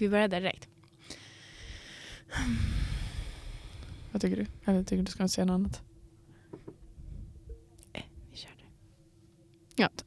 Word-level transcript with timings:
Ska 0.00 0.04
vi 0.04 0.10
börja 0.10 0.28
där 0.28 0.40
direkt? 0.40 0.68
Vad 4.12 4.22
tycker 4.22 4.36
du? 4.36 4.46
Eller 4.64 4.82
tycker 4.82 5.02
du 5.02 5.12
ska 5.12 5.28
säga 5.28 5.44
något 5.44 5.54
annat? 5.54 5.82
Vi 8.30 8.36
kör 8.36 8.50
det. 8.50 9.82
Ja, 9.82 9.88
ta, 9.96 10.04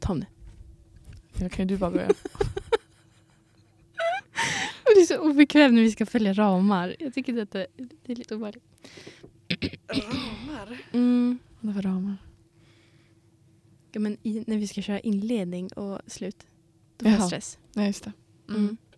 ta 0.00 0.12
om 0.12 0.20
det. 0.20 0.26
Eller 1.38 1.48
kan 1.48 1.68
ju 1.68 1.74
du 1.74 1.78
bara 1.78 1.90
börja? 1.90 2.08
Det 4.84 5.00
är 5.00 5.06
så 5.06 5.18
obekvämt 5.18 5.74
när 5.74 5.82
vi 5.82 5.90
ska 5.90 6.06
följa 6.06 6.32
ramar. 6.32 6.96
Jag 6.98 7.14
tycker 7.14 7.42
att 7.42 7.50
det, 7.50 7.66
det 7.76 8.12
är 8.12 8.16
lite 8.16 8.34
obehagligt. 8.34 8.64
Ramar? 9.88 10.78
Mm. 10.92 11.38
Vad 11.60 11.74
för 11.74 11.82
ramar? 11.82 12.16
Ja, 13.92 14.00
men 14.00 14.16
i, 14.22 14.44
när 14.46 14.58
vi 14.58 14.68
ska 14.68 14.82
köra 14.82 15.00
inledning 15.00 15.68
och 15.72 16.00
slut. 16.06 16.46
Då 16.96 17.04
får 17.04 17.12
jag 17.12 17.26
stress. 17.26 17.58
Nej, 17.72 17.86
just 17.86 18.04
det. 18.04 18.12
Mm. 18.48 18.66
Bon 18.66 18.89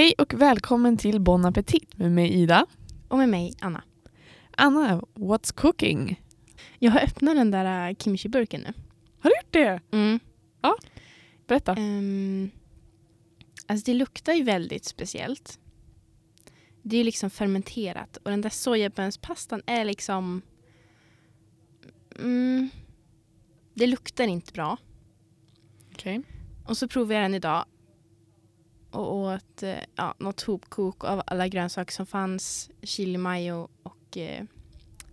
Hej 0.00 0.14
och 0.18 0.34
välkommen 0.34 0.96
till 0.96 1.20
Bon 1.20 1.44
Appetit 1.44 1.98
med 1.98 2.12
mig 2.12 2.28
Ida. 2.28 2.66
Och 3.08 3.18
med 3.18 3.28
mig, 3.28 3.54
Anna. 3.60 3.84
Anna, 4.50 5.00
what's 5.14 5.54
cooking? 5.54 6.22
Jag 6.78 6.90
har 6.90 7.00
öppnat 7.00 7.36
den 7.36 7.50
där 7.50 7.88
äh, 7.88 7.94
kimchi-burken 7.94 8.60
nu. 8.60 8.72
Har 9.20 9.30
du 9.30 9.36
gjort 9.36 9.52
det? 9.52 9.96
Mm. 9.96 10.20
Berätta. 11.46 11.72
Um, 11.72 12.50
alltså 13.66 13.84
det 13.84 13.94
luktar 13.94 14.32
ju 14.32 14.42
väldigt 14.42 14.84
speciellt. 14.84 15.58
Det 16.82 16.96
är 16.96 16.98
ju 16.98 17.04
liksom 17.04 17.30
fermenterat 17.30 18.16
och 18.16 18.30
den 18.30 18.40
där 18.40 18.50
sojabönspastan 18.50 19.62
är 19.66 19.84
liksom... 19.84 20.42
Mm, 22.18 22.70
det 23.74 23.86
luktar 23.86 24.26
inte 24.26 24.52
bra. 24.52 24.76
Okej. 25.92 26.22
Och 26.66 26.76
så 26.76 26.88
provade 26.88 27.14
jag 27.14 27.24
den 27.24 27.34
idag 27.34 27.64
och 28.90 29.14
åt 29.14 29.62
eh, 29.62 29.78
ja, 29.94 30.14
något 30.18 30.42
hopkok 30.42 31.04
av 31.04 31.22
alla 31.26 31.48
grönsaker 31.48 31.92
som 31.92 32.06
fanns. 32.06 32.70
Chili 32.82 33.18
mayo 33.18 33.68
och 33.82 34.16
eh, 34.16 34.44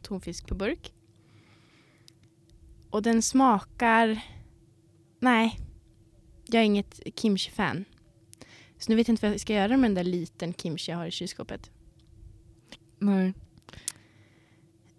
tonfisk 0.01 0.47
på 0.47 0.55
burk. 0.55 0.93
Och 2.89 3.01
den 3.01 3.21
smakar... 3.21 4.21
Nej, 5.19 5.59
jag 6.45 6.61
är 6.61 6.65
inget 6.65 6.99
kimchi-fan. 7.15 7.85
Så 8.77 8.91
nu 8.91 8.95
vet 8.95 9.07
jag 9.07 9.13
inte 9.13 9.25
vad 9.25 9.33
jag 9.33 9.41
ska 9.41 9.53
göra 9.53 9.77
med 9.77 9.89
den 9.89 9.95
där 9.95 10.03
liten 10.03 10.53
kimchi 10.53 10.91
jag 10.91 10.97
har 10.97 11.05
i 11.05 11.11
kylskåpet. 11.11 11.71
Nej. 12.99 13.33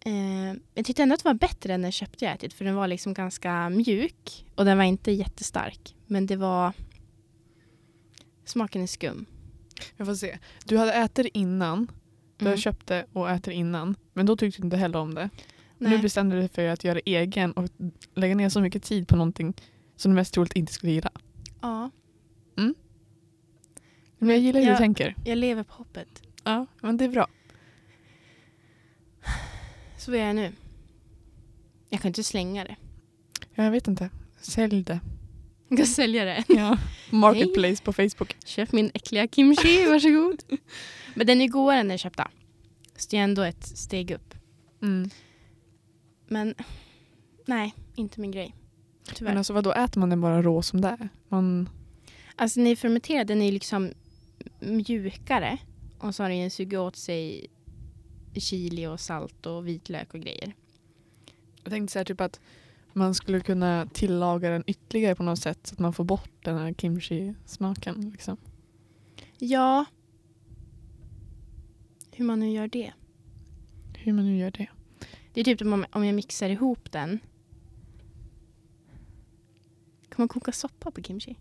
Eh, 0.01 0.55
jag 0.75 0.85
tyckte 0.85 1.03
ändå 1.03 1.15
att 1.15 1.23
det 1.23 1.29
var 1.29 1.35
bättre 1.35 1.75
än 1.75 1.83
den 1.83 1.93
köpte 1.93 2.25
jag 2.25 2.35
ätit 2.35 2.55
för 2.55 2.65
den 2.65 2.75
var 2.75 2.89
liksom 2.89 3.15
ganska 3.15 3.71
mjuk 3.71 4.47
och 4.55 4.65
den 4.65 4.79
var 4.79 4.85
inte 4.85 5.13
jättestark. 5.13 5.97
Men 6.07 6.27
det 6.27 6.37
var... 6.37 6.73
Smaken 8.49 8.83
är 8.83 8.87
skum. 8.87 9.27
Jag 9.97 10.07
får 10.07 10.15
se. 10.15 10.39
Du 10.65 10.79
hade 10.79 10.93
ätit 10.93 11.15
det 11.15 11.39
innan. 11.39 11.91
Du 12.37 12.47
Mm. 12.47 12.59
det 12.85 13.07
och 13.13 13.31
det 13.51 13.53
innan. 13.53 13.97
Men 14.13 14.27
då 14.27 14.37
tyckte 14.37 14.63
du 14.63 14.67
inte 14.67 14.77
heller 14.77 14.99
om 14.99 15.15
det. 15.15 15.31
Nej. 15.79 15.91
Nu 15.91 15.99
bestämde 15.99 16.35
du 16.37 16.41
dig 16.41 16.49
för 16.49 16.69
att 16.69 16.85
göra 16.85 16.99
egen 17.05 17.53
och 17.53 17.69
lägga 18.15 18.35
ner 18.35 18.49
så 18.49 18.61
mycket 18.61 18.83
tid 18.83 19.09
på 19.09 19.17
någonting 19.17 19.55
som 19.97 20.11
du 20.11 20.15
mest 20.15 20.35
troligt 20.35 20.53
inte 20.57 20.73
skulle 20.73 20.93
gilla. 20.93 21.11
Ja, 21.61 21.91
Men 24.19 24.29
jag 24.29 24.39
gillar 24.39 24.61
hur 24.61 24.67
Jag- 24.67 24.75
du 24.77 24.79
tänker. 24.79 25.15
jag 25.25 25.39
lever 25.39 25.63
på 25.63 25.75
hoppet. 25.75 26.23
Ja, 26.45 26.67
men 26.81 26.97
det 26.97 27.05
är 27.05 27.09
bra. 27.09 27.27
Så 29.99 30.11
vad 30.11 30.21
gör 30.21 30.27
jag 30.27 30.37
nu? 30.37 30.53
Jag 31.89 32.01
kan 32.01 32.09
inte 32.09 32.25
slänga 32.25 32.65
det. 32.65 32.77
Jag 33.55 33.71
vet 33.71 33.89
inte. 33.89 34.11
Sälj 34.41 34.83
det. 34.83 35.01
Jag 35.71 35.79
kan 35.79 35.87
sälja 35.87 36.25
det. 36.25 36.45
Ja. 36.49 36.79
Marketplace 37.11 37.83
på 37.83 37.93
Facebook. 37.93 38.37
Köp 38.45 38.73
min 38.73 38.91
äckliga 38.95 39.29
kimchi, 39.29 39.87
varsågod. 39.89 40.43
Men 41.15 41.27
den 41.27 41.41
är 41.41 41.49
godare 41.49 41.81
än 41.81 41.89
den 41.89 41.99
köpta. 41.99 42.31
Så 42.97 43.09
det 43.11 43.17
är 43.17 43.25
ändå 43.25 43.43
ett 43.43 43.67
steg 43.67 44.11
upp. 44.11 44.35
Mm. 44.83 45.11
Men 46.29 46.55
nej, 47.47 47.75
inte 47.95 48.21
min 48.21 48.31
grej. 48.31 48.55
Tyvärr. 49.15 49.31
Men 49.31 49.39
alltså 49.39 49.53
vadå, 49.53 49.73
äter 49.73 50.01
man 50.01 50.11
den 50.11 50.21
bara 50.21 50.43
rå 50.43 50.63
som 50.63 50.81
det 50.81 50.89
är? 50.89 51.09
Man... 51.29 51.69
Alltså 52.37 52.61
när 52.61 52.71
är 52.71 52.77
fermenterad, 52.77 53.27
den 53.27 53.43
är 53.43 53.53
liksom 53.53 53.93
mjukare. 54.61 55.59
Och 55.99 56.15
så 56.15 56.23
har 56.23 56.31
den 56.31 56.51
sugit 56.51 56.79
åt 56.79 56.97
sig 56.97 57.47
chili 58.35 58.87
och 58.87 59.01
salt 59.01 59.47
och 59.47 59.69
vitlök 59.69 60.15
och 60.15 60.21
grejer. 60.21 60.55
Jag 61.63 61.73
tänkte 61.73 61.93
säga 61.93 62.05
typ 62.05 62.21
att 62.21 62.41
man 62.99 63.15
skulle 63.15 63.41
kunna 63.41 63.89
tillaga 63.93 64.51
den 64.51 64.65
ytterligare 64.67 65.15
på 65.15 65.23
något 65.23 65.39
sätt 65.39 65.67
så 65.67 65.75
att 65.75 65.79
man 65.79 65.93
får 65.93 66.05
bort 66.05 66.45
den 66.45 66.59
här 66.59 66.73
kimchi-smaken. 66.73 68.11
Liksom. 68.11 68.37
Ja. 69.39 69.85
Hur 72.13 72.25
man 72.25 72.41
nu 72.41 72.51
gör 72.51 72.69
det. 72.69 72.93
Hur 73.95 74.13
man 74.13 74.25
nu 74.25 74.39
gör 74.39 74.51
det. 74.51 74.67
Det 75.33 75.41
är 75.41 75.45
typ 75.45 75.61
om, 75.61 75.87
om 75.93 76.05
jag 76.05 76.15
mixar 76.15 76.49
ihop 76.49 76.93
den. 76.93 77.19
Kan 80.09 80.17
man 80.17 80.29
koka 80.29 80.53
soppa 80.53 80.91
på 80.91 81.03
kimchi? 81.03 81.37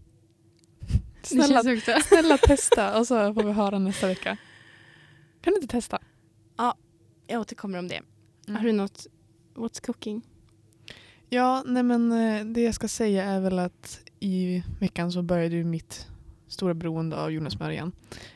Snälla, 1.23 1.63
snälla 2.03 2.37
testa 2.37 2.99
och 2.99 3.07
så 3.07 3.33
får 3.33 3.43
vi 3.43 3.51
höra 3.51 3.79
nästa 3.79 4.07
vecka. 4.07 4.37
Kan 5.41 5.53
du 5.53 5.55
inte 5.55 5.67
testa? 5.67 5.99
Jag 7.27 7.41
återkommer 7.41 7.79
om 7.79 7.87
det. 7.87 8.01
Mm. 8.47 8.55
Har 8.55 8.63
du 8.63 8.71
något 8.71 9.07
What's 9.55 9.85
cooking? 9.85 10.21
Ja, 11.29 11.63
nej 11.65 11.83
men 11.83 12.11
eh, 12.11 12.45
det 12.45 12.61
jag 12.61 12.75
ska 12.75 12.87
säga 12.87 13.23
är 13.25 13.39
väl 13.41 13.59
att 13.59 13.99
i 14.19 14.63
veckan 14.79 15.11
så 15.11 15.21
började 15.21 15.55
ju 15.55 15.63
mitt 15.63 16.07
stora 16.47 16.73
beroende 16.73 17.17
av 17.17 17.31
jordnötssmör 17.31 17.69
igen. 17.69 17.91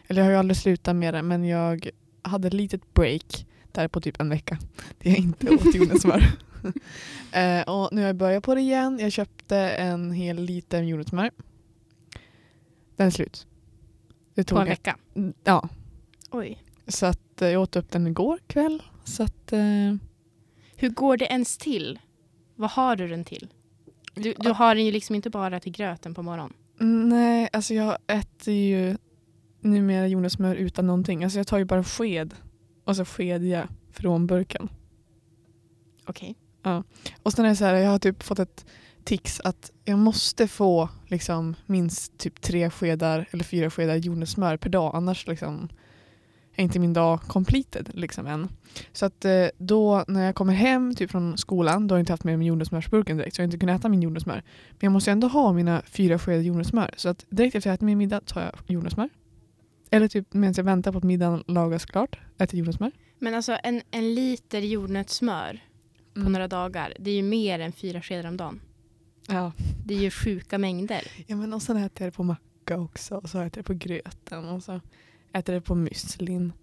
Eller 0.07 0.21
jag 0.21 0.25
har 0.25 0.31
ju 0.31 0.37
aldrig 0.37 0.57
slutat 0.57 0.95
med 0.95 1.13
det 1.13 1.21
men 1.21 1.43
jag 1.43 1.89
hade 2.21 2.47
ett 2.47 2.53
litet 2.53 2.93
break 2.93 3.47
där 3.71 3.87
på 3.87 4.01
typ 4.01 4.21
en 4.21 4.29
vecka. 4.29 4.57
Det 4.99 5.09
jag 5.09 5.17
inte 5.19 5.49
åt 5.49 5.75
jordnötssmör. 5.75 6.23
eh, 7.31 7.61
och 7.61 7.89
nu 7.93 8.01
har 8.01 8.07
jag 8.07 8.15
börjat 8.15 8.43
på 8.43 8.55
det 8.55 8.61
igen. 8.61 8.99
Jag 9.01 9.11
köpte 9.11 9.57
en 9.57 10.11
hel 10.11 10.37
liten 10.43 10.87
jordnötssmör. 10.87 11.31
Den 12.95 13.07
är 13.07 13.11
slut. 13.11 13.47
Det 14.35 14.43
På 14.43 14.49
tog 14.49 14.59
en 14.59 14.65
vecka? 14.67 14.97
ett- 15.15 15.35
Ja, 15.43 15.69
Oj. 16.31 16.63
så 16.87 17.05
att 17.05 17.41
eh, 17.41 17.49
jag 17.49 17.61
åt 17.61 17.75
upp 17.75 17.91
den 17.91 18.07
igår 18.07 18.39
kväll. 18.47 18.83
Så 19.03 19.23
att 19.23 19.53
eh, 19.53 19.95
Hur 20.75 20.89
går 20.89 21.17
det 21.17 21.25
ens 21.25 21.57
till? 21.57 21.99
Vad 22.61 22.71
har 22.71 22.95
du 22.95 23.07
den 23.07 23.23
till? 23.23 23.47
Du, 24.15 24.33
du 24.37 24.49
har 24.49 24.75
den 24.75 24.85
ju 24.85 24.91
liksom 24.91 25.15
inte 25.15 25.29
bara 25.29 25.59
till 25.59 25.71
gröten 25.71 26.13
på 26.13 26.23
morgonen. 26.23 26.53
Nej, 27.09 27.49
alltså 27.53 27.73
jag 27.73 27.97
äter 28.07 28.53
ju 28.53 28.97
numera 29.61 30.07
jordnötssmör 30.07 30.55
utan 30.55 30.87
någonting. 30.87 31.23
Alltså 31.23 31.39
jag 31.39 31.47
tar 31.47 31.57
ju 31.57 31.65
bara 31.65 31.83
sked 31.83 32.35
och 32.83 32.95
så 32.95 33.05
skedar 33.05 33.45
jag 33.45 33.67
från 33.91 34.27
burken. 34.27 34.69
Okej. 36.05 36.35
Och 37.23 37.33
sen 37.33 37.45
är 37.45 37.49
det 37.49 37.55
så 37.55 37.65
här, 37.65 37.73
jag 37.73 37.91
har 37.91 37.99
typ 37.99 38.23
fått 38.23 38.39
ett 38.39 38.65
tics 39.03 39.39
att 39.39 39.71
jag 39.85 39.99
måste 39.99 40.47
få 40.47 40.89
liksom 41.07 41.55
minst 41.65 42.17
typ 42.17 42.41
tre 42.41 42.69
skedar 42.69 43.25
eller 43.31 43.43
fyra 43.43 43.69
skedar 43.69 43.95
jordnötssmör 43.95 44.57
per 44.57 44.69
dag. 44.69 44.95
Annars 44.95 45.27
liksom 45.27 45.69
är 46.55 46.63
inte 46.63 46.79
min 46.79 46.93
dag 46.93 47.21
completed 47.21 47.89
liksom 47.93 48.27
än. 48.27 48.47
Så 48.93 49.05
att 49.05 49.25
eh, 49.25 49.45
då 49.57 50.05
när 50.07 50.25
jag 50.25 50.35
kommer 50.35 50.53
hem 50.53 50.95
typ 50.95 51.11
från 51.11 51.37
skolan, 51.37 51.87
då 51.87 51.93
har 51.93 51.97
jag 51.97 52.01
inte 52.01 52.13
haft 52.13 52.23
med 52.23 52.37
mig 52.39 52.47
jordnötssmörsburken 52.47 53.17
direkt 53.17 53.35
så 53.35 53.41
jag 53.41 53.43
har 53.43 53.47
inte 53.47 53.57
kunnat 53.57 53.79
äta 53.79 53.89
min 53.89 54.01
jordnötssmör. 54.01 54.43
Men 54.69 54.77
jag 54.79 54.91
måste 54.91 55.11
ändå 55.11 55.27
ha 55.27 55.53
mina 55.53 55.81
fyra 55.85 56.19
skedar 56.19 56.41
jordnötssmör. 56.41 56.93
Så 56.97 57.09
att 57.09 57.25
direkt 57.29 57.55
efter 57.55 57.69
jag 57.69 57.73
ätit 57.73 57.85
min 57.85 57.97
middag 57.97 58.19
tar 58.25 58.41
jag 58.41 58.51
jordnötssmör. 58.67 59.09
Eller 59.89 60.07
typ 60.07 60.33
medan 60.33 60.53
jag 60.57 60.63
väntar 60.63 60.91
på 60.91 60.97
att 60.97 61.03
middagen 61.03 61.43
lagas 61.47 61.85
klart, 61.85 62.19
äter 62.37 62.59
jordnötssmör. 62.59 62.91
Men 63.19 63.33
alltså 63.33 63.57
en, 63.63 63.81
en 63.91 64.15
liter 64.15 64.59
jordnötssmör 64.61 65.59
på 66.13 66.19
Mm. 66.19 66.31
några 66.31 66.47
dagar, 66.47 66.93
det 66.99 67.11
är 67.11 67.15
ju 67.15 67.23
mer 67.23 67.59
än 67.59 67.71
fyra 67.71 68.01
skedar 68.01 68.29
om 68.29 68.37
dagen. 68.37 68.61
Ja. 69.27 69.51
Det 69.85 69.93
är 69.93 69.99
ju 69.99 70.11
sjuka 70.11 70.57
mängder. 70.57 71.01
Ja 71.27 71.35
men 71.35 71.53
och 71.53 71.61
sen 71.61 71.77
äter 71.77 72.05
jag 72.05 72.13
det 72.13 72.15
på 72.15 72.23
macka 72.23 72.77
också 72.77 73.15
och 73.15 73.29
så 73.29 73.37
äter 73.37 73.43
jag 73.43 73.51
det 73.51 73.67
på 73.67 73.73
gröten 73.73 74.49
och 74.49 74.63
så 74.63 74.81
äter 75.33 75.53
det 75.53 75.61
på 75.61 75.75
müslin. 75.75 76.53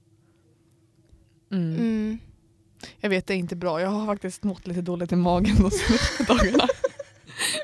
Mm. 1.53 1.75
Mm. 1.76 2.19
Jag 3.00 3.11
vet 3.11 3.26
det 3.26 3.35
är 3.35 3.38
inte 3.38 3.56
bra. 3.56 3.81
Jag 3.81 3.88
har 3.88 4.06
faktiskt 4.06 4.43
mått 4.44 4.67
lite 4.67 4.82
dåligt 4.82 5.12
i 5.12 5.17
magen 5.17 5.56
de 5.56 5.70
senaste 5.70 6.25
dagarna. 6.29 6.69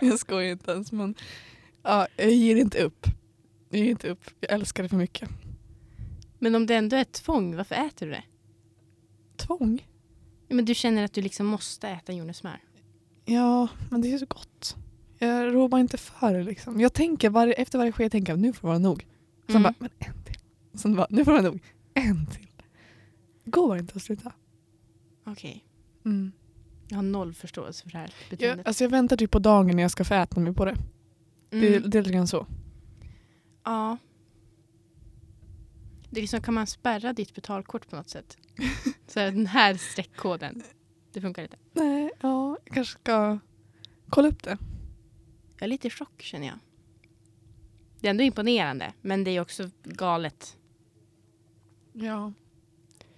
jag 0.00 0.18
skojar 0.18 0.52
inte 0.52 0.70
ens 0.70 0.92
men 0.92 1.14
ja, 1.82 2.06
jag 2.16 2.30
ger 2.30 2.56
inte 2.56 2.78
upp. 2.82 3.06
Jag 3.70 3.80
ger 3.80 3.90
inte 3.90 4.08
upp. 4.08 4.30
Jag 4.40 4.52
älskar 4.52 4.82
det 4.82 4.88
för 4.88 4.96
mycket. 4.96 5.28
Men 6.38 6.54
om 6.54 6.66
det 6.66 6.74
ändå 6.74 6.96
är 6.96 7.00
ett 7.00 7.12
tvång, 7.12 7.56
varför 7.56 7.74
äter 7.74 8.06
du 8.06 8.12
det? 8.12 8.24
Tvång? 9.36 9.86
Ja, 10.48 10.54
Men 10.54 10.64
du 10.64 10.74
känner 10.74 11.04
att 11.04 11.12
du 11.12 11.22
liksom 11.22 11.46
måste 11.46 11.88
äta 11.88 12.12
jordnötssmör. 12.12 12.60
Ja, 13.24 13.68
men 13.90 14.00
det 14.02 14.12
är 14.12 14.18
så 14.18 14.26
gott. 14.26 14.76
Jag 15.18 15.54
rår 15.54 15.68
bara 15.68 15.80
inte 15.80 15.96
för 15.98 16.34
det. 16.34 16.42
Liksom. 16.44 16.80
Jag 16.80 16.92
tänker 16.92 17.30
varje, 17.30 17.52
efter 17.52 17.78
varje 17.78 17.92
sked 17.92 18.12
tänker 18.12 18.32
jag 18.32 18.38
nu 18.40 18.52
får 18.52 18.60
det 18.68 18.70
vara 18.70 18.78
nog. 18.78 19.06
Sen 19.46 19.56
Mm. 19.56 19.62
bara, 19.62 19.74
men 19.78 19.90
en 19.98 20.23
Sen 20.74 20.96
bara, 20.96 21.06
nu 21.10 21.24
får 21.24 21.32
det 21.32 21.38
vara 21.42 21.50
nog. 21.52 21.62
En 21.94 22.26
till. 22.26 22.48
Går 23.44 23.78
inte 23.78 23.92
att 23.96 24.02
sluta. 24.02 24.32
Okej. 25.26 25.64
Mm. 26.04 26.32
Jag 26.88 26.96
har 26.96 27.02
noll 27.02 27.34
förståelse 27.34 27.82
för 27.84 27.90
det 27.90 27.98
här 27.98 28.14
Jag, 28.20 28.30
beteendet. 28.30 28.66
alltså 28.66 28.84
jag 28.84 28.90
väntar 28.90 29.16
typ 29.16 29.30
på 29.30 29.38
dagen 29.38 29.76
när 29.76 29.82
jag 29.82 29.90
ska 29.90 30.04
få 30.04 30.14
äta 30.14 30.40
mig 30.40 30.54
på 30.54 30.64
det. 30.64 30.76
Det, 31.50 31.76
Mm. 31.76 31.90
det 31.90 31.98
är 31.98 32.02
lite 32.02 32.14
grann 32.14 32.26
så. 32.28 32.46
Ja. 33.64 33.96
Det 36.10 36.20
är 36.20 36.22
liksom, 36.22 36.42
kan 36.42 36.54
man 36.54 36.66
spärra 36.66 37.12
ditt 37.12 37.34
betalkort 37.34 37.88
på 37.90 37.96
något 37.96 38.08
sätt? 38.08 38.36
Så 39.06 39.20
här, 39.20 39.30
den 39.30 39.46
här 39.46 39.74
streckkoden, 39.74 40.62
det 41.12 41.20
funkar 41.20 41.42
inte. 41.42 41.56
Nej, 41.72 42.10
ja, 42.20 42.56
jag 42.64 42.74
kanske 42.74 42.98
ska 43.00 43.38
kolla 44.08 44.28
upp 44.28 44.42
det. 44.42 44.58
Jag 45.56 45.62
är 45.62 45.66
lite 45.68 45.86
i 45.86 45.90
chock 45.90 46.22
känner 46.22 46.46
jag. 46.46 46.58
Det 48.00 48.08
är 48.08 48.10
ändå 48.10 48.22
imponerande, 48.24 48.92
men 49.00 49.24
det 49.24 49.30
är 49.30 49.40
också 49.40 49.70
galet. 49.84 50.56
Ja. 51.94 52.32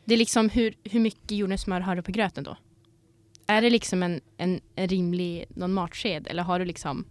Det 0.04 0.14
är 0.14 0.18
liksom 0.18 0.48
hur, 0.48 0.74
hur 0.84 1.00
mycket 1.00 1.30
jordnötssmör 1.30 1.80
har 1.80 1.96
du 1.96 2.02
på 2.02 2.12
gröten 2.12 2.44
då? 2.44 2.56
Är 3.46 3.62
det 3.62 3.70
liksom 3.70 4.02
en, 4.02 4.20
en, 4.36 4.60
en 4.74 4.88
rimlig 4.88 5.44
någon 5.48 5.72
matsked 5.72 6.26
eller 6.26 6.42
har 6.42 6.58
du 6.58 6.64
liksom 6.64 7.04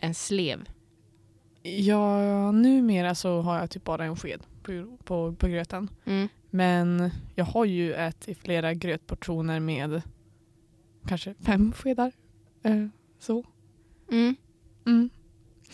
en 0.00 0.14
slev? 0.14 0.68
Ja, 1.62 2.52
numera 2.52 3.14
så 3.14 3.40
har 3.40 3.58
jag 3.58 3.70
typ 3.70 3.84
bara 3.84 4.04
en 4.04 4.16
sked 4.16 4.40
på, 4.62 4.96
på, 5.04 5.34
på 5.34 5.48
gröten. 5.48 5.90
Mm. 6.04 6.28
Men 6.50 7.10
jag 7.34 7.44
har 7.44 7.64
ju 7.64 7.94
ätit 7.94 8.38
flera 8.38 8.74
grötportioner 8.74 9.60
med 9.60 10.02
kanske 11.06 11.34
fem 11.34 11.72
skedar. 11.72 12.12
Eh, 12.62 12.86
så. 13.18 13.44
Mm. 14.10 14.36
Mm. 14.86 15.10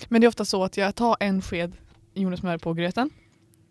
Men 0.09 0.21
det 0.21 0.25
är 0.25 0.29
ofta 0.29 0.45
så 0.45 0.65
att 0.65 0.77
jag 0.77 0.95
tar 0.95 1.17
en 1.21 1.43
sked 1.43 1.73
jordnötssmör 2.15 2.59
på 2.59 2.73
gröten. 2.73 3.11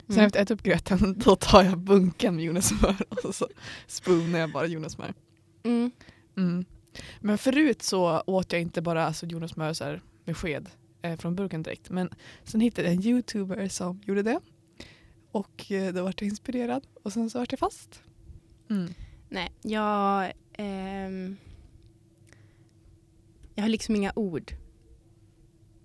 Sen 0.08 0.16
Mm. 0.16 0.26
efter 0.26 0.40
jag 0.40 0.44
ätit 0.44 0.52
upp 0.52 0.64
gröten 0.64 1.20
då 1.26 1.36
tar 1.36 1.64
jag 1.64 1.78
bunken 1.78 2.36
med 2.36 2.46
jordnötssmör 2.46 2.96
och 3.10 3.36
så 3.36 3.48
spoonar 3.88 4.40
jag 4.40 4.52
bara 4.52 4.66
jordnötssmör. 4.66 5.14
Mm. 5.64 5.92
Mm. 6.38 6.66
Men 7.20 7.38
förut 7.38 7.82
så 7.82 8.22
åt 8.28 8.52
jag 8.52 8.62
inte 8.62 8.82
bara 8.82 9.06
alltså, 9.06 9.26
jordnötssmör 9.26 10.02
med 10.26 10.38
sked 10.38 10.70
eh, 11.02 11.18
från 11.18 11.36
burken 11.36 11.64
direkt. 11.64 11.90
Men 11.90 12.10
sen 12.44 12.62
hittade 12.62 12.88
jag 12.88 12.96
en 12.96 13.04
youtuber 13.06 13.68
som 13.68 14.02
gjorde 14.06 14.22
det. 14.22 14.40
Och 15.32 15.72
eh, 15.72 15.94
då 15.94 16.04
vart 16.04 16.22
jag 16.22 16.28
inspirerad 16.30 16.88
och 17.04 17.14
sen 17.14 17.30
så 17.30 17.40
vart 17.40 17.52
jag 17.52 17.60
fast. 17.60 18.02
Mm. 18.70 18.94
Nej, 19.30 19.52
jag... 19.62 20.34
ehm, 20.54 21.38
jag 23.56 23.64
har 23.64 23.70
liksom 23.70 23.96
inga 23.96 24.12
ord. 24.16 24.52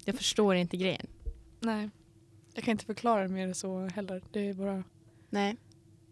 Jag 0.04 0.14
förstår 0.16 0.54
inte 0.54 0.76
grejen. 0.76 1.06
Nej. 1.60 1.90
Jag 2.54 2.64
kan 2.64 2.72
inte 2.72 2.84
förklara 2.84 3.22
det 3.22 3.28
mer 3.28 3.52
så 3.52 3.86
heller. 3.86 4.22
Det 4.32 4.48
är 4.48 4.54
bara... 4.54 4.84
Nej. 5.30 5.56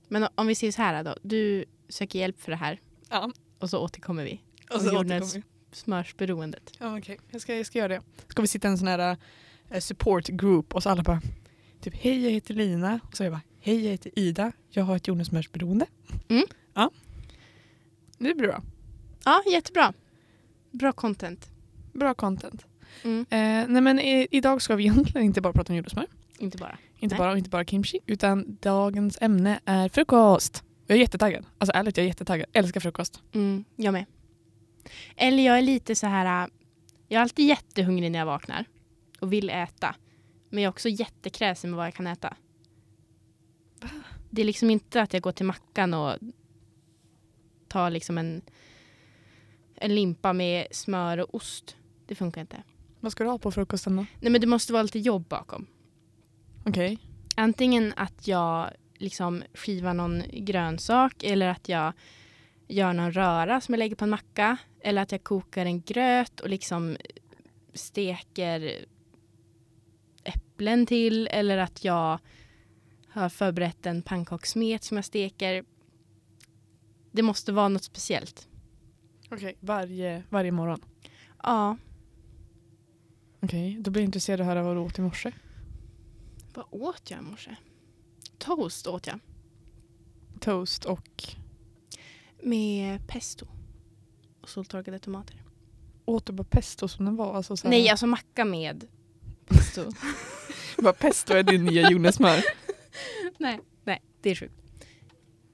Men 0.08 0.26
om 0.34 0.46
vi 0.46 0.54
säger 0.54 0.72
så 0.72 0.82
här 0.82 1.04
då. 1.04 1.16
Du 1.22 1.64
söker 1.88 2.18
hjälp 2.18 2.40
för 2.40 2.50
det 2.50 2.56
här 2.56 2.80
Ja. 3.10 3.32
och 3.58 3.70
så 3.70 3.78
återkommer 3.78 4.24
vi. 4.24 4.40
Och 4.70 4.80
så 4.80 4.98
återkommer 4.98 5.34
vi. 5.34 5.42
Smörsberoendet. 5.72 6.72
Ja, 6.78 6.98
okej. 6.98 7.18
Jag, 7.30 7.40
ska, 7.40 7.56
jag 7.56 7.66
ska 7.66 7.78
göra 7.78 7.88
det. 7.88 8.02
Ska 8.28 8.42
vi 8.42 8.48
sitta 8.48 8.68
i 8.68 8.70
en 8.70 8.78
sån 8.78 8.88
här 8.88 9.16
eh, 9.70 9.80
support 9.80 10.26
group 10.28 10.74
och 10.74 10.82
så 10.82 10.90
alla 10.90 11.02
bara 11.02 11.20
typ 11.80 11.94
hej 11.96 12.24
jag 12.24 12.30
heter 12.30 12.54
Lina 12.54 13.00
och 13.08 13.16
så 13.16 13.24
jag 13.24 13.32
bara 13.32 13.40
hej 13.60 13.84
jag 13.84 13.90
heter 13.90 14.18
Ida. 14.18 14.52
Jag 14.70 14.84
har 14.84 14.96
ett 14.96 15.08
jordnötssmörsberoende. 15.08 15.86
Mm. 16.28 16.44
Ja. 16.74 16.90
Det 18.18 18.34
blir 18.34 18.46
bra. 18.46 18.62
Ja, 19.24 19.42
jättebra. 19.52 19.92
Bra 20.70 20.92
content. 20.92 21.50
Bra 21.92 22.14
content. 22.14 22.66
Mm. 23.02 23.20
Eh, 23.20 23.68
nej 23.72 23.82
men 23.82 24.00
i, 24.00 24.26
idag 24.30 24.62
ska 24.62 24.76
vi 24.76 24.82
egentligen 24.84 25.24
inte 25.26 25.40
bara 25.40 25.52
prata 25.52 25.72
om 25.72 25.76
jordnötssmör. 25.76 26.06
Inte 26.40 26.58
bara. 26.58 26.78
Inte 26.98 27.14
Nej. 27.14 27.18
bara 27.18 27.30
och 27.32 27.38
inte 27.38 27.50
bara 27.50 27.64
kimchi. 27.64 27.98
Utan 28.06 28.58
dagens 28.60 29.18
ämne 29.20 29.60
är 29.64 29.88
frukost. 29.88 30.64
Jag 30.86 30.96
är 30.96 31.00
jättetaggad. 31.00 31.46
Alltså 31.58 31.76
ärligt 31.76 31.96
jag 31.96 32.04
är 32.04 32.08
jättetaggad. 32.08 32.46
Älskar 32.52 32.80
frukost. 32.80 33.22
Mm, 33.32 33.64
jag 33.76 33.92
med. 33.92 34.04
Eller 35.16 35.42
jag 35.46 35.58
är 35.58 35.62
lite 35.62 35.94
så 35.94 36.06
här... 36.06 36.44
äh, 36.44 36.48
Jag 37.08 37.18
är 37.18 37.22
alltid 37.22 37.46
jättehungrig 37.46 38.10
när 38.12 38.18
jag 38.18 38.26
vaknar 38.26 38.64
och 39.20 39.32
vill 39.32 39.50
äta. 39.50 39.94
Men 40.50 40.62
jag 40.62 40.68
är 40.68 40.72
också 40.72 40.88
jättekräsen 40.88 41.70
med 41.70 41.76
vad 41.76 41.86
jag 41.86 41.94
kan 41.94 42.06
äta. 42.06 42.36
Det 44.30 44.42
är 44.42 44.46
liksom 44.46 44.70
inte 44.70 45.02
att 45.02 45.12
jag 45.12 45.22
går 45.22 45.32
till 45.32 45.46
mackan 45.46 45.94
och 45.94 46.16
tar 47.68 47.90
liksom 47.90 48.18
en, 48.18 48.42
en 49.74 49.94
limpa 49.94 50.32
med 50.32 50.66
smör 50.70 51.18
och 51.18 51.34
ost. 51.34 51.76
Det 52.06 52.14
funkar 52.14 52.40
inte. 52.40 52.62
Vad 53.00 53.12
ska 53.12 53.24
du 53.24 53.30
ha 53.30 53.38
på 53.38 53.50
frukosten 53.50 53.96
då? 53.96 54.06
Nej 54.20 54.32
men 54.32 54.40
det 54.40 54.46
måste 54.46 54.72
vara 54.72 54.82
lite 54.82 54.98
jobb 54.98 55.28
bakom. 55.28 55.66
Okej. 56.70 56.98
Antingen 57.36 57.92
att 57.96 58.28
jag 58.28 58.70
liksom 58.98 59.42
skivar 59.54 59.94
någon 59.94 60.22
grönsak 60.32 61.22
eller 61.22 61.48
att 61.48 61.68
jag 61.68 61.92
gör 62.68 62.92
någon 62.92 63.12
röra 63.12 63.60
som 63.60 63.72
jag 63.72 63.78
lägger 63.78 63.96
på 63.96 64.04
en 64.04 64.10
macka. 64.10 64.56
Eller 64.80 65.02
att 65.02 65.12
jag 65.12 65.24
kokar 65.24 65.66
en 65.66 65.80
gröt 65.82 66.40
och 66.40 66.48
liksom 66.48 66.96
steker 67.74 68.84
äpplen 70.24 70.86
till. 70.86 71.26
Eller 71.26 71.58
att 71.58 71.84
jag 71.84 72.18
har 73.08 73.28
förberett 73.28 73.86
en 73.86 74.02
pannkakssmet 74.02 74.84
som 74.84 74.96
jag 74.96 75.04
steker. 75.04 75.64
Det 77.12 77.22
måste 77.22 77.52
vara 77.52 77.68
något 77.68 77.84
speciellt. 77.84 78.48
Okej. 79.30 79.56
Varje, 79.60 80.22
varje 80.28 80.52
morgon. 80.52 80.80
Ja, 81.42 81.76
Okej. 83.42 83.76
Då 83.80 83.90
blir 83.90 84.02
jag 84.02 84.06
intresserad 84.06 84.40
av 84.40 84.48
att 84.48 84.54
höra 84.54 84.62
vad 84.62 84.76
du 84.76 84.80
åt 84.80 84.98
i 84.98 85.02
morse. 85.02 85.32
Vad 86.54 86.66
åt 86.70 87.10
jag 87.10 87.20
i 87.20 87.22
morse? 87.22 87.56
Toast 88.38 88.86
åt 88.86 89.06
jag. 89.06 89.18
Toast 90.40 90.84
och 90.84 91.24
Med 92.42 93.08
pesto. 93.08 93.46
Och 94.40 94.48
soltorkade 94.48 94.98
tomater. 94.98 95.42
åt 96.04 96.26
du 96.26 96.32
bara 96.32 96.44
pesto 96.44 96.88
som 96.88 97.04
den 97.04 97.16
var? 97.16 97.34
Alltså 97.34 97.56
Nej, 97.64 97.88
alltså 97.88 98.06
macka 98.06 98.44
med 98.44 98.86
pesto. 99.46 99.92
bara 100.82 100.92
pesto 100.92 101.34
är 101.34 101.42
din 101.42 101.64
nya 101.64 101.90
jordnötssmör. 101.90 102.44
nej, 103.38 103.60
nej, 103.84 104.02
det 104.20 104.30
är 104.30 104.34
sjukt. 104.34 104.54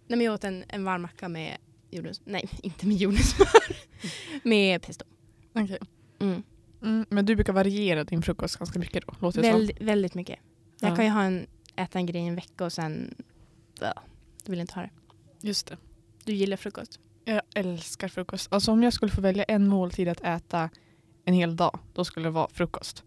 Nej, 0.06 0.16
men 0.18 0.20
jag 0.20 0.34
åt 0.34 0.44
en, 0.44 0.64
en 0.68 0.84
varm 0.84 1.02
macka 1.02 1.28
med 1.28 1.56
jordnöts... 1.90 2.20
Nej, 2.24 2.48
inte 2.62 2.86
med 2.86 2.96
jordnötssmör. 2.96 3.76
med 4.42 4.82
pesto. 4.82 5.04
Okej. 5.52 5.78
Mm. 6.18 6.42
Mm, 6.82 7.06
men 7.08 7.26
du 7.26 7.34
brukar 7.34 7.52
variera 7.52 8.04
din 8.04 8.22
frukost 8.22 8.56
ganska 8.56 8.78
mycket 8.78 9.06
då? 9.06 9.14
Låter 9.20 9.42
Väl, 9.42 9.72
väldigt 9.80 10.14
mycket. 10.14 10.38
Jag 10.80 10.90
Ja. 10.90 10.96
kan 10.96 11.04
ju 11.04 11.10
ha 11.10 11.22
en, 11.22 11.46
äta 11.76 11.98
en 11.98 12.06
grej 12.06 12.22
i 12.22 12.26
en 12.26 12.34
vecka 12.34 12.64
och 12.64 12.72
sen... 12.72 13.14
Ja, 13.80 13.94
du 14.44 14.50
vill 14.50 14.60
inte 14.60 14.74
ha 14.74 14.82
det. 14.82 14.90
Just 15.40 15.66
det. 15.66 15.76
Du 16.24 16.32
gillar 16.32 16.56
frukost. 16.56 17.00
Jag 17.24 17.40
älskar 17.54 18.08
frukost. 18.08 18.52
Alltså 18.52 18.72
om 18.72 18.82
jag 18.82 18.92
skulle 18.92 19.12
få 19.12 19.20
välja 19.20 19.44
en 19.44 19.68
måltid 19.68 20.08
att 20.08 20.20
äta 20.20 20.70
en 21.24 21.34
hel 21.34 21.56
dag, 21.56 21.78
då 21.94 22.04
skulle 22.04 22.26
det 22.26 22.30
vara 22.30 22.48
frukost. 22.52 23.04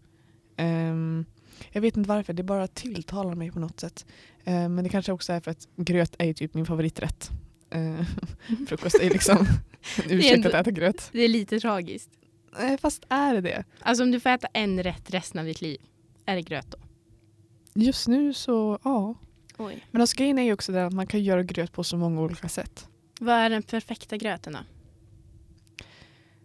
Ehm, 0.56 1.24
jag 1.72 1.80
vet 1.80 1.96
inte 1.96 2.08
varför, 2.08 2.32
det 2.32 2.42
bara 2.42 2.66
tilltalar 2.66 3.34
mig 3.34 3.50
på 3.52 3.58
något 3.60 3.80
sätt. 3.80 4.06
Ehm, 4.44 4.74
men 4.74 4.84
det 4.84 4.90
kanske 4.90 5.12
också 5.12 5.32
är 5.32 5.40
för 5.40 5.50
att 5.50 5.68
gröt 5.76 6.14
är 6.18 6.32
typ 6.32 6.54
min 6.54 6.66
favoriträtt. 6.66 7.30
Ehm, 7.70 8.04
frukost 8.68 8.94
är 9.00 9.10
liksom 9.10 9.36
en 10.04 10.10
ursäkt 10.10 10.46
att 10.46 10.54
äta 10.54 10.70
gröt. 10.70 11.08
Det 11.12 11.20
är 11.22 11.28
lite 11.28 11.60
tragiskt. 11.60 12.10
Nej, 12.58 12.78
fast 12.78 13.04
är 13.08 13.34
det 13.34 13.40
det? 13.40 13.64
Alltså 13.80 14.02
om 14.04 14.10
du 14.10 14.20
får 14.20 14.30
äta 14.30 14.48
en 14.52 14.82
rätt 14.82 15.10
resten 15.10 15.38
av 15.40 15.44
ditt 15.46 15.60
liv, 15.60 15.80
är 16.26 16.34
det 16.36 16.42
gröt 16.42 16.66
då? 16.70 16.78
Just 17.80 18.08
nu 18.08 18.32
så, 18.34 18.78
ja. 18.84 19.14
Oj. 19.58 19.86
Men 19.90 20.00
alltså 20.00 20.16
grejen 20.16 20.38
är 20.38 20.42
ju 20.42 20.52
också 20.52 20.72
det 20.72 20.86
att 20.86 20.92
man 20.92 21.06
kan 21.06 21.22
göra 21.22 21.42
gröt 21.42 21.72
på 21.72 21.84
så 21.84 21.96
många 21.96 22.20
olika 22.20 22.48
sätt. 22.48 22.88
Vad 23.20 23.34
är 23.34 23.50
den 23.50 23.62
perfekta 23.62 24.16
gröten 24.16 24.52
då? 24.52 24.58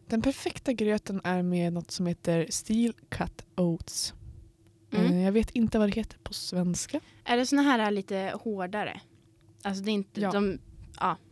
Den 0.07 0.21
perfekta 0.21 0.73
gröten 0.73 1.21
är 1.23 1.41
med 1.43 1.73
något 1.73 1.91
som 1.91 2.05
heter 2.07 2.47
Steel 2.49 2.93
Cut 3.09 3.45
Oats. 3.55 4.13
Mm. 4.91 5.05
Eh, 5.11 5.23
Jag 5.25 5.31
vet 5.31 5.49
inte 5.51 5.79
vad 5.79 5.87
det 5.89 5.95
heter 5.95 6.17
på 6.23 6.33
svenska. 6.33 6.99
Är 7.23 7.37
det 7.37 7.45
såna 7.45 7.61
här 7.61 7.91
lite 7.91 8.31
hårdare? 8.43 9.01
Alltså 9.63 9.83
det 9.83 9.91
är 9.91 9.93
inte... 9.93 10.21
Ja. 10.21 10.31
De, 10.31 10.59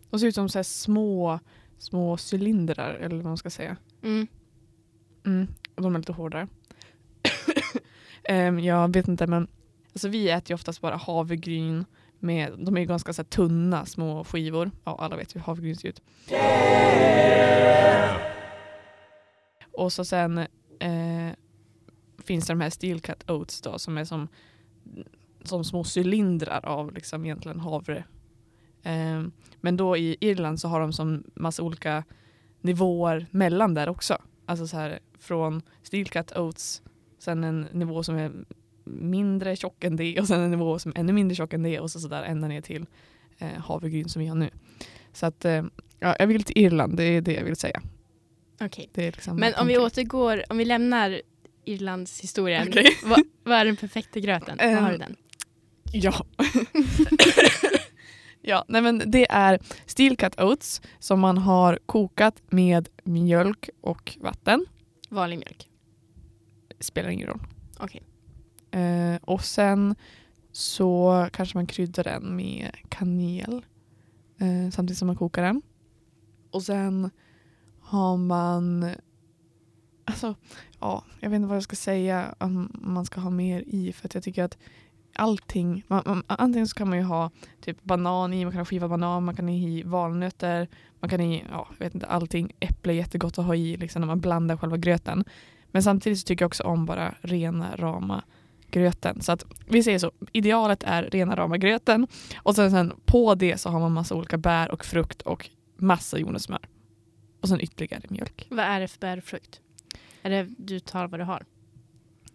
De 0.09 0.19
ser 0.19 0.27
ut 0.27 0.35
som 0.35 0.49
så 0.49 0.63
små, 0.63 1.39
små 1.77 2.17
cylindrar 2.33 2.93
eller 2.93 3.15
vad 3.15 3.25
man 3.25 3.37
ska 3.37 3.49
säga. 3.49 3.77
mm. 4.03 4.27
Mm. 5.25 5.47
Och 5.75 5.81
de 5.81 5.95
är 5.95 5.99
lite 5.99 6.11
hårdare. 6.13 6.47
Ehm, 8.23 8.59
jag 8.59 8.93
vet 8.93 9.07
inte 9.07 9.27
men 9.27 9.47
alltså 9.93 10.07
vi 10.07 10.29
äter 10.29 10.51
ju 10.51 10.55
oftast 10.55 10.81
bara 10.81 10.95
havregryn 10.95 11.85
med, 12.19 12.53
de 12.57 12.75
är 12.75 12.81
ju 12.81 12.87
ganska 12.87 13.13
så 13.13 13.21
här, 13.21 13.29
tunna 13.29 13.85
små 13.85 14.23
skivor. 14.23 14.71
Ja 14.83 14.97
alla 14.99 15.15
vet 15.15 15.35
hur 15.35 15.41
havregryn 15.41 15.75
ser 15.75 15.89
ut. 15.89 16.01
Och 19.73 19.93
så 19.93 20.05
sen 20.05 20.37
eh, 20.79 21.31
finns 22.23 22.47
det 22.47 22.53
de 22.53 22.61
här 22.61 22.69
steel 22.69 23.01
cut 23.01 23.29
oats 23.29 23.61
då 23.61 23.79
som 23.79 23.97
är 23.97 24.05
som, 24.05 24.27
som 25.43 25.63
små 25.63 25.83
cylindrar 25.97 26.65
av 26.65 26.93
liksom 26.93 27.25
egentligen 27.25 27.59
havre. 27.59 28.03
Ehm, 28.83 29.31
men 29.61 29.77
då 29.77 29.97
i 29.97 30.17
Irland 30.19 30.59
så 30.59 30.67
har 30.67 30.79
de 30.79 30.93
som 30.93 31.23
massa 31.33 31.63
olika 31.63 32.03
nivåer 32.61 33.27
mellan 33.31 33.73
där 33.73 33.89
också. 33.89 34.17
Alltså 34.45 34.67
så 34.67 34.77
här, 34.77 34.99
från 35.19 35.61
Steel 35.83 36.07
Cut 36.07 36.37
Oats, 36.37 36.81
sen 37.19 37.43
en 37.43 37.67
nivå 37.71 38.03
som 38.03 38.15
är 38.15 38.31
mindre 38.83 39.55
tjock 39.55 39.83
än 39.83 39.95
det 39.95 40.19
och 40.19 40.27
sen 40.27 40.41
en 40.41 40.51
nivå 40.51 40.79
som 40.79 40.91
är 40.95 40.99
ännu 40.99 41.13
mindre 41.13 41.35
tjock 41.35 41.53
än 41.53 41.63
det 41.63 41.79
och 41.79 41.91
så 41.91 41.99
sådär 41.99 42.23
ända 42.23 42.47
ner 42.47 42.61
till 42.61 42.85
eh, 43.37 43.47
havregryn 43.47 44.09
som 44.09 44.21
vi 44.21 44.27
har 44.27 44.35
nu. 44.35 44.49
Så 45.13 45.25
att 45.25 45.45
eh, 45.45 45.63
ja, 45.99 46.15
jag 46.19 46.27
vill 46.27 46.43
till 46.43 46.57
Irland, 46.57 46.97
det 46.97 47.03
är 47.03 47.21
det 47.21 47.33
jag 47.33 47.43
vill 47.43 47.55
säga. 47.55 47.81
Okej. 48.61 48.89
Är 48.93 49.11
liksom 49.11 49.37
Men 49.37 49.53
om 49.55 49.67
vi 49.67 49.77
återgår, 49.77 50.43
om 50.49 50.57
vi 50.57 50.65
lämnar 50.65 51.21
Irlands 51.65 52.21
historien. 52.21 52.67
Okej. 52.69 52.97
Vad, 53.03 53.19
vad 53.43 53.57
är 53.57 53.65
den 53.65 53.75
perfekta 53.75 54.19
gröten? 54.19 54.57
Vad 54.61 54.73
har 54.75 54.89
du 54.89 54.95
Ehm, 54.95 54.99
den? 54.99 55.15
Ja. 55.91 56.25
ja, 58.41 58.65
nej 58.67 58.81
men 58.81 59.01
det 59.05 59.31
är 59.31 59.59
Steel 59.85 60.17
Cut 60.17 60.39
Oats 60.39 60.81
som 60.99 61.19
man 61.19 61.37
har 61.37 61.79
kokat 61.85 62.41
med 62.49 62.89
mjölk 63.03 63.69
och 63.81 64.17
vatten. 64.21 64.65
Vanlig 65.09 65.37
mjölk. 65.39 65.67
Spelar 66.79 67.09
ingen 67.09 67.27
roll. 67.27 67.39
Okej. 67.79 68.01
Eh, 68.73 69.15
och 69.21 69.43
sen 69.43 69.95
så 70.51 71.27
kanske 71.33 71.57
man 71.57 71.67
kryddar 71.67 72.03
den 72.03 72.35
med 72.35 72.71
kanel 72.89 73.65
eh, 74.39 74.71
samtidigt 74.71 74.97
som 74.97 75.07
man 75.07 75.15
kokar 75.15 75.43
den. 75.43 75.61
Och 76.51 76.63
sen 76.63 77.09
har 77.79 78.17
man 78.17 78.89
Alltså, 80.05 80.35
ja, 80.79 81.03
jag 81.19 81.29
vet 81.29 81.35
inte 81.35 81.47
vad 81.47 81.55
jag 81.55 81.63
ska 81.63 81.75
säga 81.75 82.35
om 82.39 82.71
man 82.73 83.05
ska 83.05 83.21
ha 83.21 83.29
mer 83.29 83.63
i 83.67 83.93
för 83.93 84.07
att 84.07 84.13
jag 84.13 84.23
tycker 84.23 84.43
att 84.43 84.57
allting, 85.15 85.83
man, 85.87 86.03
man, 86.05 86.23
antingen 86.27 86.67
så 86.67 86.75
kan 86.75 86.89
man 86.89 86.97
ju 86.97 87.03
ha 87.03 87.31
typ 87.61 87.83
banan 87.83 88.33
i, 88.33 88.45
man 88.45 88.51
kan 88.51 88.59
ha 88.59 88.65
skivad 88.65 88.89
banan, 88.89 89.25
man 89.25 89.35
kan 89.35 89.45
ha 89.47 89.53
i 89.53 89.83
valnötter, 89.83 90.67
man 90.99 91.09
kan 91.09 91.19
ha 91.19 91.27
i, 91.27 91.43
ja, 91.49 91.67
jag 91.77 91.85
vet 91.85 91.95
inte, 91.95 92.07
allting. 92.07 92.51
Äpple 92.59 92.93
är 92.93 92.97
jättegott 92.97 93.37
att 93.37 93.45
ha 93.45 93.55
i 93.55 93.77
liksom, 93.77 93.99
när 93.99 94.07
man 94.07 94.19
blandar 94.19 94.57
själva 94.57 94.77
gröten. 94.77 95.23
Men 95.71 95.83
samtidigt 95.83 96.19
så 96.19 96.25
tycker 96.25 96.43
jag 96.43 96.49
också 96.49 96.63
om 96.63 96.85
bara 96.85 97.15
rena 97.21 97.75
rama 97.75 98.23
gröten. 98.73 99.21
Så 99.21 99.31
att 99.31 99.45
vi 99.67 99.83
säger 99.83 99.99
så, 99.99 100.11
idealet 100.31 100.83
är 100.83 101.03
rena 101.03 101.35
rama 101.35 101.57
gröten 101.57 102.07
och 102.37 102.55
sen, 102.55 102.71
sen 102.71 102.93
på 103.05 103.35
det 103.35 103.57
så 103.57 103.69
har 103.69 103.79
man 103.79 103.91
massa 103.91 104.15
olika 104.15 104.37
bär 104.37 104.71
och 104.71 104.85
frukt 104.85 105.21
och 105.21 105.49
massa 105.77 106.17
jordnötssmör. 106.17 106.69
Och 107.41 107.49
sen 107.49 107.61
ytterligare 107.61 108.03
mjölk. 108.09 108.47
Vad 108.49 108.65
är 108.65 108.79
det 108.79 108.87
för 108.87 108.99
bär 108.99 109.17
och 109.17 109.23
frukt? 109.23 109.61
Är 110.21 110.29
det 110.29 110.47
du 110.57 110.79
tar 110.79 111.07
vad 111.07 111.19
du 111.19 111.23
har? 111.23 111.45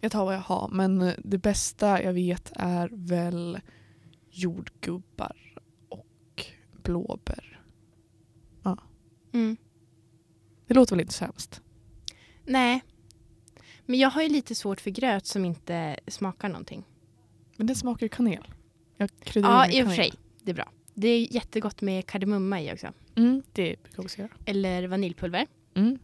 Jag 0.01 0.11
tar 0.11 0.25
vad 0.25 0.35
jag 0.35 0.41
har 0.41 0.69
men 0.71 1.01
eh, 1.01 1.13
det 1.17 1.37
bästa 1.37 2.03
jag 2.03 2.13
vet 2.13 2.51
är 2.55 2.89
väl 2.91 3.59
jordgubbar 4.29 5.35
och 5.89 6.45
blåbär. 6.83 7.59
Mm. 9.31 9.57
Det 10.67 10.73
låter 10.73 10.95
väl 10.95 11.01
inte 11.01 11.13
så 11.13 11.25
hemskt? 11.25 11.61
Nej. 12.45 12.83
Men 13.89 13.99
jag 13.99 14.09
har 14.09 14.21
ju 14.21 14.29
lite 14.29 14.55
svårt 14.55 14.81
för 14.81 14.89
gröt 14.89 15.25
som 15.25 15.45
inte 15.45 15.99
smakar 16.07 16.49
någonting. 16.49 16.83
Men 17.55 17.67
det 17.67 17.75
smakar 17.75 18.05
ju 18.05 18.09
kanel. 18.09 18.47
Jag 18.97 19.09
Ja, 19.33 19.71
i 19.71 19.83
och 19.83 19.87
för 19.87 19.95
sig. 19.95 20.13
Det 20.41 20.51
är 20.51 20.55
bra. 20.55 20.71
Det 20.93 21.07
är 21.07 21.33
jättegott 21.33 21.81
med 21.81 22.05
kardemumma 22.05 22.61
i 22.61 22.73
också. 22.73 22.93
Mm, 23.15 23.43
det 23.53 23.63
brukar 23.83 23.97
jag 23.97 24.05
också 24.05 24.19
göra. 24.21 24.31
Eller 24.45 24.87
vaniljpulver. 24.87 25.47
Mm. 25.73 25.99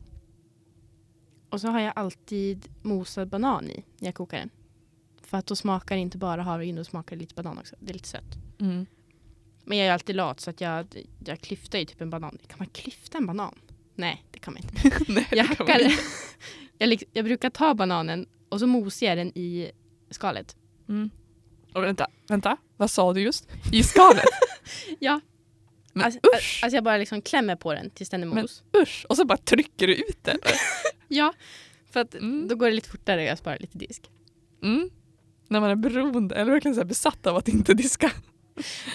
Och 1.50 1.62
så 1.62 1.68
har 1.68 1.80
jag 1.80 1.94
alltid 1.96 2.68
mosad 2.82 3.30
banan 3.30 3.70
i 3.70 3.84
när 3.98 4.08
jag 4.08 4.16
kokar 4.16 4.38
den. 4.38 4.50
För 5.22 5.38
att 5.38 5.46
då 5.46 5.56
smakar 5.56 5.98
inte 5.98 6.18
bara 6.18 6.42
havregryn, 6.42 6.76
då 6.76 6.84
smakar 6.84 7.16
det 7.16 7.20
lite 7.20 7.36
banan 7.36 7.58
också. 7.58 7.76
Det 7.80 7.92
är 7.92 7.94
lite 7.94 8.08
sött. 8.08 8.38
Mm. 8.60 8.86
Men 9.64 9.78
jag 9.78 9.88
är 9.88 9.92
alltid 9.92 10.16
lat 10.16 10.40
så 10.40 10.50
att 10.50 10.62
jag, 10.62 10.88
jag 11.26 11.40
klyftar 11.42 11.80
ju 11.80 11.86
typ 11.86 12.02
en 12.02 12.10
banan. 12.10 12.38
Kan 12.48 12.58
man 12.60 12.68
klyfta 12.68 13.18
en 13.18 13.26
banan? 13.26 13.56
Nej, 13.96 14.26
det 14.32 14.40
kan 14.40 14.54
man 14.54 14.64
inte. 14.64 15.04
Nej, 15.14 15.28
Jag 15.32 15.46
kan 15.48 15.56
man 15.60 15.68
hackar 15.68 15.84
inte. 15.84 16.04
jag, 16.78 17.04
jag 17.14 17.26
brukar 17.26 17.50
ta 17.50 17.74
bananen 17.74 18.26
och 18.50 18.60
så 18.60 18.68
mosar 18.68 19.08
jag 19.08 19.18
den 19.18 19.28
i 19.38 19.72
skalet. 20.10 20.56
Mm. 20.90 21.10
Och 21.74 21.84
vänta, 21.84 22.08
vänta, 22.28 22.58
vad 22.78 22.92
sa 22.92 23.14
du 23.14 23.22
just? 23.22 23.48
I 23.74 23.84
skalet? 23.94 24.26
Ja. 25.00 25.22
Men 25.94 26.06
Alltså, 26.06 26.20
usch! 26.38 26.60
alltså 26.64 26.78
jag 26.78 26.84
bara 26.84 26.98
liksom 26.98 27.22
klämmer 27.22 27.56
på 27.56 27.74
den 27.74 27.90
tills 27.90 28.10
den 28.10 28.24
är 28.24 28.28
Men- 28.28 28.42
mos. 28.42 28.64
Usch! 28.78 29.06
Och 29.10 29.18
så 29.18 29.26
bara 29.26 29.38
trycker 29.38 29.88
du 29.88 29.96
ut 29.96 30.24
det. 30.24 30.38
Ja, 31.08 31.34
för 31.92 32.00
att 32.00 32.16
Mm. 32.16 32.48
då 32.48 32.56
går 32.56 32.66
det 32.66 32.72
lite 32.76 32.90
fortare 32.90 33.22
och 33.22 33.28
jag 33.28 33.38
sparar 33.38 33.58
lite 33.60 33.78
disk. 33.78 34.10
Mm. 34.64 34.90
När 35.48 35.60
man 35.62 35.70
är 35.70 35.76
beroende, 35.76 36.36
eller 36.36 36.52
verkligen 36.52 36.76
så 36.76 36.82
här 36.82 36.86
besatt 36.88 37.28
av 37.28 37.36
att 37.36 37.48
inte 37.48 37.74
diska. 37.74 38.12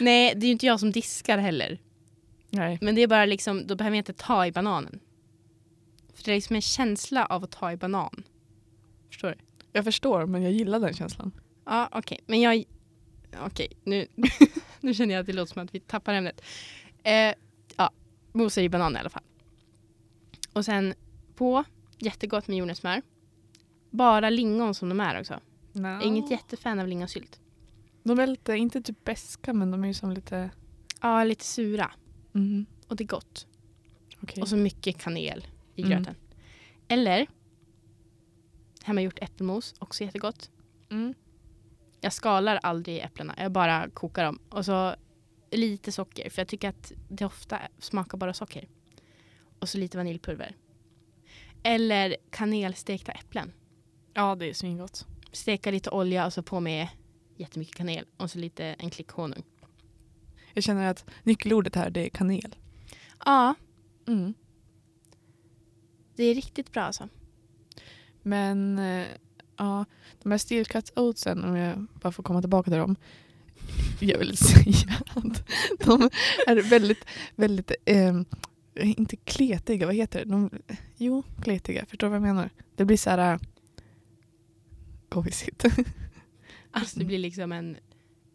Nej, 0.00 0.32
det 0.36 0.44
är 0.44 0.46
ju 0.46 0.52
inte 0.52 0.66
jag 0.66 0.80
som 0.80 0.92
diskar 0.92 1.38
heller. 1.38 1.78
Nej. 2.50 2.78
Men 2.80 2.94
det 2.94 3.02
är 3.02 3.06
bara 3.06 3.24
liksom, 3.26 3.66
då 3.66 3.74
behöver 3.74 3.96
jag 3.96 4.00
inte 4.00 4.12
ta 4.12 4.46
i 4.46 4.52
bananen. 4.52 5.00
För 6.20 6.24
det 6.24 6.32
är 6.32 6.36
liksom 6.36 6.56
en 6.56 6.62
känsla 6.62 7.26
av 7.26 7.44
att 7.44 7.50
ta 7.50 7.72
i 7.72 7.76
banan. 7.76 8.22
Förstår 9.08 9.28
du? 9.28 9.34
Jag 9.72 9.84
förstår, 9.84 10.26
men 10.26 10.42
jag 10.42 10.52
gillar 10.52 10.80
den 10.80 10.94
känslan. 10.94 11.32
Ja, 11.64 11.88
okej. 11.92 12.20
Men 12.26 12.40
jag... 12.40 12.64
Okej, 13.40 13.68
nu, 13.84 14.06
nu 14.80 14.94
känner 14.94 15.14
jag 15.14 15.20
att 15.20 15.26
det 15.26 15.32
låter 15.32 15.52
som 15.52 15.62
att 15.62 15.74
vi 15.74 15.80
tappar 15.80 16.14
ämnet. 16.14 16.42
Eh, 17.02 17.34
ja, 17.76 17.90
mosar 18.32 18.62
i 18.62 18.68
banan 18.68 18.96
i 18.96 18.98
alla 18.98 19.10
fall. 19.10 19.22
Och 20.52 20.64
sen 20.64 20.94
på, 21.34 21.64
jättegott 21.98 22.48
med 22.48 22.56
jordnötssmör. 22.56 23.02
Bara 23.90 24.30
lingon 24.30 24.74
som 24.74 24.88
de 24.88 25.00
är 25.00 25.20
också. 25.20 25.40
No. 25.72 25.88
Jag 25.88 26.02
är 26.02 26.06
inget 26.06 26.30
jättefan 26.30 26.78
av 26.78 26.88
lingonsylt. 26.88 27.40
De 28.02 28.18
är 28.18 28.26
lite, 28.26 28.56
inte 28.56 28.82
typ 28.82 29.04
beska 29.04 29.52
men 29.52 29.70
de 29.70 29.84
är 29.84 29.88
ju 29.88 29.94
som 29.94 30.12
lite... 30.12 30.50
Ja, 31.00 31.24
lite 31.24 31.44
sura. 31.44 31.90
Mm. 32.34 32.66
Och 32.88 32.96
det 32.96 33.04
är 33.04 33.08
gott. 33.08 33.46
Okej. 34.22 34.42
Och 34.42 34.48
så 34.48 34.56
mycket 34.56 34.98
kanel 34.98 35.46
i 35.80 35.84
Mm. 35.86 35.98
gröten. 35.98 36.14
Eller 36.88 37.26
hemmagjort 38.84 39.18
äppelmos, 39.22 39.74
också 39.78 40.04
jättegott. 40.04 40.50
Mm. 40.90 41.14
Jag 42.00 42.12
skalar 42.12 42.56
aldrig 42.62 42.98
äpplena, 42.98 43.34
jag 43.38 43.52
bara 43.52 43.90
kokar 43.90 44.24
dem. 44.24 44.38
Och 44.48 44.64
så 44.64 44.94
lite 45.50 45.92
socker, 45.92 46.30
för 46.30 46.40
jag 46.42 46.48
tycker 46.48 46.68
att 46.68 46.92
det 47.08 47.24
ofta 47.24 47.58
smakar 47.78 48.18
bara 48.18 48.34
socker. 48.34 48.68
Och 49.58 49.68
så 49.68 49.78
lite 49.78 49.96
vaniljpulver. 49.96 50.56
Eller 51.62 52.16
kanelstekta 52.30 53.12
äpplen. 53.12 53.52
Ja, 54.14 54.34
det 54.34 54.46
är 54.50 54.54
svingott. 54.54 55.06
Steka 55.32 55.70
lite 55.70 55.90
olja 55.90 56.26
och 56.26 56.32
så 56.32 56.42
på 56.42 56.60
med 56.60 56.88
jättemycket 57.36 57.74
kanel. 57.74 58.04
Och 58.16 58.30
så 58.30 58.38
lite 58.38 58.64
en 58.64 58.90
klick 58.90 59.08
honung. 59.10 59.42
Jag 60.54 60.64
känner 60.64 60.90
att 60.90 61.04
nyckelordet 61.22 61.74
här 61.74 61.90
det 61.90 62.06
är 62.06 62.08
kanel. 62.10 62.56
Ja, 63.24 63.54
Mm. 64.06 64.34
Det 66.20 66.24
är 66.24 66.34
riktigt 66.34 66.72
bra 66.72 66.82
alltså. 66.82 67.08
Men 68.22 68.78
eh, 68.78 69.06
ja, 69.56 69.84
de 70.22 70.30
här 70.30 70.38
Steel 70.38 70.66
Cut 70.66 70.92
Oatsen, 70.96 71.44
om 71.44 71.56
jag 71.56 71.86
bara 72.02 72.12
får 72.12 72.22
komma 72.22 72.40
tillbaka 72.40 72.70
till 72.70 72.78
dem. 72.78 72.96
Jag 74.00 74.18
vill 74.18 74.36
säga 74.36 75.02
att 75.14 75.48
de 75.78 76.10
är 76.46 76.70
väldigt, 76.70 77.04
väldigt, 77.36 77.72
eh, 77.84 78.20
inte 78.74 79.16
kletiga, 79.16 79.86
vad 79.86 79.94
heter 79.94 80.24
det? 80.24 80.30
De, 80.30 80.50
jo, 80.96 81.22
kletiga, 81.42 81.86
förstår 81.86 82.06
du 82.06 82.10
vad 82.10 82.16
jag 82.16 82.34
menar? 82.34 82.50
Det 82.76 82.84
blir 82.84 82.96
så 82.96 83.10
här 83.10 83.32
äh, 83.32 83.40
gojsigt. 85.08 85.64
Alltså 86.72 86.98
det 86.98 87.04
blir 87.04 87.18
liksom 87.18 87.52
en, 87.52 87.76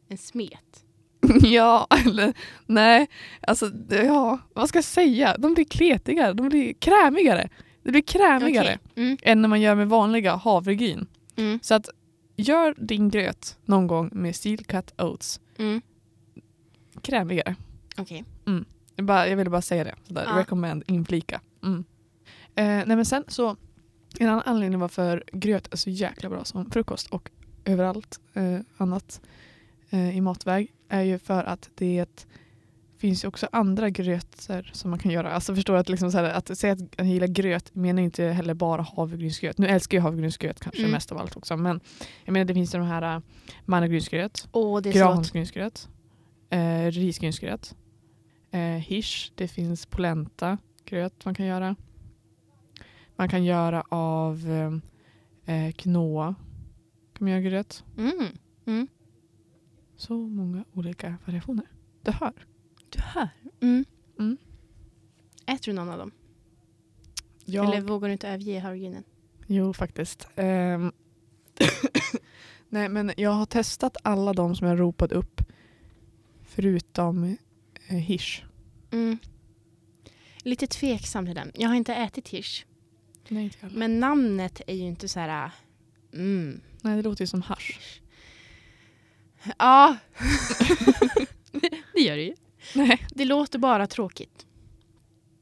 en 0.09 0.17
smet. 0.17 0.85
ja, 1.41 1.87
eller 2.05 2.33
nej, 2.65 3.07
alltså 3.41 3.71
ja, 3.89 4.39
vad 4.53 4.69
ska 4.69 4.77
jag 4.77 4.85
säga? 4.85 5.37
De 5.37 5.53
blir 5.53 5.65
kletigare, 5.65 6.33
de 6.33 6.49
blir 6.49 6.73
krämigare. 6.73 7.49
Det 7.85 7.91
blir 7.91 8.01
krämigare 8.01 8.77
Okej. 8.91 9.05
Mm, 9.05 9.17
än 9.23 9.41
när 9.41 9.49
man 9.49 9.61
gör 9.61 9.75
med 9.75 9.89
vanliga 9.89 10.35
havregryn. 10.35 11.07
mm, 11.35 11.59
Så 11.61 11.73
att 11.73 11.89
gör 12.35 12.75
din 12.77 13.09
gröt 13.09 13.57
någon 13.65 13.87
gång 13.87 14.09
med 14.13 14.35
Steel 14.35 14.65
Cut 14.65 14.93
Oats 14.97 15.39
mm. 15.57 15.81
krämigare. 17.01 17.55
Okej. 17.97 18.23
Jag, 18.95 19.05
bara, 19.05 19.27
jag 19.27 19.37
ville 19.37 19.49
bara 19.49 19.61
säga 19.61 19.83
det. 19.83 19.95
Sådär. 20.07 20.23
Ja. 20.27 20.39
Recommend, 20.39 20.83
inflika. 20.87 21.41
Mm. 21.63 21.83
Eh, 22.55 22.65
nej 22.65 22.85
men 22.85 23.05
sen 23.05 23.23
så, 23.27 23.55
en 24.19 24.29
annan 24.29 24.43
anledning 24.45 24.79
varför 24.79 25.23
gröt 25.31 25.73
är 25.73 25.77
så 25.77 25.89
jäkla 25.89 26.29
bra 26.29 26.43
som 26.43 26.71
frukost 26.71 27.07
och 27.09 27.29
överallt 27.65 28.19
eh, 28.33 28.59
annat 28.77 29.21
eh, 29.89 30.17
i 30.17 30.21
matväg 30.21 30.73
är 30.89 31.01
ju 31.01 31.19
för 31.19 31.43
att 31.43 31.69
det 31.75 32.27
finns 32.97 33.23
ju 33.23 33.27
också 33.27 33.47
andra 33.51 33.89
gröter 33.89 34.69
som 34.73 34.89
man 34.89 34.99
kan 34.99 35.11
göra. 35.11 35.31
Alltså 35.31 35.55
förstår 35.55 35.75
att, 35.75 35.89
liksom 35.89 36.11
så 36.11 36.17
här, 36.17 36.23
att 36.23 36.57
säga 36.57 36.73
att 36.73 36.79
jag 36.97 37.07
gillar 37.07 37.27
gröt 37.27 37.75
menar 37.75 38.01
inte 38.01 38.23
heller 38.23 38.53
bara 38.53 38.81
havregrynsgröt. 38.81 39.57
Nu 39.57 39.67
älskar 39.67 39.97
jag 39.97 40.03
havregrynsgröt 40.03 40.59
kanske 40.59 40.81
Mm. 40.81 40.91
mest 40.91 41.11
av 41.11 41.17
allt 41.17 41.37
också. 41.37 41.57
Men 41.57 41.79
jag 42.25 42.33
menar 42.33 42.45
det 42.45 42.53
finns 42.53 42.75
ju 42.75 42.79
de 42.79 42.87
här 42.87 43.21
mannagrynsgröt, 43.65 44.47
gransgrynsgröt, 44.93 45.89
eh, 46.49 46.85
risgrynsgröt, 46.91 47.75
eh, 48.51 48.59
hirs, 48.59 49.31
det 49.35 49.47
finns 49.47 49.85
polenta 49.85 50.57
gröt 50.85 51.25
man 51.25 51.35
kan 51.35 51.45
göra. 51.45 51.75
Man 53.15 53.29
kan 53.29 53.43
göra 53.43 53.83
av 53.89 54.47
eh, 55.45 55.71
quinoa. 55.71 56.35
Kan 57.17 57.25
man 57.25 57.29
göra 57.31 57.41
gröt. 57.41 57.83
Mm. 57.97 58.13
Mm. 58.65 58.87
Så 59.97 60.13
många 60.13 60.65
olika 60.73 61.17
variationer. 61.25 61.65
Du 62.01 62.11
hör. 62.11 62.33
Du 62.95 63.01
hör. 63.01 63.29
Mm. 63.61 63.85
Mm. 64.19 64.37
Äter 65.45 65.65
du 65.65 65.73
någon 65.73 65.89
av 65.89 65.97
dem? 65.97 66.11
Jag, 67.45 67.65
Eller 67.65 67.81
vågar 67.81 68.07
du 68.07 68.11
inte 68.11 68.27
överge 68.27 68.59
havregrynen? 68.59 69.03
Jo, 69.47 69.73
faktiskt. 69.73 70.27
Ehm. 70.35 70.91
Nej, 72.69 72.89
men 72.89 73.11
jag 73.17 73.31
har 73.31 73.45
testat 73.45 73.97
alla 74.03 74.33
de 74.33 74.55
som 74.55 74.67
jag 74.67 74.79
ropat 74.79 75.11
upp 75.11 75.41
förutom 76.43 77.37
eh, 77.87 77.95
Hish. 77.95 78.43
Mm. 78.91 79.17
Lite 80.37 80.67
tveksam 80.67 81.25
till 81.25 81.35
den. 81.35 81.51
Jag 81.55 81.69
har 81.69 81.75
inte 81.75 81.95
ätit 81.95 82.27
hirs. 82.27 82.65
Nej, 83.27 83.43
inte 83.43 83.57
jag 83.61 83.67
heller. 83.67 83.79
Men 83.79 83.99
namnet 83.99 84.61
är 84.67 84.75
ju 84.75 84.83
inte 84.83 85.07
så 85.07 85.19
här... 85.19 85.51
Mm. 86.13 86.61
Nej, 86.81 86.95
det 86.95 87.01
låter 87.01 87.21
ju 87.23 87.27
som 87.27 87.41
hasch. 87.41 88.01
Ja. 89.57 89.97
det 91.93 92.01
gör 92.01 92.15
det 92.15 92.23
ju. 92.23 92.35
Nej. 92.73 93.05
Det 93.09 93.25
låter 93.25 93.59
bara 93.59 93.87
tråkigt. 93.87 94.45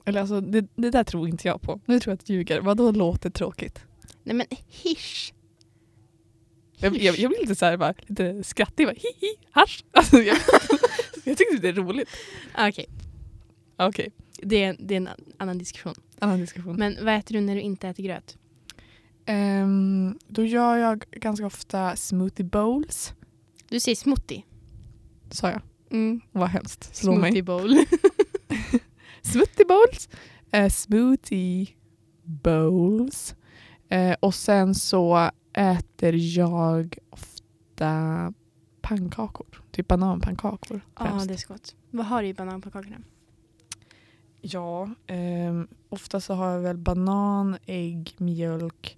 Eller 0.06 0.22
alltså, 0.22 0.42
det, 0.42 0.68
det 0.76 0.90
där 0.90 1.04
tror 1.04 1.28
inte 1.30 1.48
jag 1.48 1.62
på. 1.62 1.80
Nu 1.86 2.00
tror 2.00 2.12
jag 2.12 2.20
att 2.20 2.26
du 2.26 2.34
ljuger. 2.34 2.62
Vadå 2.62 2.92
låter 2.92 3.30
tråkigt? 3.30 3.80
Nej 4.24 4.36
men 4.36 4.48
hirs. 4.68 5.34
Jag, 6.78 6.98
jag, 6.98 7.18
jag 7.20 7.30
blir 7.32 7.40
lite 7.42 7.56
så 7.56 7.66
här, 7.66 7.78
bara, 7.78 7.94
lite 8.08 8.44
skrattig. 8.44 8.88
Bara, 8.88 8.94
hi, 8.96 9.08
hi, 9.22 9.28
hasch. 9.52 9.84
Alltså, 9.92 10.18
jag, 10.18 10.38
jag 11.24 11.38
tycker 11.38 11.58
det 11.62 11.68
är 11.70 11.74
roligt. 11.74 12.10
Okej, 12.58 12.86
Okej, 13.78 14.12
det, 14.42 14.64
är- 14.64 14.76
det 14.80 14.94
är 14.94 14.98
en 14.98 15.10
annan 15.38 15.58
diskussion. 15.58 15.94
annan 16.20 16.40
diskussion. 16.40 16.76
Men 16.76 16.98
vad 17.06 17.16
äter 17.16 17.36
du 17.36 17.42
när 17.42 17.56
du 17.56 17.62
inte 17.62 17.88
äter 17.88 18.04
gröt? 18.04 18.38
Ehm, 19.26 20.20
då 20.28 20.44
gör 20.46 20.78
jag 20.78 21.06
ganska 21.12 21.46
ofta 21.46 21.96
smoothie 21.96 22.46
bowls. 22.46 23.14
Du 23.70 23.80
säger 23.80 23.96
smoothie. 23.96 24.44
Sa 25.32 25.50
jag. 25.52 25.62
Mm. 25.94 26.22
Vad 26.32 26.50
hemskt. 26.50 26.96
Slå 26.96 27.16
mig. 27.16 27.32
Smoothie 27.32 27.44
bowl. 27.44 27.70
Smoothie 29.22 29.66
bowls. 29.68 30.10
Eh, 30.52 30.70
smoothie 30.70 31.68
bowls. 32.24 33.36
Eh, 33.90 34.16
och 34.20 34.36
sen 34.36 34.76
så 34.76 35.30
äter 35.54 36.16
jag 36.16 36.98
ofta 37.10 38.34
pannkakor. 38.82 39.64
Typ 39.72 39.88
bananpannkakor. 39.88 40.82
Ja, 41.00 41.06
främst. 41.06 41.28
det 41.28 41.34
är 41.34 41.38
så 41.38 41.54
gott. 41.54 41.76
Vad 41.90 42.06
har 42.06 42.22
du 42.22 42.28
i 42.28 42.34
bananpannkakorna? 42.34 42.98
Ja, 44.42 44.90
ehm, 45.08 45.68
ofta 45.90 46.20
så 46.22 46.34
har 46.34 46.52
jag 46.52 46.60
väl 46.60 46.78
banan, 46.78 47.58
ägg, 47.66 48.16
mjölk. 48.18 48.98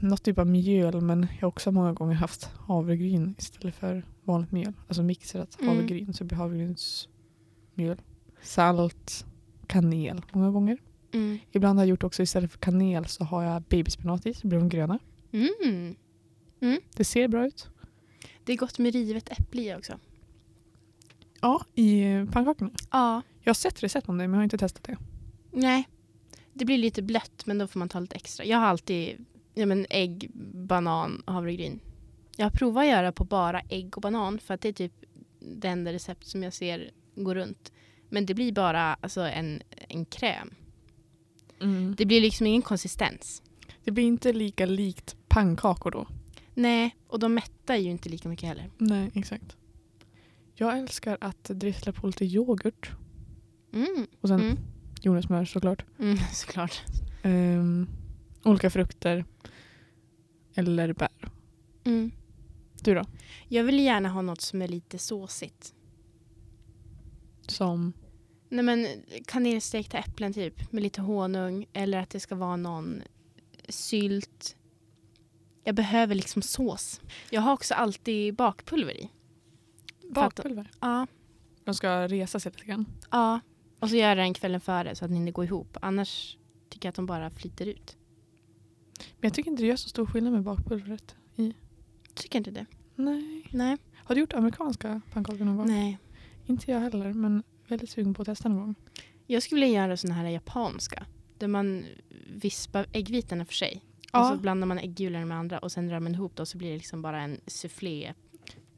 Något 0.00 0.22
typ 0.22 0.38
av 0.38 0.46
mjöl 0.46 1.00
men 1.00 1.20
jag 1.34 1.40
har 1.40 1.48
också 1.48 1.72
många 1.72 1.92
gånger 1.92 2.14
haft 2.14 2.44
havregryn 2.44 3.34
istället 3.38 3.74
för 3.74 4.04
vanligt 4.24 4.52
mjöl. 4.52 4.72
Alltså 4.88 5.02
mixat 5.02 5.60
Mm. 5.60 5.68
havregryn 5.74 6.14
så 6.14 6.24
det 6.24 6.28
blir 6.28 6.38
havregrynsmjöl. 6.38 8.00
Salt, 8.42 9.26
kanel 9.66 10.22
många 10.32 10.50
gånger. 10.50 10.78
Mm. 11.12 11.38
Ibland 11.52 11.78
har 11.78 11.84
jag 11.84 11.90
gjort 11.90 12.04
också 12.04 12.22
istället 12.22 12.52
för 12.52 12.58
kanel 12.58 13.06
så 13.06 13.24
har 13.24 13.42
jag 13.42 13.62
babyspenat 13.62 14.26
i 14.26 14.34
så 14.34 14.46
blir 14.48 14.58
de 14.58 14.68
gröna. 14.68 14.98
Mm. 15.32 16.80
Det 16.96 17.04
ser 17.04 17.28
bra 17.28 17.46
ut. 17.46 17.68
Det 18.44 18.52
är 18.52 18.56
gott 18.56 18.78
med 18.78 18.92
rivet 18.92 19.28
äpple 19.40 19.62
i 19.62 19.74
också. 19.74 19.98
Ja, 21.40 21.64
i 21.74 22.04
pannkakorna. 22.32 22.70
Ja. 22.90 23.22
Jag 23.40 23.48
har 23.48 23.54
sett 23.54 23.82
recept 23.82 24.08
om 24.08 24.18
det 24.18 24.24
men 24.28 24.30
jag 24.32 24.38
har 24.38 24.44
inte 24.44 24.58
testat 24.58 24.84
det. 24.84 24.96
Nej. 25.52 25.88
Det 26.52 26.64
blir 26.64 26.78
lite 26.78 27.02
blött 27.02 27.46
men 27.46 27.58
då 27.58 27.66
får 27.66 27.78
man 27.78 27.88
ta 27.88 28.00
lite 28.00 28.16
extra. 28.16 28.46
Jag 28.46 28.58
har 28.58 28.66
alltid 28.66 29.24
ja, 29.54 29.66
men 29.66 29.86
ägg, 29.90 30.30
banan 30.54 31.22
havregryn. 31.26 31.80
Jag 32.36 32.44
har 32.46 32.50
provat 32.50 32.82
att 32.82 32.88
göra 32.90 33.12
på 33.12 33.24
bara 33.24 33.60
ägg 33.60 33.96
och 33.96 34.02
banan 34.02 34.38
för 34.38 34.54
att 34.54 34.60
det 34.60 34.68
är 34.68 34.72
typ 34.72 34.92
det 35.40 35.68
enda 35.68 35.92
recept 35.92 36.26
som 36.26 36.42
jag 36.42 36.52
ser 36.52 36.90
gå 37.14 37.34
runt. 37.34 37.72
Men 38.08 38.26
det 38.26 38.34
blir 38.34 38.52
bara 38.52 38.94
alltså, 38.94 39.20
en, 39.20 39.62
en 39.88 40.04
kräm. 40.04 40.54
Det 41.96 42.06
blir 42.06 42.20
liksom 42.20 42.46
ingen 42.46 42.62
konsistens. 42.62 43.42
Det 43.84 43.90
blir 43.90 44.04
inte 44.04 44.32
lika 44.32 44.66
likt 44.66 45.16
pannkakor 45.28 45.90
då. 45.90 46.06
Nej, 46.54 46.96
och 47.06 47.18
de 47.18 47.34
mättar 47.34 47.76
ju 47.76 47.90
inte 47.90 48.08
lika 48.08 48.28
mycket 48.28 48.48
heller. 48.48 48.70
Nej, 48.78 49.10
exakt. 49.14 49.56
Jag 50.54 50.78
älskar 50.78 51.18
att 51.20 51.44
drizzla 51.44 51.92
på 51.92 52.06
lite 52.06 52.24
yoghurt. 52.24 52.90
Mm. 53.72 54.06
Och 54.20 54.28
sen 54.28 54.40
Mm. 54.40 54.56
jordnötssmör 55.02 55.44
såklart. 55.44 55.84
Mm, 55.98 56.16
såklart. 56.32 56.82
Ehm, 57.22 57.86
olika 58.44 58.70
frukter. 58.70 59.24
Eller 60.54 60.92
bär. 60.92 61.08
Mm. 61.84 62.12
Du 62.82 62.94
då? 62.94 63.04
Jag 63.48 63.64
vill 63.64 63.80
gärna 63.80 64.08
ha 64.08 64.22
något 64.22 64.40
som 64.40 64.62
är 64.62 64.68
lite 64.68 64.98
såsigt. 64.98 65.74
Som? 67.46 67.92
Nej 68.48 68.64
men 68.64 68.86
kanelstekta 69.26 69.98
äpplen 69.98 70.32
typ 70.32 70.72
med 70.72 70.82
lite 70.82 71.00
honung 71.00 71.66
eller 71.72 71.98
att 71.98 72.10
det 72.10 72.20
ska 72.20 72.34
vara 72.34 72.56
någon 72.56 73.02
sylt. 73.68 74.56
Jag 75.64 75.74
behöver 75.74 76.14
liksom 76.14 76.42
sås. 76.42 77.00
Jag 77.30 77.40
har 77.40 77.52
också 77.52 77.74
alltid 77.74 78.34
bakpulver 78.34 78.96
i. 78.96 79.10
Bakpulver. 80.10 80.70
Ja. 80.80 81.06
De 81.64 81.74
ska 81.74 82.08
resa 82.08 82.40
sig 82.40 82.52
lite 82.52 82.64
grann. 82.64 82.86
Ja. 83.10 83.40
Och 83.80 83.90
så 83.90 83.96
gör 83.96 84.08
jag 84.08 84.18
den 84.18 84.34
kvällen 84.34 84.60
före 84.60 84.94
så 84.94 85.04
att 85.04 85.08
den 85.08 85.16
hinner 85.16 85.32
gå 85.32 85.44
ihop. 85.44 85.76
Annars 85.80 86.38
tycker 86.68 86.86
jag 86.86 86.90
att 86.90 86.96
de 86.96 87.06
bara 87.06 87.30
flyter 87.30 87.66
ut. 87.66 87.96
Jag 89.24 89.34
tycker 89.34 89.50
inte 89.50 89.62
det 89.62 89.66
gör 89.66 89.76
så 89.76 89.88
stor 89.88 90.06
skillnad 90.06 90.32
med 90.32 90.42
bakpulvret. 90.42 91.16
Tycker 92.14 92.38
inte 92.38 92.50
det? 92.50 92.66
Nej. 92.94 93.48
Nej. 93.50 93.76
Har 93.94 94.14
du 94.14 94.20
gjort 94.20 94.32
amerikanska 94.32 95.00
pannkakor 95.12 95.44
någon 95.44 95.56
gång? 95.56 95.66
Nej. 95.66 95.98
Inte 96.46 96.70
jag 96.70 96.80
heller 96.80 97.12
men 97.12 97.42
väldigt 97.68 97.90
sugen 97.90 98.14
på 98.14 98.22
att 98.22 98.26
testa 98.26 98.48
någon 98.48 98.60
gång. 98.60 98.74
Jag 99.26 99.42
skulle 99.42 99.60
vilja 99.60 99.82
göra 99.82 99.96
såna 99.96 100.14
här 100.14 100.28
japanska. 100.28 101.06
Där 101.38 101.48
man 101.48 101.84
vispar 102.34 102.86
äggvitorna 102.92 103.44
för 103.44 103.54
sig. 103.54 103.82
Ja. 104.12 104.20
Och 104.20 104.36
så 104.36 104.40
blandar 104.40 104.66
man 104.66 104.78
äggulorna 104.78 105.26
med 105.26 105.38
andra 105.38 105.58
och 105.58 105.72
sen 105.72 105.90
rör 105.90 106.00
man 106.00 106.14
ihop 106.14 106.36
det 106.36 106.42
och 106.42 106.48
så 106.48 106.58
blir 106.58 106.68
det 106.70 106.76
liksom 106.76 107.02
bara 107.02 107.20
en 107.22 107.40
soufflé. 107.46 108.14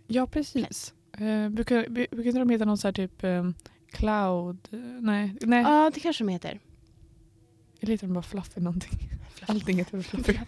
Ja 0.07 0.27
precis. 0.27 0.95
Uh, 1.21 1.49
brukar, 1.49 1.85
bru- 1.85 2.11
brukar 2.11 2.27
inte 2.27 2.39
de 2.39 2.51
heta 2.51 2.65
någon 2.65 2.79
så 2.79 2.87
här 2.89 2.93
typ 2.93 3.25
ehm, 3.25 3.55
cloud? 3.91 4.69
eh, 4.71 4.79
nej. 5.01 5.37
nej. 5.41 5.63
Ja, 5.63 5.91
det 5.95 6.01
kanske 6.01 6.25
de 6.25 6.29
heter. 6.33 6.61
Eller 7.81 7.93
heter 7.93 8.07
de 8.07 8.13
bara 8.13 8.23
fluffy 8.23 8.61
någonting? 8.61 9.11
Allting 9.51 9.77
heter 9.79 9.93
väl 9.93 10.03
fluffy. 10.05 10.39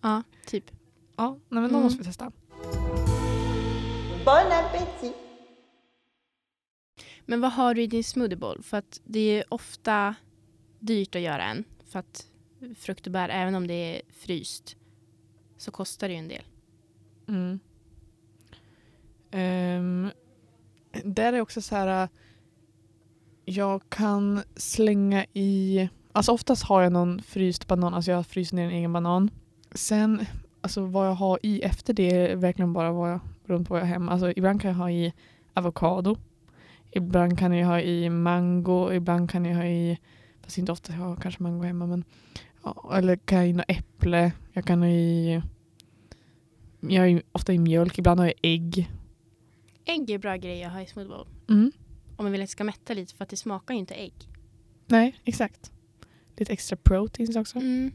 Ja, 0.00 0.22
typ. 0.46 0.70
Ja, 1.16 1.30
nej, 1.48 1.62
men 1.62 1.62
de 1.62 1.68
Mm. 1.70 1.82
måste 1.82 1.98
vi 1.98 2.04
testa. 2.04 2.32
Bon 4.24 4.52
appétit 4.52 5.14
Men 7.24 7.40
vad 7.40 7.52
har 7.52 7.74
du 7.74 7.82
i 7.82 7.86
din 7.86 8.04
smoothie 8.04 8.36
bowl? 8.36 8.62
För 8.62 8.76
att 8.76 9.00
det 9.04 9.20
är 9.38 9.44
ofta 9.54 10.14
dyrt 10.78 11.14
att 11.14 11.20
göra 11.22 11.44
en. 11.44 11.64
För 11.84 11.98
att 11.98 12.26
frukt 12.76 13.06
och 13.06 13.12
bär, 13.12 13.28
även 13.28 13.54
om 13.54 13.66
det 13.66 13.74
är 13.74 14.02
fryst, 14.12 14.76
så 15.56 15.70
kostar 15.70 16.08
det 16.08 16.14
ju 16.14 16.18
en 16.18 16.28
del. 16.28 16.42
Mm. 17.28 17.58
Ehm, 19.30 20.10
där 21.04 21.32
är 21.32 21.40
också 21.40 21.62
så 21.62 21.74
här. 21.74 22.02
äh, 22.02 22.08
Jag 23.44 23.82
kan 23.88 24.42
slänga 24.56 25.26
i... 25.32 25.88
Alltså 26.18 26.32
oftast 26.32 26.62
har 26.62 26.82
jag 26.82 26.92
någon 26.92 27.22
fryst 27.22 27.66
banan. 27.66 27.94
Alltså 27.94 28.10
jag 28.10 28.26
fryser 28.26 28.56
ner 28.56 28.64
en 28.64 28.70
egen 28.70 28.92
banan. 28.92 29.30
Sen, 29.72 30.26
alltså 30.60 30.80
vad 30.80 31.06
jag 31.06 31.14
har 31.14 31.38
i 31.42 31.60
efter 31.62 31.94
det 31.94 32.10
är 32.10 32.36
verkligen 32.36 32.72
bara 32.72 32.92
vad 32.92 33.12
jag, 33.12 33.20
beroende 33.46 33.68
på 33.68 33.74
vad 33.74 33.80
jag 33.80 33.86
har 33.86 33.92
hemma. 33.92 34.12
Alltså 34.12 34.32
ibland 34.36 34.60
kan 34.60 34.70
jag 34.70 34.78
ha 34.78 34.90
i 34.90 35.12
avokado. 35.54 36.16
Ibland 36.90 37.38
kan 37.38 37.52
jag 37.52 37.66
ha 37.66 37.80
i 37.80 38.10
mango. 38.10 38.92
Ibland 38.92 39.30
kan 39.30 39.44
jag 39.44 39.56
ha 39.56 39.64
i, 39.64 39.98
fast 40.42 40.58
inte 40.58 40.72
ofta 40.72 40.92
jag 40.92 41.00
har 41.00 41.16
kanske 41.16 41.42
mango 41.42 41.64
hemma. 41.64 41.86
Men, 41.86 42.04
ja, 42.64 42.90
eller 42.94 43.16
kan 43.16 43.38
jag 43.38 43.54
ha 43.54 43.62
i 43.68 43.72
äpple. 43.72 44.32
Jag 44.52 44.64
kan 44.64 44.78
ha 44.82 44.88
i 44.88 45.42
jag 46.80 47.02
har 47.02 47.22
ofta 47.32 47.52
i 47.52 47.58
mjölk, 47.58 47.98
ibland 47.98 48.20
har 48.20 48.26
jag 48.26 48.34
ägg. 48.42 48.90
Ägg 49.84 50.10
är 50.10 50.18
bra 50.18 50.36
grej 50.36 50.64
att 50.64 50.72
ha 50.72 50.80
i 50.80 50.86
smoothie 50.86 51.08
bowl. 51.08 51.26
Mm. 51.48 51.72
Om 52.16 52.24
man 52.24 52.32
vill 52.32 52.40
att 52.40 52.48
det 52.48 52.52
ska 52.52 52.64
mätta 52.64 52.94
lite 52.94 53.14
för 53.14 53.24
att 53.24 53.30
det 53.30 53.36
smakar 53.36 53.74
ju 53.74 53.80
inte 53.80 53.94
ägg. 53.94 54.14
Nej, 54.86 55.20
exakt. 55.24 55.72
Lite 56.38 56.52
extra 56.52 56.76
proteins 56.76 57.36
också. 57.36 57.58
Mm. 57.58 57.92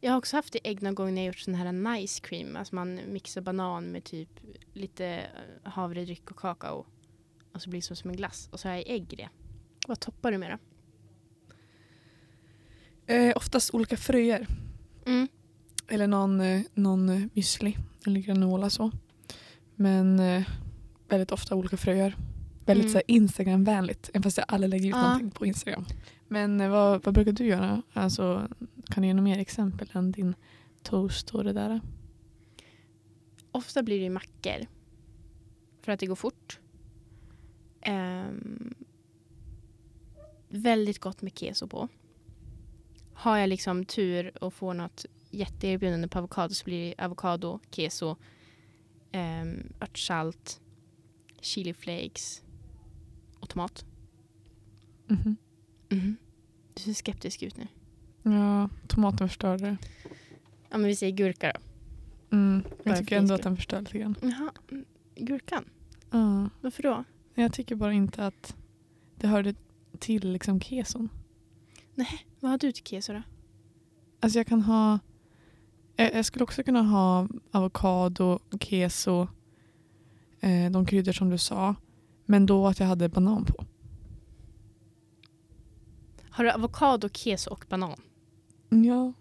Jag 0.00 0.10
har 0.12 0.18
också 0.18 0.36
haft 0.36 0.54
i 0.56 0.58
ägg 0.64 0.82
någon 0.82 0.94
gång 0.94 1.14
när 1.14 1.22
jag 1.22 1.26
gjort 1.26 1.38
sån 1.38 1.54
här 1.54 1.72
nice 1.72 2.20
cream. 2.20 2.56
Alltså 2.56 2.74
man 2.74 3.00
mixar 3.08 3.40
banan 3.40 3.92
med 3.92 4.04
typ 4.04 4.28
lite 4.74 5.06
eh, 5.06 5.70
havredryck 5.70 6.30
och 6.30 6.36
kakao. 6.36 6.86
Och 7.54 7.62
så 7.62 7.70
blir 7.70 7.80
det 7.80 7.84
som, 7.86 7.96
som 7.96 8.10
en 8.10 8.16
glass. 8.16 8.48
Och 8.52 8.60
så 8.60 8.68
har 8.68 8.74
jag 8.74 8.84
ägg 8.86 9.12
i 9.12 9.16
det. 9.16 9.28
Vad 9.88 10.00
toppar 10.00 10.32
du 10.32 10.38
med 10.38 10.50
då? 10.50 10.58
Eh, 13.14 13.32
oftast 13.36 13.74
olika 13.74 13.96
fröer. 13.96 14.46
Mm. 15.06 15.28
Eller 15.88 16.06
någon, 16.06 16.40
eh, 16.40 16.60
någon 16.74 17.08
eh, 17.08 17.22
müsli 17.34 17.76
eller 18.06 18.20
granola 18.20 18.70
så. 18.70 18.90
Men 19.74 20.20
eh, 20.20 20.42
väldigt 21.08 21.32
ofta 21.32 21.54
olika 21.54 21.76
fröer. 21.76 22.16
Väldigt 22.66 22.90
Mm. 22.90 23.02
Instagram-vänligt. 23.06 24.10
Även 24.14 24.22
fast 24.22 24.36
jag 24.36 24.46
aldrig 24.48 24.70
lägger 24.70 24.88
ut 24.88 24.94
Ja. 24.94 25.02
någonting 25.02 25.30
på 25.30 25.46
Instagram. 25.46 25.84
Men 26.32 26.60
eh, 26.60 26.70
vad, 26.70 27.04
vad 27.04 27.14
brukar 27.14 27.32
du 27.32 27.46
göra? 27.46 27.82
Alltså, 27.92 28.48
kan 28.86 29.02
du 29.02 29.06
ge 29.06 29.14
några 29.14 29.24
mer 29.24 29.38
exempel 29.38 29.90
än 29.92 30.12
din 30.12 30.34
toast 30.82 31.30
och 31.30 31.44
det 31.44 31.52
där? 31.52 31.80
Ofta 33.52 33.82
blir 33.82 33.98
det 33.98 34.04
ju 34.04 34.10
mackor. 34.10 34.66
För 35.82 35.92
att 35.92 36.00
det 36.00 36.06
går 36.06 36.14
fort. 36.14 36.60
Ehm, 37.80 38.74
väldigt 40.48 40.98
gott 40.98 41.22
med 41.22 41.38
keso 41.38 41.66
på. 41.66 41.88
har 43.14 43.38
jag 43.38 43.48
liksom 43.48 43.84
tur 43.84 44.44
och 44.44 44.54
får 44.54 44.74
något 44.74 45.06
jätteerbjudande 45.30 46.08
på 46.08 46.18
avokado 46.18 46.54
så 46.54 46.64
blir 46.64 46.94
det 46.96 47.04
avokado, 47.04 47.60
keso, 47.70 48.16
um, 49.12 49.72
örtsalt, 49.80 50.60
chili 51.40 51.74
flakes 51.74 52.42
och 53.40 53.48
tomat. 53.48 53.84
Mhm. 55.06 55.36
Mhm. 55.90 56.16
Du 56.74 56.82
ser 56.82 56.92
skeptisk 56.92 57.42
ut 57.42 57.56
nu. 57.56 57.66
Ja, 58.22 58.68
tomaten 58.88 59.28
förstör 59.28 59.58
det. 59.58 59.76
Ja 60.70 60.78
men 60.78 60.84
vi 60.84 60.96
säger 60.96 61.16
gurka 61.16 61.52
då. 61.54 61.60
Mm. 62.36 62.62
Jag 62.82 62.98
tycker 62.98 63.18
ändå 63.18 63.34
att 63.34 63.42
den 63.42 63.56
förstör 63.56 63.80
lite 63.80 63.98
grann. 63.98 64.14
Jaha, 64.22 64.52
mm, 64.70 64.84
gurkan. 65.16 65.64
Ja. 66.10 66.48
Varför 66.60 66.82
då? 66.82 67.04
Jag 67.34 67.52
tycker 67.52 67.74
bara 67.74 67.92
inte 67.92 68.26
att 68.26 68.56
det 69.16 69.26
hörde 69.26 69.54
till 69.98 70.32
liksom 70.32 70.60
keson. 70.60 71.08
Vad 72.40 72.50
har 72.50 72.58
du 72.58 72.72
till 72.72 72.84
keso 72.84 73.12
då? 73.12 73.22
Alltså 74.20 74.38
jag 74.38 74.46
kan 74.46 74.62
ha... 74.62 74.98
Jag, 75.96 76.14
jag 76.14 76.24
skulle 76.24 76.42
också 76.42 76.62
kunna 76.62 76.82
ha 76.82 77.28
avokado, 77.50 78.38
keso, 78.60 79.28
eh, 80.40 80.70
de 80.70 80.86
kryddor 80.86 81.12
som 81.12 81.30
du 81.30 81.38
sa. 81.38 81.74
Men 82.26 82.46
då 82.46 82.66
att 82.66 82.80
jag 82.80 82.86
hade 82.86 83.08
banan 83.08 83.44
på. 83.44 83.64
Har 86.40 86.44
du 86.44 86.50
avokado, 86.50 87.08
keso 87.08 87.50
och 87.50 87.64
banan? 87.68 88.00
Ja. 88.68 89.12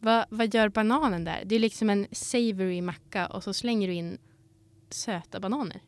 Va, 0.00 0.26
vad 0.30 0.54
gör 0.54 0.68
bananen 0.68 1.24
där? 1.24 1.42
Det 1.46 1.54
är 1.54 1.58
liksom 1.58 1.90
en 1.90 2.06
savory 2.12 2.82
macka 2.82 3.26
och 3.26 3.44
så 3.44 3.52
slänger 3.54 3.88
du 3.88 3.94
in 3.94 4.18
söta 4.90 5.40
bananer. 5.40 5.80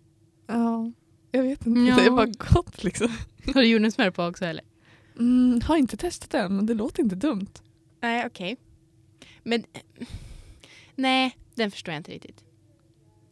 ja. 0.47 0.93
Jag 1.33 1.43
vet 1.43 1.67
inte, 1.67 1.81
Ja. 1.81 1.97
det 1.97 2.07
är 2.07 2.11
bara 2.11 2.27
gott 2.27 2.85
liksom. 2.85 3.09
Har 3.55 3.61
du 3.61 3.67
jordnötssmör 3.67 4.11
på 4.11 4.25
också 4.25 4.45
eller? 4.45 4.65
Mm, 5.19 5.61
har 5.65 5.77
inte 5.77 5.97
testat 5.97 6.35
än, 6.35 6.57
men 6.57 6.67
det 6.67 6.75
låter 6.75 7.03
inte 7.03 7.17
dumt. 7.17 7.49
Nej, 8.01 8.27
okej. 8.27 8.57
Men 9.43 9.65
eh, 9.73 10.07
nej, 10.95 11.37
den 11.55 11.71
förstår 11.71 11.95
jag 11.95 12.01
inte 12.01 12.13
riktigt. 12.13 12.45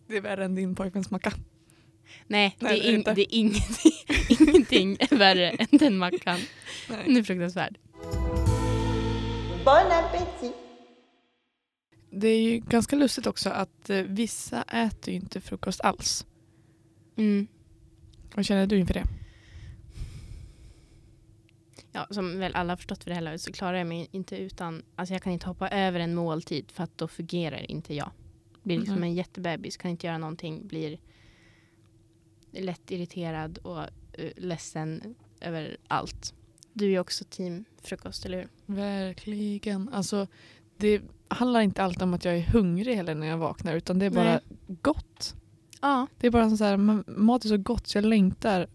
Det 0.07 0.16
är 0.16 0.21
värre 0.21 0.44
än 0.44 0.55
din 0.55 0.75
pojkväns 0.75 1.11
macka. 1.11 1.33
Nej, 2.27 2.57
Nej, 2.61 2.81
det, 2.81 2.88
är 2.88 2.94
in, 2.94 3.03
det 3.03 3.21
är 3.21 3.27
ingenting, 3.38 3.92
ingenting 4.49 4.97
värre 5.11 5.51
än 5.51 5.66
den 5.71 5.99
mackan. 5.99 6.38
Den 6.88 7.16
är 7.16 7.23
fruktansvärd. 7.23 7.79
Bon 9.64 9.92
appétit 9.92 10.53
Det 12.11 12.29
är 12.29 12.40
ju 12.42 12.59
ganska 12.59 12.97
lustigt 12.97 13.27
också 13.27 13.51
att 13.51 13.90
eh, 13.90 14.03
vissa 14.03 14.62
äter 14.62 15.14
ju 15.14 15.21
inte 15.21 15.40
frukost 15.40 15.81
alls. 15.81 16.27
Mm. 17.16 17.47
Vad 18.35 18.44
känner 18.44 18.66
du 18.66 18.79
inför 18.79 18.94
det? 18.94 19.05
Ja, 21.92 22.07
som 22.11 22.38
väl 22.38 22.55
alla 22.55 22.73
har 22.73 22.77
förstått 22.77 23.05
för 23.05 23.11
det 23.11 23.14
här 23.14 23.23
laget 23.23 23.40
så 23.40 23.53
klarar 23.53 23.79
jag 23.79 23.87
mig 23.87 24.09
inte 24.11 24.37
utan, 24.37 24.83
alltså 24.97 25.14
jag 25.14 25.23
kan 25.23 25.33
inte 25.33 25.47
hoppa 25.47 25.68
över 25.68 26.01
en 26.01 26.14
måltid 26.14 26.71
för 26.71 26.85
att 26.85 26.99
då 26.99 27.09
fungerar 27.09 27.71
inte 27.71 27.94
jag. 27.94 28.11
Blir 28.62 28.79
liksom 28.79 28.94
Mhm. 28.94 29.03
en 29.05 29.14
jättebebis, 29.14 29.77
kan 29.77 29.90
inte 29.90 30.07
göra 30.07 30.18
någonting, 30.18 30.66
blir 30.66 30.99
lätt 32.52 32.90
irriterad 32.90 33.58
och 33.58 33.78
uh, 33.78 33.84
ledsen 34.37 35.14
över 35.40 35.76
allt. 35.88 36.34
Du 36.72 36.92
är 36.92 36.98
också 37.00 37.24
team 37.30 37.64
frukost, 37.82 38.26
eller 38.26 38.38
hur? 38.38 38.48
Verkligen. 38.74 39.88
Alltså, 39.88 40.26
det 40.76 41.02
handlar 41.28 41.61
inte 41.61 41.82
alltid 41.82 42.02
om 42.02 42.14
att 42.14 42.24
jag 42.24 42.37
är 42.37 42.42
hungrig 42.42 42.94
heller 42.96 43.14
när 43.14 43.26
jag 43.26 43.38
vaknar 43.38 43.74
utan 43.74 43.98
det 43.98 44.06
är 44.06 44.11
bara 44.11 44.24
Nej. 44.24 44.40
gott. 44.82 45.34
Ja. 45.80 46.06
Det 46.18 46.26
är 46.26 46.30
bara 46.30 46.56
så 46.56 46.64
här, 46.64 46.76
ma- 46.76 47.04
mat 47.18 47.44
är 47.44 47.48
så 47.48 47.56
gott 47.56 47.87
så 47.87 47.98
jag 47.98 48.04
längtar 48.04 48.66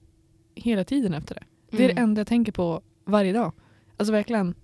hela 0.56 0.84
tiden 0.84 1.14
efter 1.14 1.36
det. 1.36 1.44
Det 1.70 1.78
är 1.78 1.84
Mm. 1.90 1.96
det 1.96 2.02
enda 2.02 2.20
jag 2.20 2.28
tänker 2.28 2.52
på 2.52 2.82
varje 3.06 3.34
dag. 3.34 3.52
Alltså 3.98 4.12
verkligen. 4.12 4.56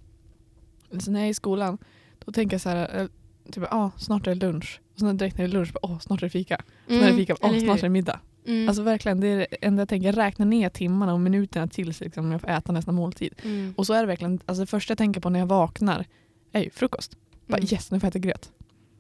Så 0.99 1.11
när 1.11 1.19
jag 1.19 1.27
är 1.27 1.31
i 1.31 1.33
skolan 1.33 1.77
då 2.25 2.31
tänker 2.31 2.53
jag 2.53 2.61
så 2.61 2.69
här, 2.69 3.01
eh, 3.01 3.07
typ, 3.51 3.63
ah, 3.73 3.91
snart 3.97 4.27
är 4.27 4.35
det 4.35 4.47
lunch. 4.47 4.81
Och 4.93 4.99
sen 4.99 5.17
direkt 5.17 5.37
när 5.37 5.45
det 5.47 5.51
är 5.51 5.53
lunch, 5.53 5.71
åh, 5.81 5.99
snart 5.99 6.21
är 6.21 6.25
det 6.25 6.29
fika. 6.29 6.61
När 6.87 6.99
det 6.99 7.07
är 7.07 7.15
fika, 7.17 7.33
åh, 7.33 7.39
Mm, 7.49 7.55
eller 7.55 7.65
snart 7.67 7.77
är 7.79 7.83
det 7.83 7.89
middag. 7.89 8.19
Mm. 8.49 8.67
Alltså 8.69 8.83
verkligen, 8.83 9.19
det 9.19 9.27
är 9.27 9.37
det 9.37 9.45
enda 9.45 9.81
jag 9.81 9.89
tänker. 9.89 10.07
Jag 10.07 10.17
räknar 10.17 10.45
ner 10.45 10.69
timmarna 10.69 11.13
och 11.13 11.19
minuterna 11.19 11.67
tills 11.67 11.99
liksom, 12.01 12.31
jag 12.31 12.41
får 12.41 12.49
äta 12.49 12.71
nästa 12.71 12.91
måltid. 12.91 13.33
Mm. 13.43 13.73
Och 13.77 13.85
så 13.87 13.93
är 13.93 14.01
det 14.01 14.07
verkligen, 14.07 14.39
alltså 14.45 14.61
det 14.63 14.67
första 14.67 14.91
jag 14.91 14.97
tänker 14.97 15.21
på 15.21 15.29
när 15.29 15.39
jag 15.39 15.47
vaknar 15.47 16.05
är 16.51 16.63
ju 16.63 16.69
frukost. 16.69 17.17
Bara, 17.47 17.57
Mm. 17.57 17.67
yes, 17.71 17.91
nu 17.91 17.99
får 17.99 18.05
jag 18.07 18.09
äta 18.11 18.19
gröt. 18.19 18.51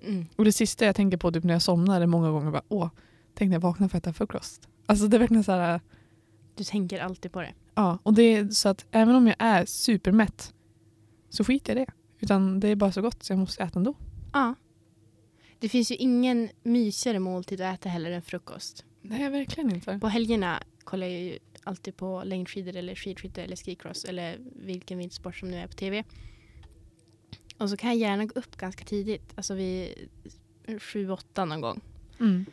Mm. 0.05 0.25
Och 0.35 0.45
det 0.45 0.51
sista 0.51 0.85
jag 0.85 0.95
tänker 0.95 1.17
på 1.17 1.31
typ, 1.31 1.43
när 1.43 1.53
jag 1.53 1.61
somnar 1.61 2.01
är 2.01 2.05
många 2.05 2.31
gånger 2.31 2.51
bara, 2.51 2.63
åh, 2.67 2.89
tänk 3.35 3.49
när 3.49 3.55
jag 3.55 3.61
vaknar 3.61 3.87
för 3.87 3.97
att 3.97 4.03
äta 4.07 4.13
frukost. 4.13 4.67
Alltså 4.85 5.07
det 5.07 5.17
är 5.17 5.19
verkligen 5.19 5.43
så 5.43 5.51
här, 5.51 5.81
Du 6.55 6.63
tänker 6.63 6.99
alltid 6.99 7.31
på 7.31 7.41
det. 7.41 7.53
ja. 7.75 7.97
Och 8.03 8.13
det 8.13 8.21
är 8.23 8.47
så 8.49 8.69
att 8.69 8.85
även 8.91 9.15
om 9.15 9.27
jag 9.27 9.35
är 9.39 9.65
supermätt 9.65 10.53
så 11.29 11.43
skiter 11.43 11.75
jag 11.75 11.81
i 11.81 11.85
det. 11.85 11.91
Utan 12.19 12.59
det 12.59 12.67
är 12.67 12.75
bara 12.75 12.91
så 12.91 13.01
gott 13.01 13.23
så 13.23 13.33
jag 13.33 13.39
måste 13.39 13.63
äta 13.63 13.79
ändå. 13.79 13.93
Ja. 14.33 14.55
Det 15.59 15.69
finns 15.69 15.91
ju 15.91 15.95
ingen 15.95 16.49
mysigare 16.63 17.19
måltid 17.19 17.61
att 17.61 17.73
äta 17.79 17.89
heller 17.89 18.11
än 18.11 18.21
frukost. 18.21 18.85
Nej, 19.01 19.29
verkligen 19.29 19.75
inte. 19.75 19.99
På 19.99 20.07
helgerna 20.07 20.63
kollar 20.83 21.07
jag 21.07 21.21
ju 21.21 21.39
alltid 21.63 21.97
på 21.97 22.23
längdskidor 22.23 22.75
eller 22.75 22.95
skidskytte 22.95 23.43
eller 23.43 23.55
skicross 23.55 24.05
eller 24.05 24.37
vilken 24.55 24.97
vintersport 24.97 25.35
som 25.35 25.51
nu 25.51 25.57
är 25.57 25.67
på 25.67 25.73
tv. 25.73 26.03
Och 27.57 27.69
så 27.69 27.77
kan 27.77 27.89
jag 27.89 27.97
gärna 27.97 28.25
gå 28.25 28.39
upp 28.39 28.57
ganska 28.57 28.85
tidigt, 28.85 29.33
alltså 29.35 29.53
vid 29.53 30.09
sju, 30.79 31.09
åtta 31.09 31.45
någon 31.45 31.61
gång. 31.61 31.81
Mm. 32.19 32.45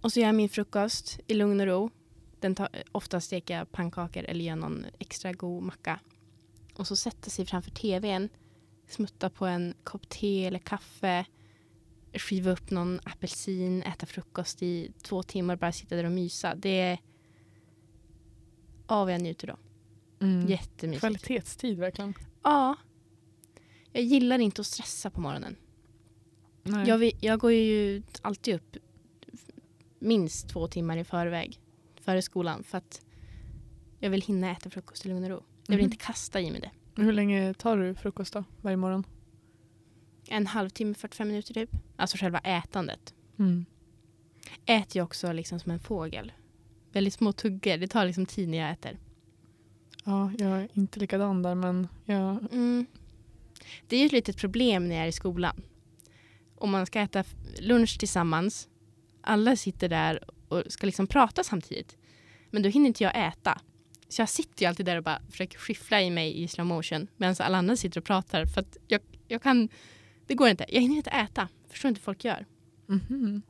Och 0.00 0.12
så 0.12 0.20
gör 0.20 0.26
jag 0.26 0.34
min 0.34 0.48
frukost 0.48 1.20
i 1.26 1.34
lugn 1.34 1.60
och 1.60 1.66
ro. 1.66 1.90
Den 2.40 2.54
tar, 2.54 2.68
ofta 2.92 3.20
steker 3.20 3.54
jag 3.54 3.72
pannkakor 3.72 4.24
eller 4.24 4.44
gör 4.44 4.56
någon 4.56 4.86
extra 4.98 5.32
god 5.32 5.62
macka. 5.62 6.00
Och 6.74 6.86
så 6.86 6.96
sätter 6.96 7.30
sig 7.30 7.46
framför 7.46 7.70
tvn, 7.70 8.28
smutta 8.88 9.30
på 9.30 9.46
en 9.46 9.74
kopp 9.84 10.08
te 10.08 10.46
eller 10.46 10.58
kaffe, 10.58 11.24
skiva 12.18 12.50
upp 12.50 12.70
någon 12.70 13.00
apelsin, 13.04 13.82
äta 13.82 14.06
frukost 14.06 14.62
i 14.62 14.92
två 15.02 15.22
timmar, 15.22 15.56
bara 15.56 15.72
sitta 15.72 15.96
där 15.96 16.04
och 16.04 16.12
mysa. 16.12 16.54
Det 16.54 16.80
är... 16.80 16.98
Ja, 18.88 19.04
vad 19.04 19.12
jag 19.14 19.20
njuter 19.22 19.46
då. 19.46 19.56
Mm. 20.26 20.46
Jättemysigt. 20.48 21.00
Kvalitetstid 21.00 21.78
verkligen. 21.78 22.14
Ja. 22.42 22.76
Jag 23.92 24.02
gillar 24.02 24.38
inte 24.38 24.60
att 24.60 24.66
stressa 24.66 25.10
på 25.10 25.20
morgonen. 25.20 25.56
Nej. 26.62 26.88
Jag, 26.88 27.12
jag 27.20 27.38
går 27.40 27.52
ju 27.52 28.02
alltid 28.22 28.54
upp 28.54 28.76
minst 29.98 30.48
två 30.48 30.68
timmar 30.68 30.96
i 30.96 31.04
förväg, 31.04 31.60
före 32.00 32.22
skolan, 32.22 32.62
för 32.64 32.78
att 32.78 33.02
jag 33.98 34.10
vill 34.10 34.22
hinna 34.22 34.50
äta 34.50 34.70
frukost 34.70 35.06
i 35.06 35.08
lugn 35.08 35.24
och 35.24 35.30
ro. 35.30 35.42
Jag 35.66 35.76
vill 35.76 35.84
Mhm. 35.84 35.92
inte 35.92 36.04
kasta 36.04 36.40
i 36.40 36.50
mig 36.50 36.60
det. 36.60 36.70
Hur 37.02 37.12
länge 37.12 37.54
tar 37.54 37.76
du 37.76 37.94
frukost 37.94 38.32
då, 38.32 38.44
varje 38.60 38.76
morgon? 38.76 39.04
En 40.28 40.46
halvtimme, 40.46 40.94
45 40.94 41.28
minuter 41.28 41.54
typ. 41.54 41.70
Alltså 41.96 42.16
själva 42.16 42.38
ätandet. 42.38 43.14
Mm. 43.38 43.64
Äter 44.66 44.96
jag 44.96 45.04
också 45.04 45.32
liksom 45.32 45.60
som 45.60 45.72
en 45.72 45.80
fågel. 45.80 46.32
Väldigt 46.92 47.14
små 47.14 47.32
tuggor. 47.32 47.76
Det 47.76 47.88
tar 47.88 48.06
liksom 48.06 48.26
tid 48.26 48.48
när 48.48 48.58
jag 48.58 48.70
äter. 48.70 48.98
Ja, 50.04 50.32
jag 50.38 50.50
är 50.50 50.68
inte 50.72 51.00
likadan 51.00 51.42
där 51.42 51.54
men 51.54 51.88
jag... 52.04 52.52
Mm. 52.52 52.86
Det 53.88 53.96
är 53.96 54.00
ju 54.00 54.06
ett 54.06 54.12
litet 54.12 54.36
problem 54.36 54.88
när 54.88 54.94
jag 54.94 55.04
är 55.04 55.08
i 55.08 55.12
skolan. 55.12 55.62
Om 56.54 56.70
man 56.70 56.86
ska 56.86 57.00
äta 57.00 57.24
lunch 57.58 57.98
tillsammans. 57.98 58.68
Alla 59.20 59.56
sitter 59.56 59.88
där 59.88 60.24
och 60.48 60.62
ska 60.68 60.86
liksom 60.86 61.06
prata 61.06 61.44
samtidigt. 61.44 61.96
Men 62.50 62.62
då 62.62 62.68
hinner 62.68 62.86
inte 62.86 63.04
jag 63.04 63.28
äta. 63.28 63.60
Så 64.08 64.22
jag 64.22 64.28
sitter 64.28 64.62
ju 64.62 64.68
alltid 64.68 64.86
där 64.86 64.96
och 64.96 65.02
bara 65.02 65.22
försöker 65.30 65.58
skiffla 65.58 66.02
i 66.02 66.10
mig 66.10 66.42
i 66.42 66.48
slow 66.48 66.66
motion 66.66 67.08
medan 67.16 67.36
alla 67.38 67.58
andra 67.58 67.76
sitter 67.76 68.00
och 68.00 68.04
pratar. 68.04 68.46
För 68.46 68.60
att 68.60 68.76
jag, 68.86 69.00
jag 69.28 69.42
kan... 69.42 69.68
Det 70.28 70.34
går 70.34 70.48
inte. 70.48 70.64
Jag 70.68 70.80
hinner 70.80 70.96
inte 70.96 71.10
äta. 71.10 71.48
Förstår 71.68 71.88
inte 71.88 72.00
folk 72.00 72.24
gör. 72.24 72.46
Mhm. 72.86 73.42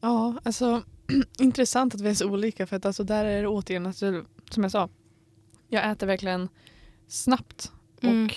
Ja, 0.00 0.34
alltså 0.42 0.82
intressant 1.38 1.94
att 1.94 2.00
vi 2.00 2.08
är 2.08 2.14
så 2.14 2.30
olika 2.30 2.66
för 2.66 2.76
att 2.76 2.86
alltså, 2.86 3.04
där 3.04 3.24
är 3.24 3.42
det 3.42 3.48
återigen, 3.48 3.86
alltså, 3.86 4.24
som 4.50 4.62
jag 4.62 4.72
sa, 4.72 4.88
jag 5.68 5.90
äter 5.90 6.06
verkligen 6.06 6.48
snabbt 7.08 7.72
och 7.96 8.04
Mm. 8.04 8.28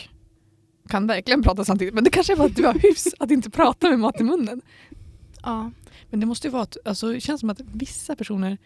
kan 0.89 1.07
verkligen 1.07 1.43
prata 1.43 1.65
samtidigt. 1.65 1.93
Men 1.93 2.03
det 2.03 2.09
kanske 2.09 2.33
är 2.33 2.37
för 2.37 2.45
att 2.45 2.55
du 2.55 2.65
har 2.65 2.73
hyfs 2.73 3.07
att 3.19 3.31
inte 3.31 3.49
prata 3.49 3.89
med 3.89 3.99
mat 3.99 4.21
i 4.21 4.23
munnen. 4.23 4.61
Ja. 5.43 5.71
Men 6.09 6.19
det 6.19 6.25
måste 6.25 6.47
ju 6.47 6.51
vara 6.51 6.63
att, 6.63 6.77
alltså, 6.85 7.11
det 7.13 7.21
känns 7.21 7.39
som 7.39 7.49
att 7.49 7.61
vissa 7.73 8.15
personer, 8.15 8.57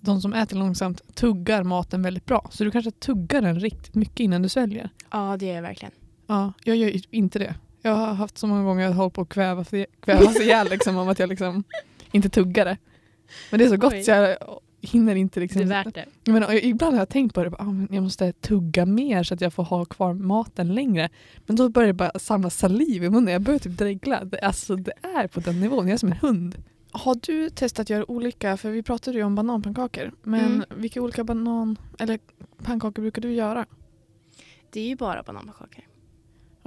de 0.00 0.20
som 0.20 0.32
äter 0.32 0.56
långsamt, 0.56 1.14
tuggar 1.14 1.62
maten 1.62 2.02
väldigt 2.02 2.24
bra. 2.26 2.48
Så 2.52 2.64
du 2.64 2.70
kanske 2.70 2.90
tuggar 2.90 3.42
den 3.42 3.60
riktigt 3.60 3.94
mycket 3.94 4.20
innan 4.20 4.42
du 4.42 4.48
sväljer. 4.48 4.90
ja, 5.10 5.36
det 5.36 5.50
är 5.50 5.54
jag 5.54 5.62
verkligen. 5.62 5.92
Ja, 6.28 6.52
jag 6.64 6.76
gör 6.76 6.92
inte 7.10 7.38
det. 7.38 7.54
Jag 7.82 7.94
har 7.94 8.14
haft 8.14 8.38
så 8.38 8.46
många 8.46 8.62
gånger 8.64 8.82
jag 8.82 8.90
har 8.90 8.96
hållit 8.96 9.14
på 9.14 9.20
att 9.20 9.28
kväva, 9.28 9.64
kvävas 10.00 10.40
ihjäl 10.40 10.68
liksom, 10.70 10.96
om 10.96 11.08
att 11.08 11.18
jag 11.18 11.28
liksom 11.28 11.64
inte 12.12 12.28
tuggar 12.28 12.64
det. 12.64 12.76
Men 13.50 13.58
det 13.58 13.64
är 13.64 13.68
så 13.68 13.76
gott 13.76 13.92
Oj. 13.92 14.02
så 14.02 14.10
jag 14.10 14.36
hinner 14.80 15.14
inte 15.14 15.40
Det 15.40 15.44
liksom. 15.44 15.62
är 15.62 15.66
värt 15.66 15.94
det. 15.94 16.46
Och 16.46 16.54
ibland 16.54 16.94
har 16.94 17.00
jag 17.00 17.08
tänkt 17.08 17.34
på 17.34 17.44
det, 17.44 17.50
bara, 17.50 17.62
ah, 17.62 17.72
men 17.72 17.88
jag 17.90 18.02
måste 18.02 18.32
tugga 18.32 18.86
mer 18.86 19.22
så 19.22 19.34
att 19.34 19.40
jag 19.40 19.52
får 19.54 19.64
ha 19.64 19.84
kvar 19.84 20.14
maten 20.14 20.74
längre. 20.74 21.08
Men 21.46 21.56
då 21.56 21.68
börjar 21.68 21.86
det 21.86 21.92
bara 21.92 22.18
samla 22.18 22.50
saliv 22.50 23.04
i 23.04 23.10
munnen, 23.10 23.32
jag 23.32 23.42
börjar 23.42 23.58
typ 23.58 23.78
dregla. 23.78 24.24
Det, 24.24 24.38
alltså, 24.40 24.76
det 24.76 24.92
är 25.02 25.26
på 25.26 25.40
den 25.40 25.60
nivån, 25.60 25.86
jag 25.88 25.94
är 25.94 25.98
som 25.98 26.12
en 26.12 26.18
hund. 26.18 26.62
Har 26.90 27.14
du 27.22 27.50
testat 27.50 27.80
att 27.82 27.90
göra 27.90 28.10
olika, 28.10 28.56
för 28.56 28.70
vi 28.70 28.82
pratade 28.82 29.18
ju 29.18 29.24
om 29.24 29.34
bananpannkakor, 29.34 30.12
men 30.22 30.40
Mm. 30.46 30.64
vilka 30.76 31.02
olika 31.02 31.24
banan 31.24 31.76
eller 31.98 32.18
pannkakor 32.62 33.02
brukar 33.02 33.22
du 33.22 33.32
göra? 33.32 33.66
Det 34.70 34.80
är 34.80 34.88
ju 34.88 34.96
bara 34.96 35.22
bananpannkakor. 35.22 35.84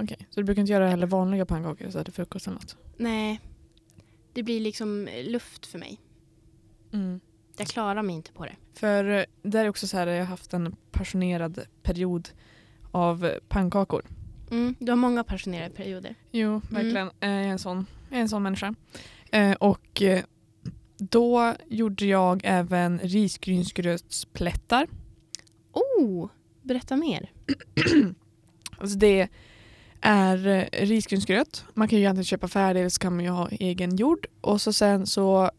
Okej, 0.02 0.26
så 0.30 0.40
du 0.40 0.44
brukar 0.44 0.60
inte 0.60 0.72
göra 0.72 0.88
heller 0.88 1.06
vanliga 1.06 1.46
pannkakor 1.46 1.90
så 1.90 1.98
här 1.98 2.04
till 2.04 2.12
frukost 2.12 2.46
eller 2.46 2.54
något? 2.54 2.76
Nej, 2.96 3.40
det 4.32 4.42
blir 4.42 4.60
liksom 4.60 5.08
luft 5.24 5.66
för 5.66 5.78
mig. 5.78 6.00
Mm. 6.92 7.20
Jag 7.56 7.66
klarar 7.66 8.02
mig 8.02 8.14
inte 8.14 8.32
på 8.32 8.44
det. 8.44 8.56
För 8.74 9.04
eh, 9.04 9.24
det 9.42 9.58
är 9.60 9.68
också 9.68 9.86
så 9.86 9.96
här, 9.96 10.06
jag 10.06 10.18
har 10.18 10.24
haft 10.26 10.54
en 10.54 10.76
passionerad 10.90 11.60
period 11.82 12.28
av 12.90 13.24
eh, 13.24 13.32
pannkakor. 13.48 14.04
Mm, 14.50 14.74
du 14.78 14.92
har 14.92 14.96
många 14.96 15.24
passionerade 15.24 15.74
perioder. 15.74 16.14
Jo, 16.30 16.60
verkligen. 16.70 17.06
Eh, 17.20 17.30
Jag 17.30 17.44
är 17.44 17.48
en 17.48 17.58
sån, 17.58 17.86
jag 18.08 18.18
är 18.18 18.22
en 18.22 18.28
sån 18.28 18.42
människa. 18.42 18.74
Eh, 19.32 19.52
och 19.52 20.02
eh, 20.02 20.24
då 20.98 21.54
gjorde 21.68 22.06
jag 22.06 22.40
även 22.44 22.98
risgrynsgrötsplättar. 22.98 24.86
Oh, 25.72 26.28
berätta 26.62 26.96
mer. 26.96 27.30
Alltså 28.78 28.98
det 28.98 29.28
är 30.02 30.46
eh, 30.46 30.86
risgrynsgröt. 30.86 31.64
Man 31.74 31.88
kan 31.88 31.98
ju 31.98 32.02
egentligen 32.02 32.24
köpa 32.24 32.48
färdig 32.48 32.80
eller 32.80 32.90
så 32.90 33.00
kan 33.00 33.16
man 33.16 33.24
ju 33.24 33.30
ha 33.30 33.48
egen 33.48 33.96
gjord. 33.96 34.26
Och 34.40 34.60
så 34.60 34.72
sen 34.72 35.06
så 35.06 35.50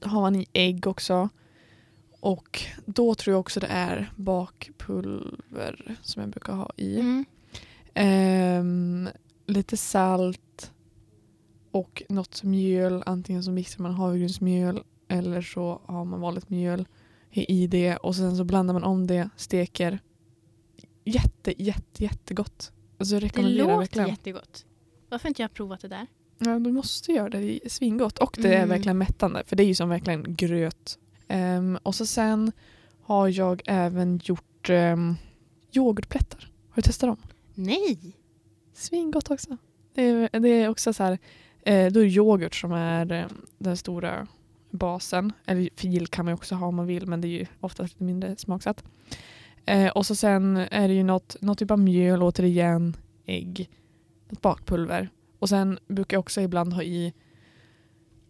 har 0.00 0.20
man 0.20 0.36
i 0.36 0.46
ägg 0.52 0.86
också. 0.86 1.28
Och 2.20 2.62
då 2.86 3.14
tror 3.14 3.32
jag 3.32 3.40
också 3.40 3.60
det 3.60 3.66
är 3.66 4.12
bakpulver 4.16 5.96
som 6.02 6.22
jag 6.22 6.30
brukar 6.30 6.52
ha 6.52 6.70
i. 6.76 7.00
Mm. 7.00 7.24
Ehm, 7.94 9.08
lite 9.46 9.76
salt 9.76 10.72
och 11.70 12.02
något 12.08 12.42
mjöl. 12.42 13.02
Antingen 13.06 13.44
så 13.44 13.50
mixar 13.50 13.82
man 13.82 13.94
havregrynsmjöl 13.94 14.82
eller 15.08 15.42
så 15.42 15.80
har 15.84 16.04
man 16.04 16.20
vanligt 16.20 16.50
mjöl 16.50 16.88
i 17.32 17.66
det 17.66 17.96
och 17.96 18.16
sen 18.16 18.36
så 18.36 18.44
blandar 18.44 18.74
man 18.74 18.84
om 18.84 19.06
det, 19.06 19.30
steker. 19.36 19.98
Jätte, 21.04 21.62
jätte, 21.62 22.04
jättegott. 22.04 22.72
Alltså 23.00 23.14
jag 23.14 23.22
Det 23.22 23.42
låter 23.42 23.76
verkligen. 23.78 24.08
jättegott. 24.08 24.64
Varför 25.08 25.28
inte 25.28 25.42
jag 25.42 25.48
har 25.48 25.54
provat 25.54 25.80
det 25.80 25.88
där? 25.88 26.06
Ja, 26.38 26.58
du 26.58 26.72
måste 26.72 27.12
göra 27.12 27.28
det. 27.28 27.38
Det 27.38 27.60
är 27.66 27.68
svingott. 27.68 28.18
Och 28.18 28.36
det 28.40 28.48
är 28.48 28.56
Mm. 28.56 28.68
verkligen 28.68 28.98
mättande. 28.98 29.42
För 29.46 29.56
det 29.56 29.62
är 29.62 29.66
ju 29.66 29.74
som 29.74 29.88
verkligen 29.88 30.34
gröt. 30.36 30.98
Ehm, 31.28 31.78
och 31.82 31.94
så 31.94 32.06
sen 32.06 32.52
har 33.02 33.28
jag 33.28 33.62
även 33.66 34.20
gjort 34.24 34.70
um, 34.70 35.16
yoghurtplättar. 35.72 36.50
Har 36.68 36.76
du 36.76 36.82
testat 36.82 37.08
dem? 37.08 37.16
Nej! 37.54 37.98
Svingott 38.74 39.30
också. 39.30 39.56
Det 39.94 40.02
är, 40.02 40.40
det 40.40 40.48
är 40.48 40.68
också 40.68 40.92
så 40.92 41.02
här, 41.02 41.18
eh, 41.62 41.92
då 41.92 42.00
är 42.00 42.04
yoghurt 42.04 42.54
som 42.54 42.72
är 42.72 43.12
eh, 43.12 43.24
den 43.58 43.76
stora 43.76 44.26
basen. 44.70 45.32
Eller 45.46 45.68
fil 45.76 46.06
kan 46.06 46.24
man 46.24 46.34
också 46.34 46.54
ha 46.54 46.66
om 46.66 46.74
man 46.76 46.86
vill 46.86 47.06
men 47.06 47.20
det 47.20 47.28
är 47.28 47.30
ju 47.40 47.46
oftast 47.60 47.92
lite 47.94 48.04
mindre 48.04 48.36
smaksatt. 48.36 48.84
Eh, 49.66 49.88
och 49.88 50.06
så 50.06 50.14
sen 50.14 50.56
är 50.56 50.88
det 50.88 50.94
ju 50.94 51.02
något, 51.02 51.36
något 51.40 51.58
typ 51.58 51.70
av 51.70 51.78
mjöl 51.78 52.22
återigen, 52.22 52.96
ägg, 53.26 53.70
ett 54.30 54.40
bakpulver. 54.40 55.08
Och 55.38 55.48
sen 55.48 55.78
brukar 55.88 56.16
jag 56.16 56.20
också 56.20 56.40
ibland 56.40 56.72
ha 56.72 56.82
i 56.82 57.12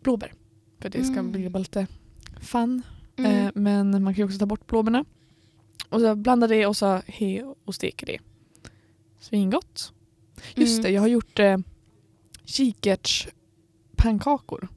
blåbär. 0.02 0.32
För 0.78 0.88
det 0.88 1.04
ska 1.04 1.12
Mm. 1.18 1.32
bli 1.32 1.48
lite 1.48 1.86
fun. 2.40 2.82
Mm. 3.16 3.46
Eh, 3.46 3.50
men 3.54 3.90
man 4.02 4.14
kan 4.14 4.18
ju 4.18 4.24
också 4.24 4.38
ta 4.38 4.46
bort 4.46 4.66
blåbärna. 4.66 5.04
Och 5.88 6.00
så 6.00 6.14
blanda 6.14 6.46
det 6.46 6.66
och 6.66 6.76
så 6.76 7.02
he 7.06 7.54
och 7.64 7.74
steker 7.74 8.06
det. 8.06 8.18
Svingott. 9.20 9.92
Just 10.54 10.72
Mm. 10.78 10.82
det, 10.82 10.90
jag 10.90 11.00
har 11.00 11.08
gjort 11.08 11.38
eh, 11.38 11.56
kikärtspannkakor. 12.44 14.68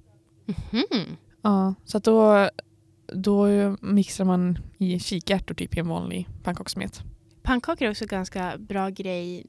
Mhm. 0.45 1.17
Ja, 1.41 1.73
så 1.85 1.97
att 1.97 2.03
då, 2.03 2.49
då 3.13 3.47
mixar 3.81 4.25
man 4.25 4.57
i 4.77 4.99
kikärtor 4.99 5.55
typ 5.55 5.77
i 5.77 5.79
en 5.79 5.87
vanlig 5.87 6.29
pannkakssmet. 6.43 7.01
Pannkakor 7.41 7.87
är 7.87 7.91
också 7.91 8.05
ganska 8.05 8.57
bra 8.57 8.89
grej 8.89 9.45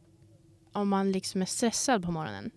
om 0.73 0.89
man 0.89 1.13
liksom 1.13 1.43
är 1.43 1.47
stressad 1.47 2.03
på 2.03 2.11
morgonen. 2.11 2.51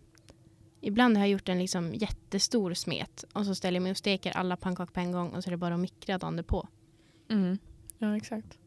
Ibland 0.82 1.17
har 1.17 1.24
jag 1.24 1.32
gjort 1.32 1.50
en 1.50 1.60
liksom 1.60 1.93
jättestor 1.93 2.74
smet 2.74 3.26
och 3.34 3.46
så 3.46 3.56
ställer 3.56 3.76
jag 3.76 3.84
mig 3.84 3.91
och 3.91 3.98
steker 3.98 4.32
alla 4.32 4.58
pannkakor 4.58 4.93
på 4.93 5.00
en 5.00 5.12
gång 5.12 5.30
och 5.30 5.43
så 5.43 5.50
är 5.50 5.52
det 5.52 5.58
bara 5.58 5.74
att 5.74 5.80
mikra 5.80 6.17
dagen 6.17 6.43
på. 6.43 6.67
Mm. 7.30 7.58
Ja, 7.98 8.17
exakt. 8.17 8.58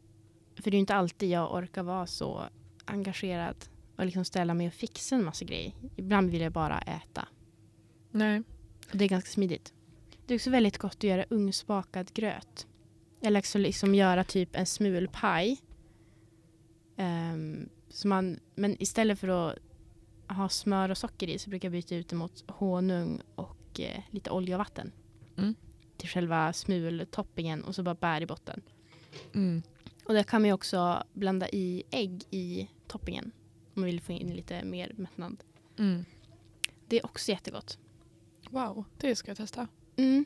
För 0.55 0.63
det 0.63 0.69
är 0.69 0.73
ju 0.73 0.79
inte 0.79 0.95
alltid 0.95 1.29
jag 1.29 1.53
orkar 1.53 1.83
vara 1.83 2.07
så 2.07 2.43
engagerad 2.85 3.55
och 3.95 4.05
liksom 4.05 4.25
ställa 4.25 4.53
mig 4.53 4.67
och 4.67 4.73
fixa 4.73 5.15
en 5.15 5.23
massa 5.23 5.45
grejer. 5.45 5.73
Ibland 5.95 6.29
vill 6.29 6.41
jag 6.41 6.51
bara 6.51 6.79
äta. 6.79 7.27
Nej. 8.11 8.43
Och 8.91 8.97
det 8.97 9.05
är 9.05 9.09
ganska 9.09 9.29
smidigt. 9.29 9.73
Det 10.31 10.35
är 10.35 10.37
också 10.37 10.49
väldigt 10.49 10.77
gott 10.77 10.95
att 10.95 11.03
göra 11.03 11.25
ugnsbakad 11.29 12.13
gröt. 12.13 12.67
Eller 13.21 13.39
också 13.39 13.57
liksom 13.57 13.95
göra 13.95 14.23
typ 14.23 14.55
en 14.55 14.65
smulpaj. 14.65 15.61
Um, 16.97 17.69
så 17.89 18.07
man, 18.07 18.39
men 18.55 18.81
istället 18.81 19.19
för 19.19 19.27
att 19.27 19.57
ha 20.27 20.49
smör 20.49 20.89
och 20.89 20.97
socker 20.97 21.27
i 21.27 21.39
så 21.39 21.49
brukar 21.49 21.67
jag 21.67 21.71
byta 21.71 21.95
ut 21.95 22.09
det 22.09 22.15
mot 22.15 22.43
honung 22.51 23.21
och 23.35 23.79
eh, 23.79 24.03
lite 24.09 24.29
olja 24.29 24.55
och 24.55 24.59
vatten. 24.59 24.91
Mm. 25.37 25.55
Till 25.97 26.09
själva 26.09 26.53
smultoppingen 26.53 27.63
och 27.63 27.75
så 27.75 27.83
bara 27.83 27.95
bär 27.95 28.21
i 28.21 28.25
botten. 28.25 28.61
Mm. 29.33 29.63
Och 30.05 30.13
där 30.13 30.23
kan 30.23 30.41
man 30.41 30.47
ju 30.47 30.53
också 30.53 31.03
blanda 31.13 31.49
i 31.49 31.83
ägg 31.91 32.23
i 32.29 32.69
toppingen. 32.87 33.31
Om 33.73 33.81
man 33.81 33.85
vill 33.85 34.01
få 34.01 34.11
in 34.11 34.35
lite 34.35 34.63
mer 34.63 34.93
mättnad. 34.95 35.43
Mm. 35.79 36.05
Det 36.87 36.99
är 36.99 37.05
också 37.05 37.31
jättegott. 37.31 37.79
Wow, 38.49 38.83
det 38.97 39.15
ska 39.15 39.29
jag 39.29 39.37
testa. 39.37 39.67
Mm. 40.03 40.25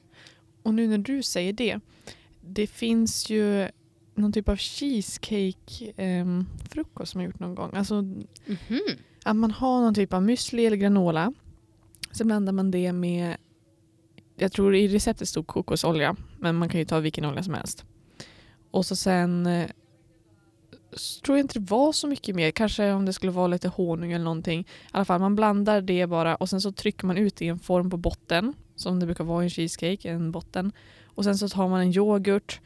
Och 0.63 0.73
nu 0.73 0.87
när 0.87 0.97
du 0.97 1.23
säger 1.23 1.53
det. 1.53 1.79
Det 2.41 2.67
finns 2.67 3.29
ju 3.29 3.67
någon 4.15 4.33
typ 4.33 4.49
av 4.49 4.55
cheesecake-frukost 4.57 7.11
som 7.11 7.21
jag 7.21 7.27
gjort 7.27 7.39
någon 7.39 7.55
gång. 7.55 7.71
Alltså 7.73 8.01
Mhm. 8.01 8.79
att 9.23 9.35
man 9.35 9.51
har 9.51 9.81
någon 9.81 9.93
typ 9.95 10.13
av 10.13 10.21
müsli 10.29 10.67
eller 10.67 10.77
granola. 10.77 11.33
Så 12.11 12.25
blandar 12.25 12.53
man 12.53 12.71
det 12.71 12.93
med, 12.93 13.37
jag 14.35 14.51
tror 14.51 14.75
i 14.75 14.87
receptet 14.87 15.29
stod 15.29 15.47
kokosolja, 15.47 16.15
men 16.39 16.55
man 16.55 16.69
kan 16.69 16.79
ju 16.79 16.85
ta 16.85 16.99
vilken 16.99 17.25
olja 17.25 17.43
som 17.43 17.53
helst. 17.53 17.85
Och 18.71 18.85
så 18.85 18.95
sen 18.95 19.45
eh, 19.47 19.69
så 20.91 21.21
tror 21.21 21.37
jag 21.37 21.43
inte 21.43 21.59
det 21.59 21.71
var 21.71 21.91
så 21.91 22.07
mycket 22.07 22.35
mer, 22.35 22.51
kanske 22.51 22.91
om 22.91 23.05
det 23.05 23.13
skulle 23.13 23.31
vara 23.31 23.47
lite 23.47 23.67
honung 23.67 24.11
eller 24.11 24.25
någonting. 24.25 24.59
I 24.61 24.65
alla 24.91 25.05
fall, 25.05 25.19
man 25.21 25.35
blandar 25.35 25.81
det 25.81 26.07
bara 26.07 26.35
och 26.35 26.49
sen 26.49 26.61
så 26.61 26.71
trycker 26.71 27.07
man 27.07 27.17
ut 27.17 27.35
det 27.35 27.45
i 27.45 27.47
en 27.47 27.59
form 27.59 27.89
på 27.89 27.97
botten, 27.97 28.53
som 28.75 28.99
det 28.99 29.05
brukar 29.05 29.23
vara 29.23 29.43
i 29.43 29.45
en 29.45 29.49
cheesecake, 29.49 30.09
en 30.09 30.31
botten. 30.31 30.71
Och 31.05 31.23
sen 31.23 31.37
så 31.37 31.49
tar 31.49 31.67
man 31.67 31.81
en 31.81 31.93
yoghurt, 31.93 32.61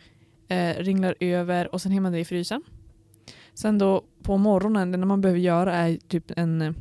eh, 0.48 0.76
ringlar 0.76 1.15
över 1.19 1.74
och 1.74 1.82
sen 1.82 1.91
häller 1.91 2.02
man 2.02 2.12
det 2.12 2.19
i 2.19 2.26
frysen. 2.26 2.62
Sen 3.54 3.78
då 3.78 4.04
på 4.24 4.38
morgonen, 4.38 4.91
det 4.91 4.98
man 4.98 5.22
behöver 5.22 5.39
göra 5.39 5.76
är 5.76 5.98
typ 5.98 6.32
en, 6.38 6.76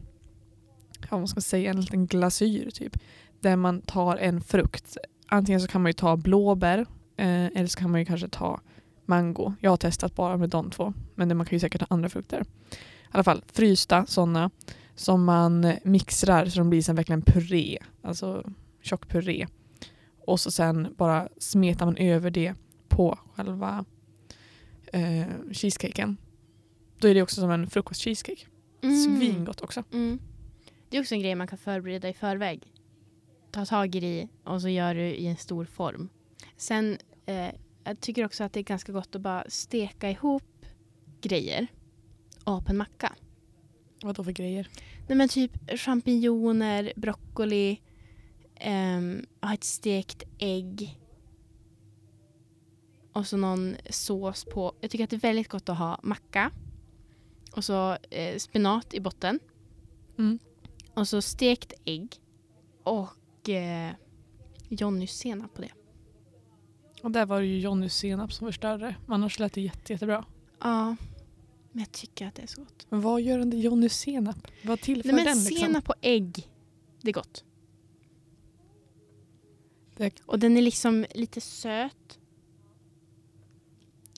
ja, 1.00 1.08
vad 1.10 1.20
man 1.20 1.28
ska 1.28 1.40
säga, 1.40 1.70
en 1.70 1.80
liten 1.80 2.06
glasyr 2.06 2.70
typ. 2.70 2.98
Där 3.40 3.56
man 3.56 3.80
tar 3.80 4.16
en 4.16 4.40
frukt. 4.40 4.96
Antingen 5.26 5.60
så 5.60 5.68
kan 5.68 5.82
man 5.82 5.88
ju 5.88 5.92
ta 5.92 6.16
blåbär 6.16 6.78
eh, 7.16 7.46
eller 7.46 7.66
så 7.66 7.78
kan 7.78 7.90
man 7.90 8.00
ju 8.00 8.06
kanske 8.06 8.28
ta 8.28 8.60
mango. 9.06 9.54
Jag 9.60 9.70
har 9.70 9.76
testat 9.76 10.14
bara 10.14 10.36
med 10.36 10.50
de 10.50 10.70
två. 10.70 10.92
Men 11.14 11.36
man 11.36 11.46
kan 11.46 11.56
ju 11.56 11.60
säkert 11.60 11.80
ha 11.80 11.86
andra 11.90 12.08
frukter. 12.08 12.40
I 12.40 12.76
alla 13.10 13.24
fall 13.24 13.42
frysta 13.52 14.06
sådana 14.06 14.50
som 14.94 15.24
man 15.24 15.72
mixrar 15.84 16.46
så 16.46 16.58
de 16.58 16.70
blir 16.70 16.82
sen 16.82 16.96
verkligen 16.96 17.22
puré. 17.22 17.78
Alltså 18.02 18.50
tjock 18.88 19.08
puré. 19.08 19.46
Och 20.26 20.40
så 20.40 20.50
sen 20.50 20.94
bara 20.96 21.28
smetar 21.38 21.86
man 21.86 21.96
över 21.96 22.30
det 22.30 22.54
på 22.88 23.18
själva 23.34 23.84
eh, 24.92 25.26
cheesecaken. 25.52 26.16
Då 26.98 27.08
är 27.08 27.14
det 27.14 27.22
också 27.22 27.40
som 27.40 27.50
en 27.50 27.66
frukost-cheesecake. 27.66 28.46
Svingott 28.80 29.60
också. 29.60 29.82
Mm. 29.92 30.18
Det 30.88 30.96
är 30.96 31.00
också 31.00 31.14
en 31.14 31.20
grej 31.20 31.34
man 31.34 31.46
kan 31.46 31.58
förbereda 31.58 32.08
i 32.08 32.12
förväg. 32.12 32.72
Ta 33.50 33.66
tag 33.66 33.94
i 33.94 34.00
det 34.00 34.28
och 34.44 34.62
så 34.62 34.68
gör 34.68 34.94
du 34.94 35.00
i 35.00 35.26
en 35.26 35.36
stor 35.36 35.64
form. 35.64 36.08
Sen 36.56 36.98
eh, 37.26 37.50
jag 37.84 38.00
tycker 38.00 38.24
också 38.24 38.44
att 38.44 38.52
det 38.52 38.60
är 38.60 38.64
ganska 38.64 38.92
gott 38.92 39.14
att 39.14 39.20
bara 39.20 39.44
steka 39.48 40.10
ihop 40.10 40.66
grejer 41.20 41.66
på 42.44 42.64
en 42.68 42.76
macka. 42.76 43.12
Vad 44.02 44.16
då 44.16 44.24
för 44.24 44.32
grejer? 44.32 44.68
Nej 45.08 45.18
men 45.18 45.28
typ 45.28 45.80
champinjoner, 45.80 46.92
broccoli, 46.96 47.80
ehm, 48.60 49.26
ha 49.42 49.54
ett 49.54 49.64
stekt 49.64 50.22
ägg 50.38 50.98
och 53.12 53.26
så 53.26 53.36
någon 53.36 53.76
sås 53.90 54.44
på. 54.44 54.72
Jag 54.80 54.90
tycker 54.90 55.04
att 55.04 55.10
det 55.10 55.16
är 55.16 55.20
väldigt 55.20 55.48
gott 55.48 55.68
att 55.68 55.78
ha 55.78 56.00
macka 56.02 56.50
och 57.52 57.64
så 57.64 57.96
eh, 58.10 58.36
spenat 58.38 58.94
i 58.94 59.00
botten 59.00 59.40
Mm. 60.18 60.38
och 60.94 61.08
så 61.08 61.22
stekt 61.22 61.72
ägg 61.84 62.14
och 62.82 63.48
eh, 63.48 63.92
Johnnys 64.68 65.12
senap 65.12 65.54
på 65.54 65.62
det. 65.62 65.70
Och 67.02 67.10
där 67.10 67.26
var 67.26 67.40
det 67.40 67.46
ju 67.46 67.58
Johnnys 67.60 67.94
senap 67.94 68.32
som 68.32 68.46
förstörde. 68.46 68.94
Annars 69.06 69.38
lät 69.38 69.52
det 69.52 69.60
jätte, 69.60 69.92
jättebra. 69.92 70.24
Ja, 70.60 70.96
men 71.72 71.80
jag 71.82 71.92
tycker 71.92 72.26
att 72.26 72.34
det 72.34 72.42
är 72.42 72.46
så 72.46 72.60
gott. 72.60 72.86
Men 72.88 73.00
vad 73.00 73.20
gör 73.20 73.38
den 73.38 73.60
Johnnys 73.60 73.92
senap? 73.98 74.36
Vad 74.64 74.80
tillför 74.80 75.08
Nej, 75.12 75.14
men 75.16 75.24
den 75.24 75.44
liksom? 75.44 75.66
senap 75.66 75.88
och 75.88 75.94
ägg, 76.00 76.48
det 77.02 77.08
är 77.08 77.14
gott. 77.14 77.44
Det- 79.98 80.20
Och 80.26 80.38
den 80.38 80.56
är 80.56 80.62
liksom 80.62 81.06
lite 81.14 81.40
söt. 81.40 82.18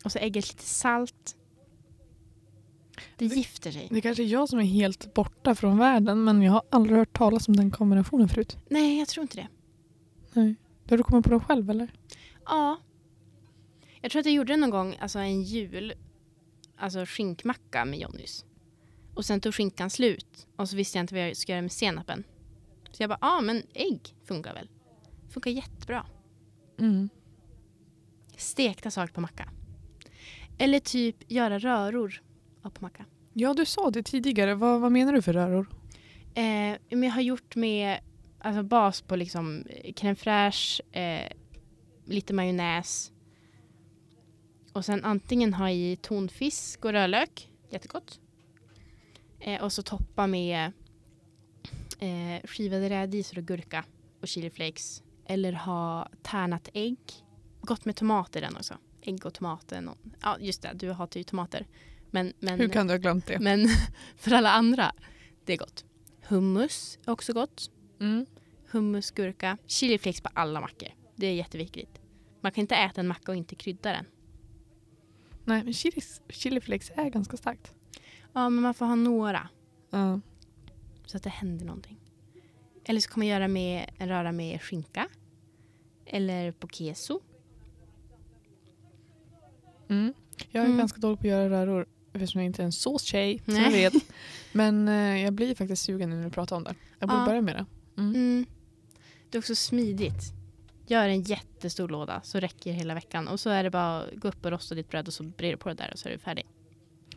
Och 0.05 0.13
så 0.13 0.19
ägget 0.19 0.49
lite 0.49 0.65
salt. 0.65 1.37
Det 3.17 3.25
gifter 3.27 3.71
sig. 3.73 3.89
Det 3.91 4.01
kanske 4.01 4.23
är 4.23 4.27
jag 4.27 4.49
som 4.49 4.59
är 4.59 4.63
helt 4.65 5.15
borta 5.15 5.55
från 5.55 5.79
världen 5.79 6.25
men 6.25 6.43
jag 6.43 6.53
har 6.53 6.63
aldrig 6.71 6.97
hört 6.99 7.13
talas 7.19 7.49
om 7.49 7.57
den 7.57 7.71
kombinationen 7.71 8.29
förut. 8.29 8.57
Nej, 8.71 8.99
jag 8.99 9.09
tror 9.09 9.23
inte 9.23 9.37
det. 9.37 9.49
Nej. 10.33 10.55
Har 10.91 10.97
du 10.97 11.03
kommit 11.03 11.25
på 11.25 11.31
den 11.31 11.41
själv 11.41 11.71
eller? 11.71 11.93
Ja. 12.47 12.79
Jag 14.01 14.11
tror 14.11 14.21
att 14.21 14.27
jag 14.27 14.35
gjorde 14.35 14.53
det 14.53 14.57
någon 14.57 14.71
gång, 14.71 14.97
alltså 15.01 15.19
en 15.19 15.43
jul. 15.43 15.93
Alltså 16.77 17.05
skinkmacka 17.07 17.85
med 17.85 17.99
Johnnys. 17.99 18.45
Och 19.15 19.25
sen 19.25 19.41
tog 19.41 19.55
skinkan 19.55 19.91
slut. 19.91 20.47
Och 20.57 20.69
så 20.69 20.77
visste 20.77 20.99
jag 20.99 21.03
inte 21.03 21.15
vad 21.15 21.29
jag 21.29 21.37
skulle 21.37 21.55
göra 21.55 21.63
med 21.63 21.73
senapen. 21.73 22.25
Så 22.91 23.03
jag 23.03 23.11
bara, 23.11 23.19
ja 23.21 23.39
ah, 23.39 23.41
men 23.41 23.63
ägg 23.75 24.15
funkar 24.25 24.55
väl. 24.55 24.69
Funkar 25.31 25.51
jättebra. 25.51 26.07
Mm. 26.79 27.09
Stekta 28.37 28.91
saker 28.91 29.15
på 29.15 29.21
macka. 29.21 29.49
Eller 30.59 30.79
typ 30.79 31.17
göra 31.33 31.59
röror 31.59 32.23
på 32.63 32.71
macka. 32.79 33.05
Ja, 33.33 33.55
du 33.55 33.65
sa 33.65 33.91
det 33.91 34.03
tidigare. 34.03 34.55
Vad, 34.55 34.81
vad 34.81 34.93
menar 34.93 35.13
du 35.13 35.23
för 35.23 35.33
röror? 35.33 35.67
Eh, 36.35 36.77
men 36.91 37.03
jag 37.03 37.11
har 37.11 37.21
gjort 37.21 37.57
med 37.57 38.01
alltså 38.39 38.63
bas 38.63 39.03
på 39.03 39.17
liksom 39.17 39.65
crème 39.97 40.15
fraîche, 40.15 40.81
eh, 40.93 41.33
lite 42.05 42.35
majonnäs. 42.35 43.13
Och 44.73 44.85
sen 44.85 45.05
antingen 45.05 45.55
ha 45.55 45.71
i 45.71 45.97
tonfisk 46.03 46.85
och 46.85 46.93
rödlök, 46.93 47.51
jättegott. 47.71 48.21
Eh, 49.41 49.63
och 49.63 49.73
så 49.73 49.83
toppa 49.83 50.27
med 50.27 50.73
eh, 51.99 52.47
skivade 52.49 52.91
rädisor 52.91 53.39
och 53.39 53.45
gurka 53.45 53.85
och 54.21 54.29
chiliflakes. 54.29 55.03
Eller 55.31 55.53
ha 55.53 56.09
tärnat 56.23 56.69
ägg. 56.75 56.99
Gott 57.61 57.85
med 57.85 57.97
tomater 57.97 58.41
den 58.41 58.57
också. 58.57 58.75
Ägg 59.03 59.27
och 59.27 59.35
tomater. 59.35 59.81
Någon. 59.81 60.15
Ja, 60.23 60.37
just 60.41 60.63
det. 60.63 60.71
Du 60.75 60.93
hatar 60.93 61.21
ju 61.21 61.25
tomater. 61.25 61.67
Men, 62.11 62.33
men, 62.41 62.61
Hur 62.61 62.69
kan 62.69 62.87
du 62.87 62.93
ha 62.93 62.99
glömt 62.99 63.27
det? 63.27 63.39
men 63.39 63.69
för 64.17 64.33
alla 64.33 64.51
andra, 64.51 64.93
det 65.45 65.53
är 65.53 65.57
gott. 65.57 65.85
Hummus 66.29 66.99
är 67.07 67.13
också 67.13 67.33
gott. 67.33 67.71
Mm. 68.01 68.27
Hummus, 68.71 69.11
gurka, 69.11 69.59
chiliflakes 69.67 70.21
på 70.21 70.29
alla 70.35 70.61
mackor. 70.61 70.89
Det 71.17 71.27
är 71.27 71.35
jätteviktigt. 71.35 72.01
Man 72.41 72.53
kan 72.53 72.63
inte 72.63 72.77
äta 72.77 73.01
en 73.01 73.07
macka 73.09 73.33
och 73.33 73.37
inte 73.37 73.55
krydda 73.55 73.93
den. 73.93 74.05
Nej, 75.45 75.65
men 75.65 75.73
chili, 75.73 76.01
chiliflakes 76.29 76.91
är 76.95 77.11
ganska 77.11 77.37
starkt. 77.37 77.75
Ja, 78.33 78.49
men 78.49 78.63
man 78.63 78.75
får 78.75 78.87
ha 78.87 78.95
några 78.95 79.49
Ja. 79.91 80.21
så 81.07 81.17
att 81.17 81.23
det 81.23 81.31
händer 81.31 81.67
någonting. 81.67 82.01
Eller 82.85 83.01
så 83.01 83.11
kan 83.11 83.21
man 83.21 83.27
göra 83.27 83.49
med 83.49 83.91
röra 83.99 84.33
med 84.33 84.63
skinka. 84.63 85.09
Eller 86.13 86.53
på 86.53 86.69
keso. 86.69 87.21
Mm. 89.89 90.15
Jag 90.51 90.61
är 90.63 90.67
Mm. 90.67 90.79
ganska 90.79 91.01
dålig 91.01 91.19
på 91.19 91.23
att 91.27 91.29
göra 91.31 91.49
röror 91.67 91.87
eftersom 92.13 92.41
jag 92.41 92.47
inte 92.47 92.63
är 92.63 92.65
en 92.65 92.73
såstjej, 92.73 93.39
som 93.45 93.55
Nej. 93.55 93.63
jag 93.83 93.91
vet. 93.91 94.03
Men 94.53 94.89
eh, 94.89 95.23
jag 95.23 95.33
blir 95.33 95.55
faktiskt 95.55 95.83
sugen 95.83 96.11
när 96.11 96.25
du 96.25 96.31
pratar 96.31 96.57
om 96.57 96.65
det. 96.65 96.75
Jag 96.99 97.09
borde 97.09 97.21
Ja. 97.21 97.27
börja 97.27 97.41
med 97.41 97.57
det. 97.57 97.67
Mm. 98.03 98.15
Mm. 98.15 98.47
Det 99.31 99.39
är 99.39 99.41
också 99.41 99.55
smidigt. 99.55 100.23
Gör 100.87 101.09
en 101.09 101.23
jättestor 101.23 101.89
låda 101.89 102.21
så 102.25 102.41
räcker 102.41 102.73
hela 102.73 102.95
veckan. 102.95 103.29
Och 103.29 103.41
så 103.41 103.51
är 103.51 103.63
det 103.65 103.71
bara 103.71 104.01
att 104.01 104.15
gå 104.15 104.29
upp 104.29 104.45
och 104.45 104.51
rosta 104.51 104.75
ditt 104.75 104.89
bröd 104.91 105.07
och 105.09 105.15
så 105.15 105.23
brer 105.23 105.51
du 105.51 105.57
på 105.57 105.69
det 105.69 105.75
där 105.75 105.91
och 105.93 105.99
så 105.99 106.09
är 106.09 106.13
du 106.13 106.19
färdig. 106.19 106.47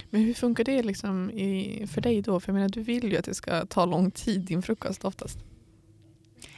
Men 0.09 0.21
hur 0.21 0.33
funkar 0.33 0.63
det 0.63 0.83
liksom 0.83 1.31
i, 1.31 1.87
för 1.87 2.01
dig 2.01 2.21
då? 2.21 2.39
För 2.39 2.49
jag 2.49 2.53
menar, 2.53 2.69
du 2.69 2.81
vill 2.83 3.11
ju 3.11 3.17
att 3.17 3.25
det 3.25 3.33
ska 3.33 3.65
ta 3.65 3.85
lång 3.85 4.11
tid, 4.11 4.41
din 4.41 4.61
frukost 4.61 5.05
oftast. 5.05 5.37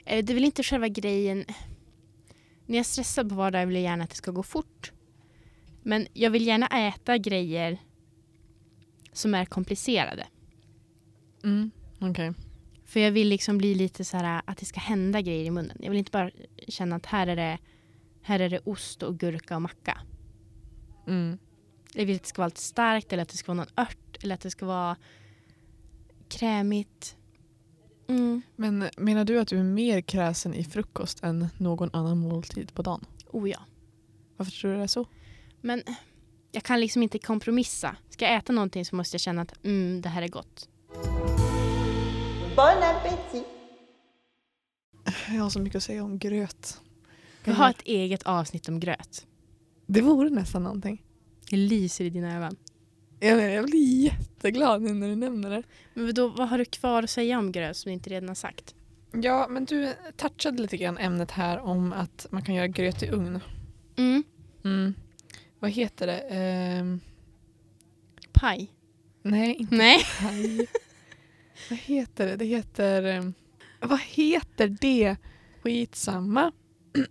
Eh, 0.06 0.26
Det 0.26 0.34
är 0.34 0.36
väl 0.36 0.44
inte 0.46 0.64
själva 0.64 0.88
grejen. 0.88 1.46
När 2.66 2.78
jag 2.78 2.86
stressar 2.86 3.24
på 3.24 3.36
vardag 3.36 3.66
vill 3.66 3.76
jag 3.76 3.84
gärna 3.84 4.04
att 4.04 4.10
det 4.10 4.16
ska 4.16 4.32
gå 4.32 4.44
fort. 4.44 4.92
Men 5.84 6.08
jag 6.14 6.30
vill 6.30 6.48
gärna 6.48 6.68
äta 6.68 7.18
grejer 7.18 7.78
som 9.12 9.34
är 9.36 9.46
komplicerade. 9.46 10.28
Mm. 11.44 11.72
Okej. 12.00 12.34
För 12.86 13.00
jag 13.00 13.12
vill 13.12 13.28
liksom 13.28 13.58
bli 13.58 13.76
lite 13.76 14.06
så 14.06 14.18
här 14.18 14.42
att 14.46 14.58
det 14.58 14.66
ska 14.66 14.80
hända 14.80 15.22
grejer 15.22 15.46
i 15.46 15.52
munnen. 15.52 15.78
Jag 15.80 15.90
vill 15.90 16.00
inte 16.00 16.12
bara 16.12 16.32
känna 16.68 16.96
att 16.96 17.06
här 17.06 17.28
är 17.28 17.36
det, 17.36 17.58
här 18.22 18.40
är 18.40 18.50
det 18.50 18.60
ost 18.60 19.04
och 19.04 19.20
gurka 19.20 19.56
och 19.56 19.62
macka. 19.62 20.02
Mm. 21.08 21.38
Jag 21.94 22.06
vill 22.06 22.16
att 22.16 22.24
det 22.24 22.30
ska 22.30 22.42
vara 22.42 22.48
lite 22.48 22.62
starkt 22.62 23.14
eller 23.14 23.24
att 23.24 23.30
det 23.30 23.38
ska 23.38 23.54
vara 23.54 23.66
någon 23.66 23.86
ört 23.86 24.24
eller 24.24 24.36
att 24.36 24.42
det 24.42 24.52
ska 24.52 24.66
vara 24.66 24.98
krämigt. 26.30 27.18
Mm. 28.08 28.42
Men 28.56 28.90
menar 28.98 29.26
du 29.26 29.40
att 29.40 29.48
du 29.48 29.60
är 29.60 29.64
mer 29.64 30.02
kräsen 30.02 30.54
i 30.54 30.64
frukost 30.64 31.24
än 31.24 31.48
någon 31.58 31.90
annan 31.94 32.18
måltid 32.18 32.74
på 32.74 32.82
dagen? 32.82 33.06
Oh 33.32 33.50
ja. 33.50 33.60
Varför 34.38 34.52
tror 34.52 34.72
du 34.72 34.78
det 34.78 34.84
är 34.84 34.88
så? 34.88 35.06
Men 35.62 35.84
jag 36.52 36.64
kan 36.64 36.80
liksom 36.80 37.04
inte 37.04 37.20
kompromissa. 37.20 37.96
Ska 38.10 38.26
jag 38.26 38.36
äta 38.36 38.54
någonting 38.54 38.86
så 38.86 38.96
måste 38.96 39.16
jag 39.16 39.22
känna 39.22 39.42
att 39.42 39.66
mm, 39.66 40.02
det 40.02 40.10
här 40.10 40.22
är 40.22 40.28
gott. 40.28 40.70
Bon 42.56 42.84
appétit 42.84 43.46
Jag 45.28 45.42
har 45.44 45.50
så 45.50 45.60
mycket 45.60 45.78
att 45.78 45.84
säga 45.84 46.04
om 46.04 46.20
gröt. 46.20 46.82
Vi 47.44 47.52
har 47.52 47.70
ett 47.70 47.82
eget 47.82 48.24
avsnitt 48.24 48.70
om 48.70 48.80
gröt. 48.80 49.26
Det 49.86 50.02
vore 50.02 50.30
nästan 50.30 50.64
någonting. 50.64 51.04
Det 51.50 51.58
lyser 51.58 52.06
i 52.06 52.10
dina 52.10 52.38
ögon. 52.38 52.56
Jag, 53.20 53.38
menar, 53.38 53.50
jag 53.50 53.66
blir 53.66 54.04
jätteglad 54.04 54.82
nu 54.82 54.94
när 54.94 55.08
du 55.08 55.16
nämner 55.16 55.50
det. 55.50 55.64
Men 55.94 56.14
då, 56.14 56.28
vad 56.28 56.50
har 56.50 56.58
du 56.58 56.66
kvar 56.66 57.04
att 57.04 57.10
säga 57.10 57.40
om 57.40 57.52
gröt 57.52 57.78
som 57.78 57.90
du 57.90 57.94
inte 57.94 58.10
redan 58.10 58.28
har 58.28 58.36
sagt? 58.36 58.76
Ja, 59.12 59.48
men 59.50 59.66
du 59.66 59.94
touchade 60.18 60.62
lite 60.62 60.78
grann 60.78 60.98
ämnet 60.98 61.32
här 61.32 61.60
om 61.60 61.94
att 61.94 62.28
man 62.30 62.42
kan 62.42 62.56
göra 62.56 62.68
gröt 62.68 63.04
i 63.04 63.10
ugn. 63.10 63.40
Mm. 63.96 64.24
Mm. 64.64 64.94
Vad 65.60 65.72
heter 65.72 66.08
det? 66.08 66.20
Ehm, 66.20 67.00
Paj. 68.32 68.72
nej, 69.22 69.56
inte 69.56 69.76
Nej. 69.76 70.04
paj. 70.20 70.58
vad 71.70 71.80
heter 71.80 72.28
det? 72.28 72.36
Det 72.36 72.46
heter... 72.46 73.04
ehm, 73.04 73.34
vad 73.82 74.00
heter 74.00 74.68
det? 74.82 75.16
Skitsamma. 75.64 76.52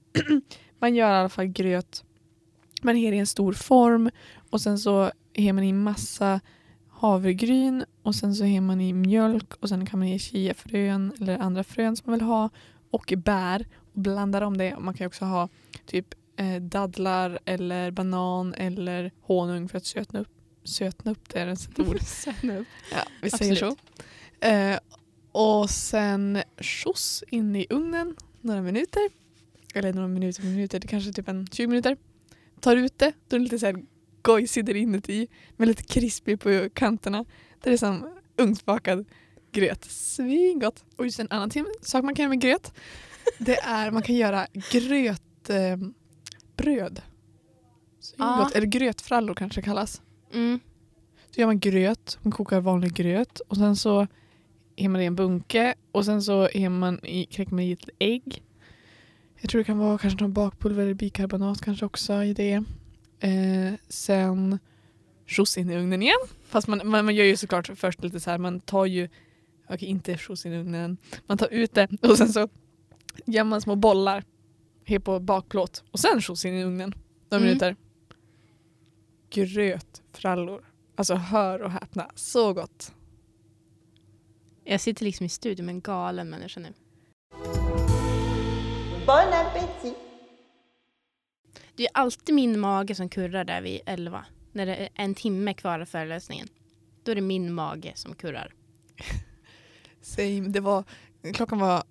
man 0.79 0.95
gör 0.95 1.11
i 1.11 1.15
alla 1.15 1.29
fall 1.29 1.47
gröt. 1.47 2.05
Man 2.83 2.95
har 2.97 3.13
i 3.13 3.19
en 3.19 3.27
stor 3.27 3.53
form 3.53 4.11
och 4.51 4.61
sen 4.61 4.79
så 4.79 5.13
har 5.37 5.53
man 5.53 5.65
i 5.65 5.73
massa 5.73 6.41
havregryn 6.89 7.85
och 8.03 8.15
sen 8.15 8.35
så 8.35 8.45
har 8.45 8.61
man 8.61 8.81
i 8.81 8.93
mjölk 8.93 9.55
och 9.61 9.69
sen 9.69 9.87
kan 9.87 9.99
man 9.99 10.09
ge 10.09 10.19
chiafrön 10.19 11.13
eller 11.21 11.39
andra 11.39 11.65
frön 11.65 11.97
som 11.97 12.11
man 12.11 12.19
vill 12.19 12.27
ha 12.27 12.51
och 12.91 13.13
bär 13.17 13.67
och 13.77 14.01
blandar 14.01 14.43
om 14.43 14.57
det. 14.57 14.77
Man 14.79 14.95
kan 14.95 15.07
också 15.07 15.25
ha 15.25 15.49
typ 15.87 16.15
eh, 16.37 16.63
dadlar 16.63 17.39
eller 17.45 17.91
banan 17.91 18.55
eller 18.55 19.11
honung 19.21 19.69
för 19.69 19.79
att 19.79 19.87
sötna 19.87 20.21
upp, 20.21 20.29
sötna 20.65 21.11
upp 21.11 21.29
det 21.29 21.41
är 21.41 21.47
ett 21.47 21.79
ord. 21.79 22.01
Sen 22.01 22.51
upp. 22.51 22.67
Ja, 22.93 23.03
vi 23.23 23.31
säger 23.31 23.55
så. 23.55 23.77
Eh, 24.47 24.79
och 25.33 25.71
sen 25.71 26.43
skjuts 26.59 27.25
in 27.29 27.57
i 27.57 27.67
ugnen 27.71 28.17
några 28.41 28.63
minuter. 28.63 29.11
Eller 29.75 29.93
några 29.93 30.09
minuter, 30.09 30.43
minuter, 30.43 30.81
det 30.81 30.89
kanske 30.89 31.11
är 31.11 31.13
typ 31.13 31.29
en 31.29 31.47
20 31.47 31.67
minuter. 31.67 31.97
Tar 32.61 32.77
ut 32.77 32.99
det, 32.99 33.13
då 33.29 33.37
är 33.37 33.41
det 33.41 33.45
lite 33.45 33.59
så 33.59 33.67
här 33.67 33.83
gojsig 34.25 34.65
där 34.65 34.77
inuti 34.77 35.29
med 35.57 35.69
lite 35.69 35.83
krispig 35.83 36.41
på 36.41 36.69
kanterna. 36.75 37.25
Det 37.63 37.71
är 37.71 37.77
som 37.77 38.11
ugnsbakad 38.37 39.05
gröt. 39.53 39.85
Svingott. 39.85 40.85
Och 40.97 41.05
just 41.05 41.21
en 41.21 41.29
annan 41.31 41.51
tim- 41.51 41.75
sak 41.83 42.05
man 42.05 42.15
kan 42.15 42.23
göra 42.23 42.31
med 42.31 42.41
gröt 42.41 42.73
det 43.39 43.57
är 43.57 43.91
man 43.91 44.03
kan 44.03 44.17
göra 44.17 44.47
gröt 44.71 45.51
eh. 45.51 45.77
Ja. 48.17 48.51
Eller 48.55 48.67
grötfrallor 48.67 49.35
kanske 49.35 49.61
det 49.61 49.65
kallas. 49.65 50.03
Mm. 50.33 50.61
Så 51.31 51.41
gör 51.41 51.47
man 51.47 51.59
gröt, 51.59 52.19
man 52.23 52.33
kokar 52.33 52.61
vanlig 52.61 52.95
gröt 52.95 53.41
och 53.41 53.57
sen 53.57 53.77
så 53.77 54.07
har 54.79 54.89
man 54.89 54.99
det 54.99 55.03
i 55.03 55.07
en 55.07 55.17
bunke 55.17 55.75
och 55.93 56.05
sen 56.05 56.23
så 56.23 56.49
man 56.71 57.07
i, 57.07 57.25
kräcker 57.25 57.53
man 57.53 57.65
i 57.65 57.73
ett 57.73 57.89
ägg. 57.99 58.43
Jag 59.41 59.51
tror 59.51 59.59
det 59.59 59.65
kan 59.65 59.79
vara 59.79 59.99
kanske 59.99 60.21
någon 60.21 60.33
bakpulver 60.33 60.83
eller 60.83 60.95
bikarbonat 60.95 61.61
kanske 61.61 61.87
också 61.87 62.23
i 62.23 62.35
det. 62.35 62.65
Eh, 63.21 63.75
sen 63.89 64.59
skjuts 65.27 65.59
in 65.59 65.71
i 65.71 65.77
ugnen 65.77 66.03
igen. 66.03 66.19
Fast 66.45 66.69
man, 66.69 66.81
man, 66.85 67.05
man 67.05 67.15
gör 67.15 67.25
ju 67.25 67.37
såklart 67.37 67.71
först 67.77 68.03
lite 68.03 68.21
så 68.21 68.31
här, 68.31 68.39
man 68.39 68.61
tar 68.61 68.87
ju, 68.87 69.09
okej 69.69 69.89
inte 69.89 70.19
skjuts 70.19 70.47
in 70.47 70.53
i 70.53 70.59
ugnen, 70.59 70.97
man 71.27 71.39
tar 71.39 71.49
ut 71.53 71.75
det 71.75 71.89
och 72.03 72.19
sen 72.19 72.29
så 72.29 72.49
gör 73.27 73.45
man 73.45 73.61
små 73.61 73.77
bollar 73.77 74.25
här 74.85 74.99
på 74.99 75.21
bakplåt 75.21 75.85
och 75.91 76.01
sen 76.01 76.23
skjuts 76.23 76.45
in 76.45 76.55
i 76.55 76.65
ugnen 76.65 76.95
några 77.31 77.37
Mm. 77.45 77.47
minuter. 77.49 77.77
Grötfrallor. 79.31 80.65
Alltså 80.97 81.15
hör 81.15 81.63
och 81.63 81.71
häpna, 81.71 82.11
så 82.15 82.53
gott. 82.53 82.93
Jag 84.65 84.81
sitter 84.81 85.05
liksom 85.05 85.27
i 85.27 85.29
studion 85.29 85.67
med 85.67 85.75
en 85.75 85.81
galen 85.81 86.31
människa 86.31 86.61
nu. 86.61 86.73
Bon 89.07 89.33
appétit 89.33 89.97
Det 91.77 91.83
är 91.85 91.91
alltid 91.95 92.35
min 92.35 92.61
mage 92.61 92.95
som 92.95 93.09
kurrar 93.09 93.45
där 93.45 93.61
vid 93.63 93.81
elva. 93.87 94.25
När 94.53 94.67
det 94.67 94.77
är 94.77 94.89
en 94.95 95.15
timme 95.15 95.55
kvar 95.55 95.81
av 95.81 95.87
föreläsningen. 95.87 96.49
Då 97.03 97.11
är 97.11 97.15
det 97.15 97.21
min 97.21 97.53
mage 97.55 97.93
som 97.97 98.15
kurrar. 98.15 98.55
Same. 100.01 100.41
Det 100.49 100.61
var, 100.61 100.85
klockan 101.35 101.59
var 101.59 101.85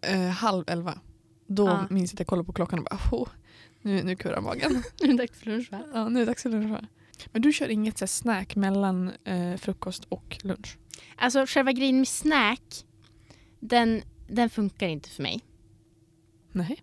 eh, 0.00 0.20
halv 0.28 0.64
elva. 0.66 0.98
Då 1.46 1.66
Ja. 1.66 1.86
minns 1.90 2.12
jag 2.12 2.16
att 2.16 2.20
jag 2.20 2.26
kollade 2.26 2.46
på 2.46 2.52
klockan 2.52 2.78
och 2.78 2.84
bara 2.84 3.16
oh, 3.18 3.28
nu, 3.82 4.02
nu 4.02 4.16
kurrar 4.16 4.40
magen. 4.40 4.82
Nu 5.00 5.08
är 5.08 5.12
det 5.12 5.18
dags 5.18 5.38
för 5.38 5.46
lunch 5.46 5.72
va? 5.72 5.82
ja, 5.94 6.08
nu 6.08 6.20
är 6.20 6.24
det 6.26 6.30
dags 6.30 6.42
för 6.42 6.50
lunch. 6.50 6.70
va? 6.70 6.86
Men 7.32 7.42
du 7.42 7.52
kör 7.52 7.68
inget 7.68 7.98
så 7.98 8.06
snack 8.06 8.56
mellan 8.56 9.12
eh, 9.24 9.56
frukost 9.56 10.04
och 10.08 10.38
lunch? 10.42 10.78
Alltså 11.16 11.44
själva 11.48 11.72
grejen 11.72 11.98
med 11.98 12.08
snack, 12.08 12.84
den, 13.60 14.02
den 14.28 14.50
funkar 14.50 14.88
inte 14.88 15.08
för 15.08 15.22
mig. 15.22 15.40
Nej. 16.52 16.82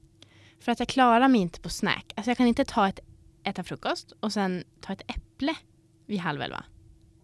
För 0.64 0.72
att 0.72 0.80
jag 0.80 0.88
klarar 0.88 1.28
mig 1.28 1.41
inte 1.41 1.61
på 1.61 1.70
snack. 1.70 2.14
Alltså 2.16 2.30
jag 2.30 2.38
kan 2.38 2.47
inte 2.47 2.66
ta 2.66 2.88
ett, 2.88 2.99
äta 3.43 3.64
frukost 3.64 4.11
och 4.20 4.34
sen 4.34 4.64
ta 4.82 4.93
ett 4.93 5.01
äpple 5.07 5.55
vid 6.05 6.20
halv 6.20 6.41
elva. 6.41 6.64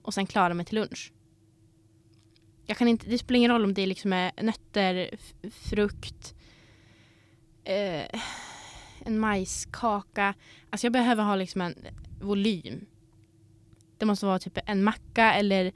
Och 0.02 0.14
sen 0.14 0.26
klara 0.28 0.54
mig 0.54 0.66
till 0.66 0.76
lunch. 0.76 1.14
Jag 2.66 2.78
kan 2.78 2.88
inte, 2.88 3.10
det 3.10 3.18
spelar 3.18 3.38
ingen 3.38 3.52
roll 3.52 3.64
om 3.64 3.74
det 3.74 3.86
liksom 3.86 4.14
är 4.14 4.32
nötter, 4.42 5.10
f- 5.14 5.34
frukt, 5.54 6.36
eh, 7.64 8.22
en 9.06 9.20
majskaka. 9.20 10.34
Alltså 10.70 10.86
jag 10.86 10.94
behöver 10.94 11.24
ha 11.24 11.36
liksom 11.36 11.62
en 11.62 11.76
volym. 12.22 12.86
Det 13.98 14.06
måste 14.06 14.26
vara 14.26 14.40
typ 14.40 14.58
en 14.66 14.84
macka 14.84 15.34
eller 15.34 15.72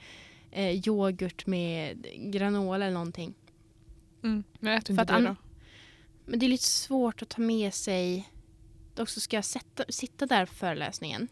eh, 0.51 0.87
yoghurt 0.87 1.45
med 1.47 2.07
granola 2.31 2.75
eller 2.85 2.93
någonting. 2.93 3.33
Mm. 4.23 4.43
Men 4.59 4.77
äter 4.77 4.91
inte 4.91 5.13
det 5.13 5.27
då? 5.27 5.35
Men 6.25 6.39
det 6.39 6.45
är 6.45 6.49
lite 6.49 6.63
svårt 6.63 7.21
att 7.21 7.29
ta 7.29 7.41
med 7.41 7.73
sig. 7.73 8.29
Dock 8.95 9.09
så 9.09 9.19
ska 9.19 9.37
jag 9.37 9.45
sätta, 9.45 9.83
sitta 9.89 10.25
där 10.25 10.45
på 10.45 10.53
föreläsningen. 10.53 11.27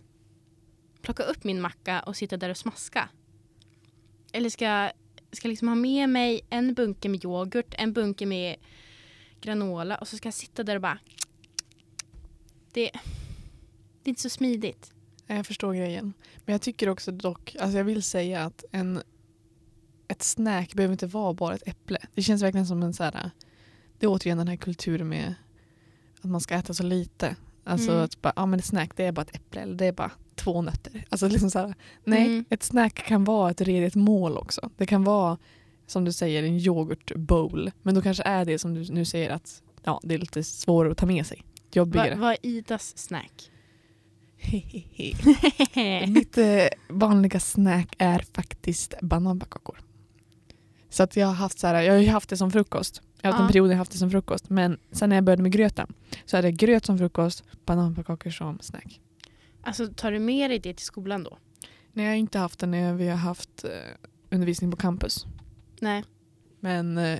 Plocka 1.01 1.23
upp 1.23 1.43
min 1.43 1.61
macka 1.61 1.99
och 1.99 2.15
sitta 2.15 2.37
där 2.37 2.49
och 2.49 2.57
smaska. 2.57 3.09
Eller 4.31 4.49
ska 4.49 4.65
jag 4.65 4.91
ska 5.31 5.47
liksom 5.47 5.67
ha 5.67 5.75
med 5.75 6.09
mig 6.09 6.41
en 6.49 6.73
bunke 6.73 7.09
med 7.09 7.25
yoghurt, 7.25 7.75
en 7.77 7.93
bunke 7.93 8.25
med 8.25 8.55
granola 9.41 9.97
och 9.97 10.07
så 10.07 10.17
ska 10.17 10.27
jag 10.27 10.33
sitta 10.33 10.63
där 10.63 10.75
och 10.75 10.81
bara... 10.81 10.99
Det, 12.73 12.91
det 14.03 14.07
är 14.07 14.09
inte 14.09 14.21
så 14.21 14.29
smidigt. 14.29 14.93
Jag 15.27 15.45
förstår 15.45 15.73
grejen. 15.73 16.13
Men 16.45 16.53
jag 16.53 16.61
tycker 16.61 16.89
också 16.89 17.11
dock, 17.11 17.55
alltså 17.59 17.77
jag 17.77 17.85
vill 17.85 18.03
säga 18.03 18.45
att 18.45 18.63
en, 18.71 19.01
ett 20.07 20.23
snack 20.23 20.73
behöver 20.73 20.91
inte 20.93 21.07
vara 21.07 21.33
bara 21.33 21.55
ett 21.55 21.67
äpple. 21.67 21.97
Det 22.15 22.21
känns 22.21 22.43
verkligen 22.43 22.67
som 22.67 22.83
en 22.83 22.93
så 22.93 23.03
här, 23.03 23.31
det 24.01 24.05
är 24.05 24.09
återigen 24.09 24.37
den 24.37 24.47
här 24.47 24.55
kulturen 24.55 25.09
med 25.09 25.33
att 26.21 26.29
man 26.29 26.41
ska 26.41 26.55
äta 26.55 26.73
så 26.73 26.83
lite. 26.83 27.35
Alltså 27.63 27.91
Mm. 27.91 28.03
att 28.03 28.21
bara, 28.21 28.33
ja 28.35 28.45
men 28.45 28.59
ett 28.59 28.65
snack 28.65 28.91
det 28.95 29.03
är 29.05 29.11
bara 29.11 29.21
ett 29.21 29.35
äpple 29.35 29.61
eller 29.61 29.75
det 29.75 29.85
är 29.85 29.91
bara 29.93 30.11
två 30.35 30.61
nötter. 30.61 31.05
Alltså 31.09 31.27
liksom 31.27 31.51
så 31.51 31.59
här, 31.59 31.73
nej, 32.03 32.25
Mm. 32.25 32.45
ett 32.49 32.63
snack 32.63 32.95
kan 33.07 33.23
vara 33.23 33.51
ett 33.51 33.61
redigt 33.61 33.95
mål 33.95 34.37
också. 34.37 34.69
Det 34.77 34.85
kan 34.85 35.03
vara 35.03 35.37
som 35.87 36.05
du 36.05 36.11
säger 36.13 36.43
en 36.43 36.57
yoghurtbowl. 36.57 37.71
Men 37.81 37.95
då 37.95 38.01
kanske 38.01 38.23
är 38.23 38.45
det 38.45 38.59
som 38.59 38.73
du 38.73 38.93
nu 38.93 39.05
säger 39.05 39.29
att 39.29 39.61
ja, 39.83 39.99
det 40.03 40.13
är 40.15 40.19
lite 40.19 40.43
svårare 40.43 40.91
att 40.91 40.97
ta 40.97 41.05
med 41.05 41.25
sig. 41.25 41.43
Jobbigare. 41.73 42.15
Va, 42.15 42.21
vad 42.21 42.31
är 42.31 42.37
Idas 42.45 42.97
snack? 42.97 43.51
Mitt 46.07 46.37
eh, 46.37 46.67
vanliga 46.89 47.39
snack 47.39 47.95
är 47.97 48.25
faktiskt 48.33 48.93
bananpannkakor. 49.01 49.81
Så 50.91 51.03
att 51.03 51.15
jag 51.15 51.27
har 51.27 51.33
haft 51.33 51.59
så 51.59 51.67
här, 51.67 51.81
jag 51.81 51.93
har 51.93 51.99
ju 51.99 52.09
haft 52.09 52.29
det 52.29 52.37
som 52.37 52.51
frukost. 52.51 53.01
Jag 53.21 53.27
har 53.29 53.31
haft 53.33 53.39
Ja. 53.41 53.45
en 53.45 53.51
period 53.51 53.71
jag 53.71 53.77
haft 53.77 53.91
det 53.91 53.97
som 53.97 54.11
frukost. 54.11 54.49
Men 54.49 54.77
sen 54.91 55.09
när 55.09 55.15
jag 55.17 55.23
började 55.23 55.43
med 55.43 55.51
gröten 55.51 55.93
så 56.25 56.37
är 56.37 56.41
det 56.41 56.51
gröt 56.51 56.85
som 56.85 56.97
frukost, 56.97 57.43
bananpannkakor 57.65 58.29
som 58.29 58.59
snack. 58.59 59.01
alltså 59.63 59.87
tar 59.87 60.11
du 60.11 60.19
med 60.19 60.49
dig 60.51 60.59
det 60.59 60.73
till 60.73 60.85
skolan 60.85 61.23
då? 61.23 61.37
Nej, 61.93 62.05
jag 62.05 62.11
har 62.11 62.17
inte 62.17 62.39
haft 62.39 62.59
det 62.59 62.67
när 62.67 62.93
vi 62.93 63.07
har 63.07 63.17
haft 63.17 63.63
eh, 63.63 63.69
undervisning 64.31 64.71
på 64.71 64.77
campus. 64.77 65.25
Nej. 65.79 66.03
Men 66.59 66.97
eh, 66.97 67.19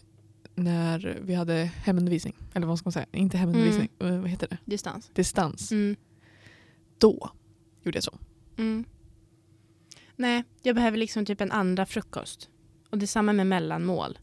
när 0.55 1.19
vi 1.21 1.33
hade 1.33 1.53
hemundervisning, 1.55 2.35
eller 2.53 2.67
vad 2.67 2.77
ska 2.77 2.87
man 2.87 2.91
säga, 2.91 3.05
inte 3.11 3.37
hemundervisning, 3.37 3.89
eh, 3.99 4.19
vad 4.19 4.29
heter 4.29 4.47
det? 4.47 4.57
Distans? 4.65 5.09
Distans. 5.13 5.71
Mm. 5.71 5.95
Då 6.97 7.31
gjorde 7.83 7.95
jag 7.97 8.03
så. 8.03 8.17
Mm. 8.57 8.83
Nej, 10.15 10.43
jag 10.61 10.75
behöver 10.75 10.97
liksom 10.97 11.25
typ 11.25 11.41
en 11.41 11.51
andra 11.51 11.85
frukost. 11.85 12.49
Och 12.91 12.97
det 12.97 13.05
är 13.05 13.07
samma 13.07 13.33
med 13.33 13.47
mellanmål. 13.47 14.19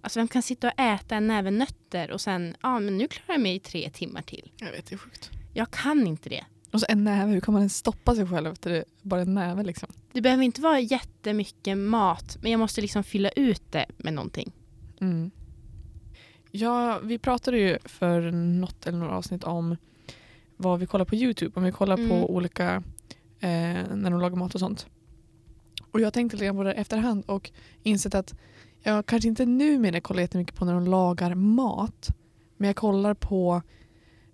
Alltså 0.00 0.20
vem 0.20 0.28
kan 0.28 0.42
sitta 0.42 0.66
och 0.68 0.80
äta 0.80 1.16
en 1.16 1.26
näve 1.26 1.50
nötter 1.50 2.10
och 2.10 2.20
sen, 2.20 2.56
ja 2.62 2.78
men 2.78 2.98
nu 2.98 3.08
klarar 3.08 3.34
jag 3.34 3.40
mig 3.42 3.54
i 3.54 3.58
tre 3.60 3.90
timmar 3.90 4.22
till. 4.22 4.52
Jag 4.56 4.72
vet, 4.72 4.86
det 4.86 4.94
är 4.94 4.98
sjukt. 4.98 5.30
Jag 5.54 5.70
kan 5.70 6.06
inte 6.06 6.28
det. 6.28 6.44
Och 6.72 6.80
så 6.80 6.86
en 6.88 7.04
näve, 7.04 7.32
hur 7.32 7.40
kan 7.40 7.54
man 7.54 7.60
ens 7.60 7.76
stoppa 7.76 8.14
sig 8.14 8.26
själv 8.26 8.46
efter 8.46 8.70
det? 8.70 8.84
bara 9.02 9.20
en 9.20 9.34
näve 9.34 9.62
liksom? 9.62 9.88
Det 10.12 10.20
behöver 10.20 10.44
inte 10.44 10.60
vara 10.60 10.80
jättemycket 10.80 11.78
mat, 11.78 12.38
men 12.42 12.50
jag 12.50 12.58
måste 12.58 12.80
liksom 12.80 13.04
fylla 13.04 13.28
ut 13.28 13.72
det 13.72 13.86
med 13.96 14.12
någonting. 14.14 14.52
Mm. 15.00 15.30
Ja, 16.50 16.98
vi 17.02 17.18
pratade 17.18 17.58
ju 17.58 17.78
för 17.84 18.30
något 18.32 18.86
eller 18.86 18.98
några 18.98 19.16
avsnitt 19.16 19.44
om 19.44 19.76
vad 20.56 20.80
vi 20.80 20.86
kollar 20.86 21.04
på 21.04 21.14
Youtube. 21.14 21.52
Om 21.56 21.62
vi 21.64 21.72
kollar 21.72 21.96
Mm. 21.98 22.08
på 22.10 22.34
olika, 22.34 22.74
eh, 23.40 23.50
när 23.94 24.10
de 24.10 24.20
lagar 24.20 24.36
mat 24.36 24.54
och 24.54 24.60
sånt. 24.60 24.86
Och 25.96 26.00
jag 26.00 26.12
tänkte 26.12 26.36
lite 26.36 26.52
på 26.52 26.62
det 26.62 26.72
efterhand 26.72 27.24
och 27.26 27.50
insett 27.82 28.14
att 28.14 28.34
jag 28.82 29.06
kanske 29.06 29.28
inte 29.28 29.46
numera 29.46 30.00
kollar 30.00 30.20
jättemycket 30.20 30.54
på 30.54 30.64
när 30.64 30.74
de 30.74 30.86
lagar 30.86 31.34
mat. 31.34 32.08
Men 32.56 32.66
jag 32.66 32.76
kollar 32.76 33.14
på 33.14 33.62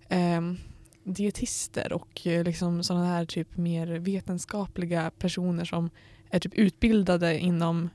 ehm, 0.09 0.57
dietister 1.03 1.93
och 1.93 2.27
eh, 2.27 2.43
liksom 2.43 2.83
sådana 2.83 3.05
här 3.05 3.25
typ 3.25 3.57
mer 3.57 3.87
vetenskapliga 3.87 5.11
personer 5.17 5.65
som 5.65 5.89
är 6.29 6.39
typ 6.39 6.53
utbildade 6.53 7.39
inom 7.39 7.89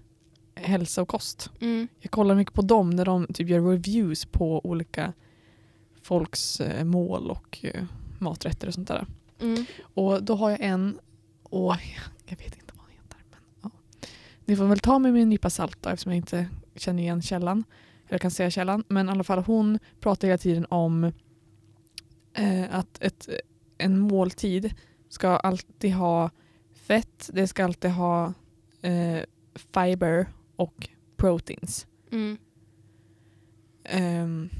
hälsa 0.54 1.02
och 1.02 1.08
kost. 1.08 1.50
Mm. 1.60 1.88
Jag 2.00 2.10
kollar 2.10 2.34
mycket 2.34 2.54
på 2.54 2.62
dem 2.62 2.90
när 2.90 3.04
de 3.04 3.26
typ 3.34 3.48
gör 3.48 3.70
reviews 3.70 4.24
på 4.24 4.66
olika 4.66 5.12
folks 6.02 6.60
eh, 6.60 6.84
mål 6.84 7.30
och 7.30 7.58
eh, 7.62 7.84
maträtter 8.18 8.68
och 8.68 8.74
sånt 8.74 8.88
där. 8.88 9.06
Mm. 9.40 9.64
Och 9.80 10.22
då 10.22 10.34
har 10.34 10.50
jag 10.50 10.60
en, 10.60 10.98
och 11.42 11.74
jag 12.26 12.36
vet 12.36 12.54
inte 12.54 12.72
vad 12.74 12.82
han 12.82 12.90
heter. 12.90 13.18
Men, 13.30 13.40
ja. 13.62 13.70
Ni 14.48 14.56
får 14.56 14.64
väl 14.64 14.78
ta 14.78 14.98
mig 14.98 15.12
med 15.12 15.22
en 15.22 15.28
nypa 15.28 15.50
salt 15.50 15.78
då, 15.80 15.90
eftersom 15.90 16.12
jag 16.12 16.16
inte 16.16 16.48
känner 16.74 17.02
igen 17.02 17.22
källan. 17.22 17.64
Eller 18.08 18.18
kan 18.18 18.30
säga 18.30 18.50
källan. 18.50 18.84
Men 18.88 19.08
i 19.08 19.10
alla 19.10 19.24
fall 19.24 19.38
hon 19.38 19.78
pratar 20.00 20.28
hela 20.28 20.38
tiden 20.38 20.66
om 20.68 21.04
eh, 22.34 22.74
att 22.74 23.02
ett, 23.02 23.28
en 23.78 23.98
måltid 23.98 24.74
ska 25.08 25.28
alltid 25.28 25.92
ha 25.92 26.30
fett, 26.74 27.30
det 27.32 27.48
ska 27.48 27.64
alltid 27.64 27.90
ha 27.90 28.32
eh, 28.82 29.20
fiber 29.74 30.26
och 30.56 30.88
proteins. 31.16 31.86
Mm. 32.12 32.38
Um, 33.94 34.50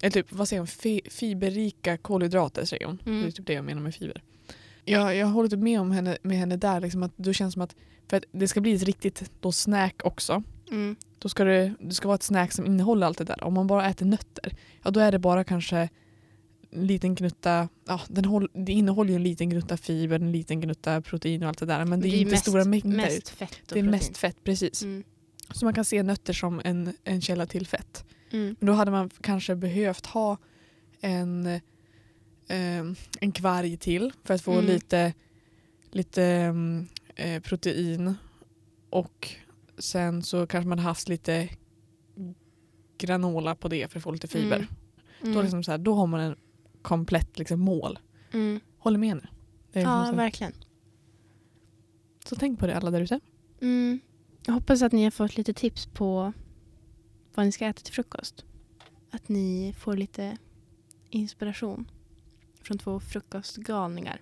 eller 0.00 0.10
typ, 0.10 0.32
vad 0.32 0.48
säger 0.48 0.60
hon? 0.60 0.66
Fi 0.66 1.00
fiberrika 1.10 1.96
kolhydrater 1.96 2.64
säger 2.64 2.86
hon. 2.86 2.98
Mm. 3.06 3.22
Det 3.22 3.28
är 3.28 3.30
typ 3.30 3.46
det 3.46 3.52
jag 3.52 3.64
menar 3.64 3.82
med 3.82 3.94
fiber. 3.94 4.22
Jag, 4.84 5.16
jag 5.16 5.26
håller 5.26 5.48
typ 5.48 5.60
med 5.60 5.80
om 5.80 5.90
henne, 5.90 6.18
med 6.22 6.38
henne 6.38 6.56
där. 6.56 6.80
Liksom 6.80 7.02
att 7.02 7.16
då 7.16 7.32
känns 7.32 7.54
det 7.54 7.56
som 7.56 7.62
att 7.62 7.76
för 8.08 8.16
att 8.16 8.24
det 8.32 8.48
ska 8.48 8.60
bli 8.60 8.74
ett 8.74 8.82
riktigt 8.82 9.30
då 9.40 9.52
snack 9.52 10.00
också. 10.04 10.42
Mm. 10.70 10.96
Då 11.18 11.28
ska 11.28 11.44
det, 11.44 11.74
det 11.80 11.94
ska 11.94 12.08
vara 12.08 12.14
ett 12.14 12.22
snack 12.22 12.52
som 12.52 12.66
innehåller 12.66 13.06
allt 13.06 13.18
det 13.18 13.24
där. 13.24 13.44
Om 13.44 13.54
man 13.54 13.66
bara 13.66 13.88
äter 13.88 14.06
nötter, 14.06 14.56
ja 14.82 14.90
då 14.90 15.00
är 15.00 15.12
det 15.12 15.18
bara 15.18 15.44
kanske 15.44 15.88
en 16.70 16.86
liten 16.86 17.14
gnutta, 17.14 17.68
ja, 17.86 18.00
den 18.08 18.24
håll, 18.24 18.50
det 18.52 18.72
innehåller 18.72 19.10
ju 19.10 19.16
en 19.16 19.22
liten 19.22 19.50
gnutta 19.50 19.76
fiber, 19.76 20.16
en 20.16 20.32
liten 20.32 20.60
gnutta 20.60 21.00
protein 21.00 21.42
och 21.42 21.48
allt 21.48 21.58
det 21.58 21.66
där. 21.66 21.84
Men 21.84 22.00
det 22.00 22.08
är, 22.08 22.18
inte 22.18 22.30
mest, 22.30 22.42
stora 22.42 22.64
mängder. 22.64 22.88
Mest 22.88 23.28
fett 23.28 23.50
och 23.50 23.56
det 23.58 23.80
är 23.80 23.82
protein. 23.82 23.90
mest 23.90 24.16
fett, 24.16 24.44
precis. 24.44 24.82
Mm. 24.82 25.04
Så 25.50 25.64
man 25.64 25.74
kan 25.74 25.84
se 25.84 26.02
nötter 26.02 26.32
som 26.32 26.60
en, 26.64 26.92
en 27.04 27.20
källa 27.20 27.46
till 27.46 27.66
fett. 27.66 28.04
Mm. 28.30 28.56
Men 28.60 28.66
då 28.66 28.72
hade 28.72 28.90
man 28.90 29.10
kanske 29.20 29.54
behövt 29.54 30.06
ha 30.06 30.36
en, 31.00 31.46
eh, 31.46 31.60
en 33.20 33.32
kvarg 33.32 33.76
till 33.76 34.12
för 34.24 34.34
att 34.34 34.42
få 34.42 34.52
Mm. 34.52 34.66
lite, 34.66 35.14
lite 35.90 36.24
mm, 36.24 36.86
eh, 37.18 37.42
protein. 37.42 38.14
Och 38.90 39.28
sen 39.78 40.22
så 40.22 40.46
kanske 40.46 40.68
man 40.68 40.78
haft 40.78 41.08
lite 41.08 41.48
granola 42.98 43.54
på 43.54 43.68
det 43.68 43.92
för 43.92 43.98
att 43.98 44.02
få 44.02 44.10
lite 44.12 44.28
fiber. 44.28 44.56
Mm. 44.56 44.68
Då, 45.22 45.26
Mm. 45.28 45.42
liksom 45.42 45.64
så 45.64 45.70
här, 45.70 45.78
då 45.78 45.94
har 45.94 46.06
man 46.06 46.20
en 46.20 46.36
komplett 46.82 47.38
liksom, 47.38 47.60
mål. 47.60 47.98
Mm. 48.32 48.60
Håller 48.78 48.98
med 48.98 49.16
nu. 49.16 49.22
Liksom 49.72 49.92
Ja, 49.92 50.06
så, 50.10 50.16
verkligen. 50.16 50.52
så 52.24 52.36
tänk 52.36 52.58
på 52.58 52.66
det 52.66 52.76
alla 52.76 52.90
där 52.90 53.00
ute. 53.00 53.20
Mm. 53.60 54.00
Jag 54.46 54.54
hoppas 54.54 54.82
att 54.82 54.92
ni 54.92 55.04
har 55.04 55.10
fått 55.10 55.36
lite 55.36 55.52
tips 55.54 55.86
på 55.86 56.32
vad 57.34 57.46
ni 57.46 57.52
ska 57.52 57.66
äta 57.66 57.82
till 57.82 57.94
frukost. 57.94 58.44
Att 59.10 59.28
ni 59.28 59.74
får 59.78 59.96
lite 59.96 60.36
inspiration 61.10 61.90
från 62.62 62.78
två 62.78 63.00
frukostgalningar. 63.00 64.20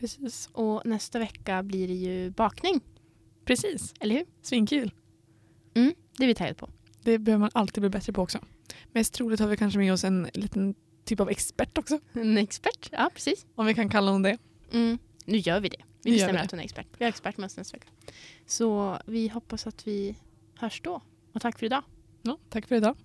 Precis. 0.00 0.48
Och 0.52 0.82
nästa 0.86 1.18
vecka 1.18 1.62
blir 1.62 1.88
det 1.88 1.94
ju 1.94 2.30
bakning, 2.30 2.80
Precis. 3.44 3.94
eller 4.00 4.14
hur? 4.14 4.24
Svinkul. 4.42 4.90
Det 6.18 6.24
är 6.24 6.26
vi 6.26 6.34
taggade 6.34 6.54
på. 6.54 6.68
Det 7.02 7.18
behöver 7.18 7.40
man 7.40 7.50
alltid 7.54 7.80
bli 7.82 7.90
bättre 7.90 8.12
på 8.12 8.22
också. 8.22 8.38
Mest 8.92 9.14
troligt 9.14 9.40
har 9.40 9.48
vi 9.48 9.56
kanske 9.56 9.78
med 9.78 9.92
oss 9.92 10.04
en 10.04 10.28
liten 10.34 10.74
typ 11.04 11.20
av 11.20 11.30
expert 11.30 11.78
också. 11.78 11.98
En 12.12 12.38
expert, 12.38 12.88
ja 12.92 13.10
precis. 13.14 13.46
Om 13.54 13.66
vi 13.66 13.74
kan 13.74 13.88
kalla 13.88 14.10
hon 14.12 14.22
det. 14.22 14.38
Mm. 14.72 14.98
Nu 15.24 15.36
gör 15.38 15.60
vi 15.60 15.68
det. 15.68 15.76
Vi 16.02 16.10
Nu 16.10 16.10
vi 16.10 16.12
bestämmer 16.12 16.32
det. 16.38 16.40
att 16.44 16.50
hon 16.50 16.60
är 16.60 16.64
expert. 16.64 16.86
Vi 16.98 17.04
har 17.04 17.08
expert 17.08 17.36
med 17.36 17.46
oss 17.46 17.56
nästa 17.56 17.76
vecka. 17.76 17.88
Så 18.46 18.98
vi 19.06 19.28
hoppas 19.28 19.66
att 19.66 19.86
vi 19.86 20.16
hörs 20.54 20.80
då. 20.84 21.02
Och 21.32 21.40
tack 21.42 21.58
för 21.58 21.66
idag. 21.66 21.82
Ja, 22.22 22.38
tack 22.48 22.66
för 22.66 22.74
idag. 22.74 22.96